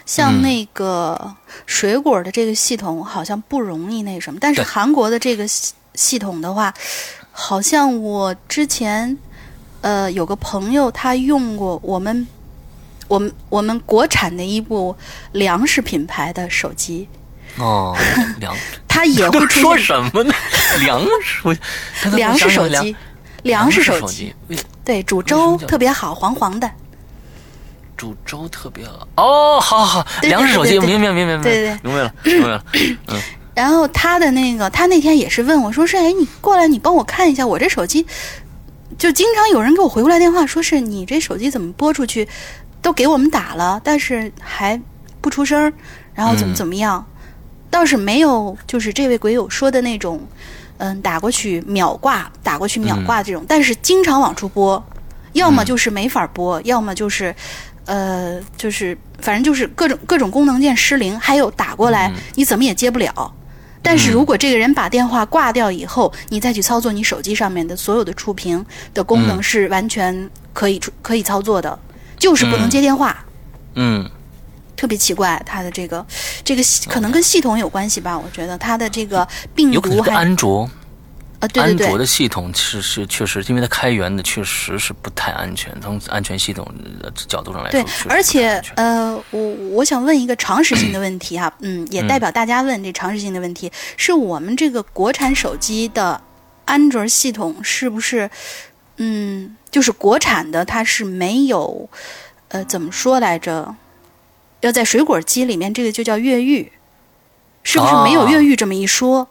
[0.07, 1.35] 像那个
[1.67, 5.47] 水果的这个系统，好像不容易那什么，但是韩国的这个。
[5.97, 6.75] 系统的话，
[7.31, 9.17] 好像我之前，
[9.81, 12.27] 呃，有个朋友他用过我们，
[13.07, 14.97] 我们我们国产的一部
[15.31, 17.09] 粮食品牌的手机。
[17.59, 17.97] 哦，
[18.41, 18.53] 粮，
[18.89, 20.35] 他也会说什么呢？
[20.83, 21.57] 粮食，
[22.17, 22.97] 粮食手机，
[23.45, 24.35] 粮食手机，
[24.85, 26.69] 对，煮粥特别好，黄黄的。
[28.05, 29.09] 煮粥特别好。
[29.17, 32.65] 哦，好好好，粮食手机，明白明白明白，对对，明白了明白了，
[33.07, 33.21] 嗯。
[33.55, 38.05] 然后他的那个，他那天也是问我，说是哎，你过来，你帮我看一下我这手机，
[38.99, 42.29] 就经常有人给我回过来电话，说是你这手机怎么拨出去，
[42.83, 44.79] 都给我们打了，但是还
[45.23, 45.73] 不出声，
[46.13, 47.07] 然后怎么怎么样，
[47.71, 50.21] 倒是没有就是这位鬼友说的那种，
[50.77, 54.85] 嗯，打过去秒挂，打过去秒挂这种，但是经常往出拨，
[55.33, 57.35] 要么就是没法拨，要么就是。
[57.87, 63.33] 呃，就是反正就是各种各种功能键失灵，还有打过来你怎么也接不了。
[63.83, 71.79] 但是如果这个人把电话挂掉以后，你再去操作你手机上面的所有的触屏的功能是完全可以可以操作的，
[72.19, 73.23] 就是不能接电话。
[73.75, 74.09] 嗯，
[74.75, 76.07] 特别奇怪，它的这个
[76.43, 78.19] 这个可能跟系统有关系吧？
[78.19, 80.69] 我觉得它的这个病毒还安卓。
[81.55, 85.73] 安卓的系统是是确实，因为它开源的确实是不太安全。
[85.81, 86.67] 从安全系统
[87.01, 89.41] 的角度上来说，对，而且呃，我
[89.71, 96.21] 我想问一个常识性的问题哈， 嗯，也代表大家问这常识性的问题，是我们这个国产手机的
[96.65, 98.31] 安卓系统是不是，
[98.97, 101.89] 嗯，就是国产的它是没有，
[102.49, 103.75] 呃，怎么说来着？
[104.61, 106.73] 要在水果机里面，这个就叫越狱，
[107.63, 109.29] 是不是没有越狱这么一说？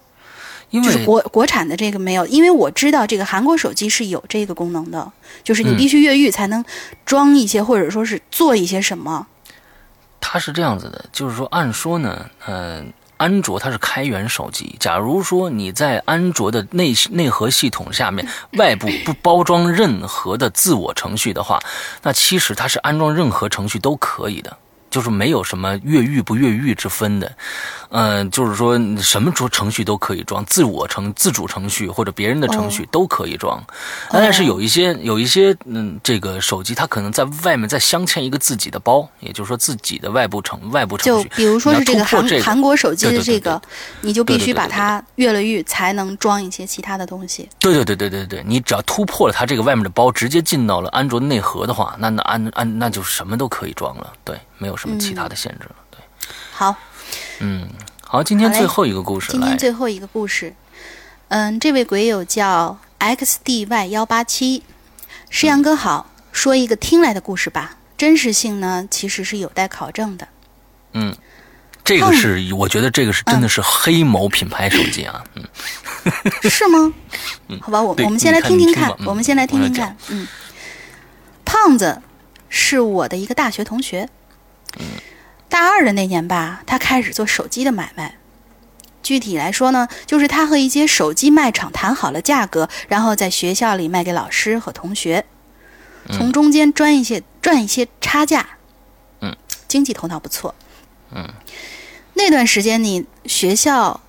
[0.81, 5.11] 就是国国产的这个没有，因为我知道这个韩国手机是有这个功能的，
[5.43, 6.65] 就是你必须越狱才能
[7.05, 9.27] 装一些或者说是做一些什么。
[10.19, 18.27] 它是这样子的，就是说，按说呢，嗯，安卓它是开源手机，假如说你在安卓的内内核系统下面
[18.57, 21.59] 外部不包装任何的自我程序的话，
[22.01, 24.57] 那其实它是安装任何程序都可以的。
[24.89, 27.35] 就是没有什么越狱不越狱之分的，
[27.95, 33.63] 嗯，就是说什么程程序都可以装，自我程自主程序或者别人的程序都可以装，
[34.09, 43.61] 但是有一些有一些嗯，这个手机它可能在外面再镶嵌一个自己的包，也就是说自己的外部程外部程序，就比如说是这个韩韩国手机的这个，
[44.01, 47.47] 你就必须把它越了狱才能装一些其他的东西。
[47.59, 54.35] 对对对对对对，你只要突破了它这个外面的包，直接进到了安卓内核的话，那那安安那就什么都可以装了，对。
[54.59, 55.99] 没有什么其他的限制了，对。
[56.53, 56.73] 好，
[57.39, 57.67] 嗯，
[58.01, 60.53] 好，今天最后一个故事，今天最后一个故事，
[61.29, 64.63] 嗯，这位鬼友叫 xdy 幺八七，
[65.29, 70.27] 诗阳哥好，说一个听来的故事吧，真实性呢其实是有待考证的。
[70.93, 71.15] 嗯，
[71.83, 75.43] 这个是我觉得这个是真的是黑某品牌手机啊，嗯，
[76.49, 76.93] 是吗？
[77.47, 80.27] 嗯，好吧，我我们先来听听看，我们先来听听看，嗯，
[81.43, 82.01] 胖子
[82.47, 84.07] 是我的一个大学同学。
[85.53, 88.15] 大二的那年吧，他开始做手机的买卖。
[89.03, 95.23] 具体来说呢，就是他和一些手机卖场谈好了价格，然后在学校里卖给老师和同学，
[96.07, 98.47] 从中间赚一些赚一些差价。
[99.21, 99.35] 嗯，
[99.67, 100.55] 经济头脑不错。
[101.11, 101.31] 嗯，
[102.15, 104.01] 那段时间你学校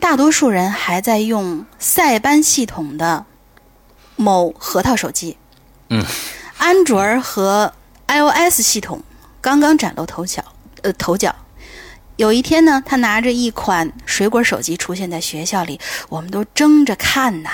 [0.00, 3.26] 大多数人还在用塞班系统的
[4.16, 5.36] 某核桃手机。
[5.90, 6.02] 嗯，
[6.56, 7.74] 安卓和
[8.06, 9.02] iOS 系统。
[9.40, 10.42] 刚刚崭露头角，
[10.88, 11.34] 呃，头角，
[12.16, 15.78] 有一天呢，他拿着一款水果手机出现在学校里，
[16.08, 17.50] 我们都争着看呐。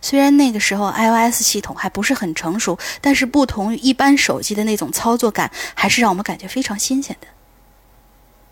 [0.00, 7.26] 虽然那个时候 iOS 系统还不是很成熟，但是不同于一般手机的那种操作感，还是让我们感觉非常新鲜的。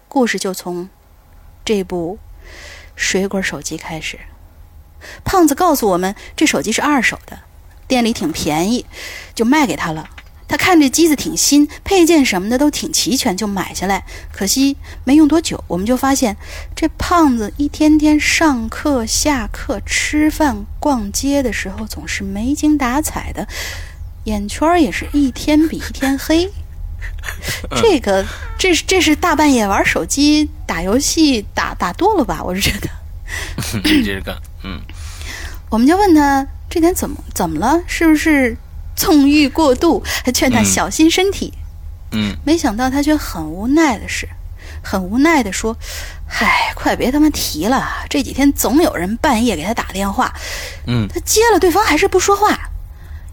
[0.08, 0.90] 故事就从
[1.64, 2.18] 这部
[2.96, 4.18] 水果手机开始。
[5.24, 7.38] 胖子告诉我们，这手机是二手的，
[7.86, 8.86] 店里挺便宜，
[9.36, 10.10] 就卖给他了。
[10.52, 14.04] 他看这机子挺新，配件什么的都挺齐全，就买下来。
[14.30, 16.36] 可惜没用多久，我们就发现
[16.76, 23.48] 这胖子一天天上课、下课、吃饭、逛街的时候，总是没精打采的，
[24.24, 26.46] 眼圈也是一天比一天黑。
[27.74, 28.22] 这个，
[28.58, 32.44] 这是这是大半夜玩手机、打游戏打打多了吧？
[32.44, 32.90] 我是觉得。
[34.02, 34.78] 接着干，嗯。
[35.70, 37.82] 我们就问他这点怎么怎么了？
[37.86, 38.54] 是不是？
[38.94, 41.52] 纵欲过度，还劝他小心身体。
[42.12, 44.28] 嗯，没想到他却很无奈的是，
[44.82, 45.74] 很无奈的说
[46.28, 47.88] ：“嗨，快别他妈提了！
[48.10, 50.30] 这几天总有人半夜给他打电话。
[50.86, 52.70] 嗯，他接了，对方还是不说话。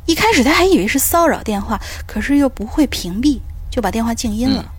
[0.06, 4.73] 一开始他还以为是骚扰电话，可是又不会屏蔽，就把电话静音了。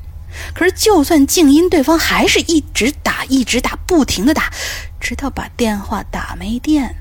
[0.54, 4.50] 可是就算静音，对方还是一直打，一直打，不停的打，
[4.98, 6.96] 直到把电话打没电，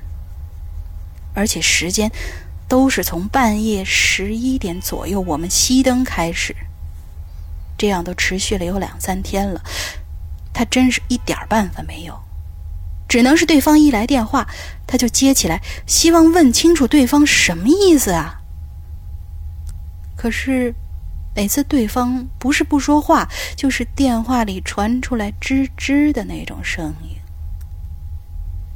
[1.32, 2.12] 而且时间。”
[2.70, 6.54] 都是从半夜十一点左右，我们熄灯开始，
[7.76, 9.60] 这样都持续了有两三天了。
[10.52, 12.16] 他真是一点办法没有，
[13.08, 14.46] 只能是对方一来电话，
[14.86, 18.40] 他就接起来，希望问清楚对方什么意思啊。
[20.16, 20.72] 可是
[21.34, 27.16] 每次对方不是不说话，就是电话里传出来吱吱的那种声音。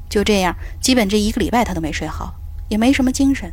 [0.09, 2.35] 就这样，基本这一个礼拜他都没睡好，
[2.69, 3.53] 也没什么精神。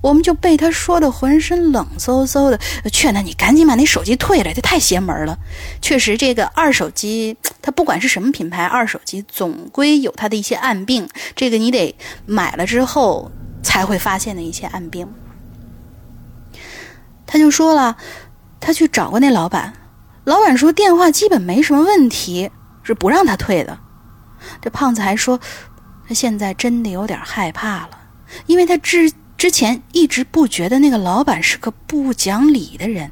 [0.00, 2.58] 我们就被他说的浑身冷飕飕的，
[2.90, 5.36] 劝他你赶紧把那手机退了，这太邪门了。
[5.82, 11.96] 确实，这个二手机，它不管是什么品牌，二手机总归有它的一些暗病，这个你得
[12.26, 15.12] 买了之后才会发现的一些暗病。
[17.26, 17.96] 他就说了，
[18.60, 19.72] 他去找过那老板，
[20.22, 22.50] 老板说电话基本没什么问题，
[22.84, 23.76] 是不让他退的。
[24.62, 25.40] 这胖子还说，
[26.06, 27.98] 他现在真的有点害怕了，
[28.46, 29.12] 因为他之。
[29.38, 33.08] 之前一直不觉得那个老板是个不讲理的人，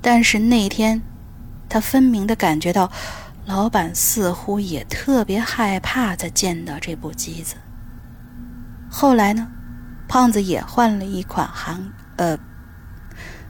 [0.00, 1.02] 但是那天，
[1.68, 2.90] 他分明的感觉到，
[3.46, 7.56] 老板似乎也特别害怕再见到这部机子。
[8.88, 9.48] 后来呢，
[10.06, 12.38] 胖子也换了一款韩呃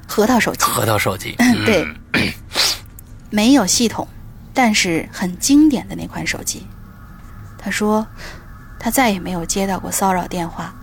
[0.09, 0.63] 核桃手机。
[0.63, 1.37] 核桃手机，
[1.67, 1.87] 对，
[3.29, 4.09] 没有系统，
[4.55, 6.67] 但是很经典的那款手机。
[7.59, 8.07] 他说，
[8.79, 10.75] 他再也没有接到过骚扰电话。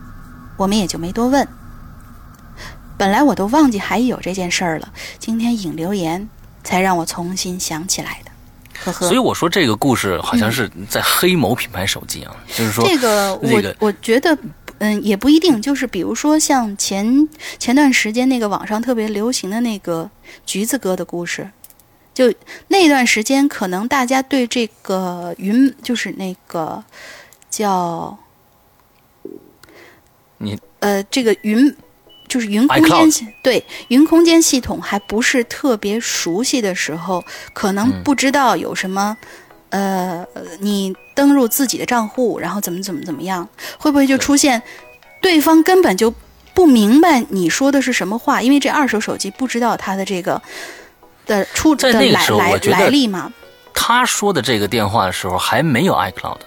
[0.58, 1.48] 我们也就没多问。
[2.98, 6.28] 本来我都忘记还有这件事儿了，今天引留言
[6.64, 8.32] 才让我重新想起来的。
[8.84, 9.08] 呵呵。
[9.08, 14.36] 所以我说这个故事好像是在黑某品牌手机啊，就是说这个我我觉得
[14.80, 17.30] 嗯也不一定，就是比如说像前
[17.60, 20.10] 前段时间那个网上特别流行的那个
[20.48, 21.48] 橘子哥的故事，
[22.16, 22.34] 就
[22.70, 26.84] 那段时间可能大家对这个云就是那个
[27.52, 28.18] 叫。
[30.38, 31.76] 你呃，这个云
[32.27, 37.23] 就是云空间系对云空间系统还不是特别熟悉的时候，
[37.53, 39.15] 可能不知道有什么
[39.69, 40.26] 呃，
[40.59, 43.47] 你登录自己的账户，然后怎么怎么怎么样，
[43.77, 44.61] 会不会就出现
[45.22, 46.14] 对方根本就
[46.53, 48.41] 不明白你说的是什么话？
[48.41, 50.41] 因为这二手手机不知道它的这个
[51.26, 53.34] 的出的来来来历嘛。
[53.73, 56.39] 他说的这个电话的时候还没有 iCloud，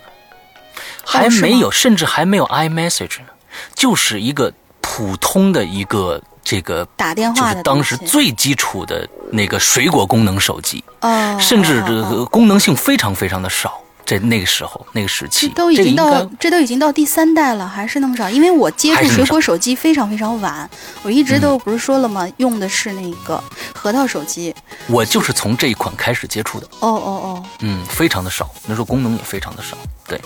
[1.05, 3.30] 还没有，甚至还没有 iMessage 呢。
[3.75, 13.81] 就是一个普通的一个这个打电话的，当时最基础的那个水果功能手机，哦，甚至这个功能性非常非常的少。
[14.07, 18.29] 在那个时候，那个时期，都已经到这都已经到第三代了，还是那么少。
[18.29, 20.69] 因为我接触水果手机非常非常晚，
[21.03, 22.27] 我一直都不是说了吗？
[22.39, 23.41] 用的是那个
[23.73, 24.53] 核桃手机。
[24.89, 26.67] 我就是从这一款开始接触的。
[26.81, 29.77] 哦哦哦，嗯，非常的少，那时候功能也非常的少，
[30.09, 30.21] 对。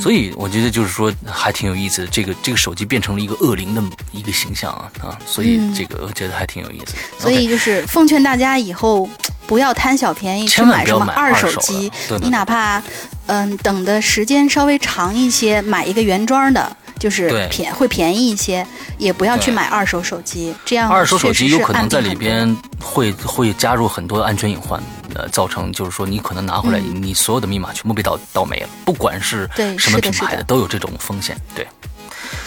[0.00, 3.82] 所以我觉得就是说还挺有意思的，这个这个手机变成了一个恶灵的
[4.12, 6.94] 一个形象啊啊，所以这个我觉得还挺有意思。
[7.18, 9.08] 所以就是奉劝大家以后
[9.46, 11.90] 不要贪小便宜去买什么二手机，
[12.20, 12.82] 你哪怕
[13.26, 16.76] 嗯等的时间稍微长一些，买一个原装的。
[16.98, 18.66] 就是便会便宜一些，
[18.98, 24.82] 也不要去买二手手机，这样二手手机有可能在里边会会加入很多安全隐患，
[25.14, 29.48] 呃，造成就是说你可能拿回来，你所有的密码全部被盗盗没了，不管是
[29.78, 31.66] 什么品牌的都有这种风险，对。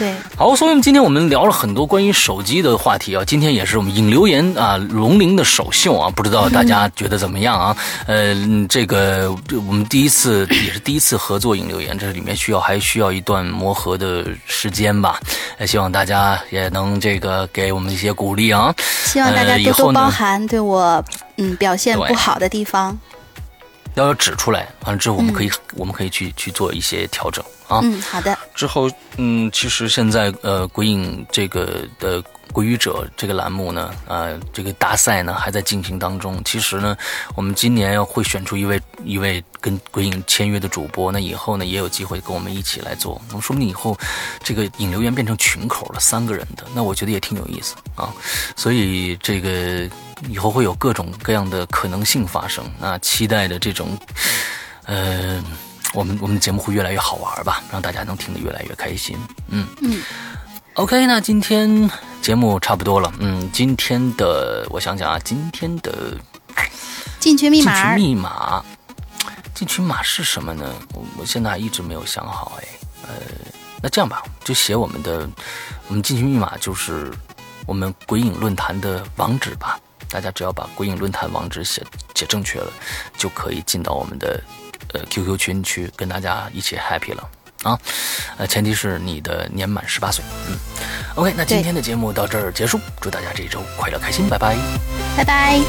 [0.02, 3.23] 对，好，所以今天我们聊了很多关于手机的话题啊。
[3.23, 7.78] 今天也是我们引留言啊，龙鳞的首秀啊，不知道大家觉得怎么样啊？
[8.07, 8.36] 呃，
[8.68, 9.32] 这个
[9.68, 15.19] 我们第一次也是第一次合作引留言，这里面需要还需要一段磨合的时间吧。
[15.60, 18.73] 也希望大家也能这个给我们一些鼓励啊。
[19.06, 21.03] 希望大家多多包涵对我
[21.38, 22.98] 嗯表现不好的地方。
[23.95, 27.81] 要有指出来，完了之后我们可以我们可以去去做一些调整啊。
[27.84, 28.38] 嗯，好的。
[28.55, 36.41] 之后，嗯，其实现在呃，鬼影这个的鬼语者这个栏目呢，呃，这个大赛呢还在进行当中。
[36.44, 36.95] 其实呢，
[37.36, 43.22] 我们今年要会选出一位一位跟鬼影签约的主播，那以后呢也有机会跟我们一起来做。
[43.30, 43.98] 那说不定以后
[44.44, 48.14] 这个引流员变成群口了，三个人的，那我觉得也挺有意思啊。
[48.56, 49.90] 所以这个。
[50.30, 53.98] 以后会有各种各样的可能性发生，那期待的这种，
[54.86, 55.44] 呃，
[55.95, 59.18] 我们我们的节目会越来越好玩吧，让大家能听得越来越开心。
[59.48, 59.99] 嗯嗯
[60.76, 61.89] ，OK，那今天
[62.22, 63.11] 节目差不多了。
[63.19, 66.18] 嗯，今天的我想想啊，今天的
[67.19, 68.64] 进群密码，进群密码，
[69.53, 70.73] 进群码是什么呢？
[70.93, 72.53] 我我现在还一直没有想好。
[72.60, 72.68] 哎，
[73.03, 73.14] 呃，
[73.84, 75.30] 那这样吧，就写我们的
[75.88, 77.11] 我们进群密码，就是
[77.65, 79.80] 我们鬼影论坛的网址吧。
[80.10, 81.81] 大家只要把鬼影论坛网址写
[82.15, 82.72] 写正确了，
[83.18, 84.41] 就可以进到我们的
[84.93, 87.30] 呃 QQ 群去跟大家一起 happy 了
[87.63, 87.79] 啊！
[88.38, 90.23] 呃，前提是你的年满十八岁。
[90.47, 90.57] 嗯
[91.15, 94.55] ，OK，那今天的节目到这儿结束，祝大家这一周快乐开心，拜拜，
[95.15, 95.59] 拜拜。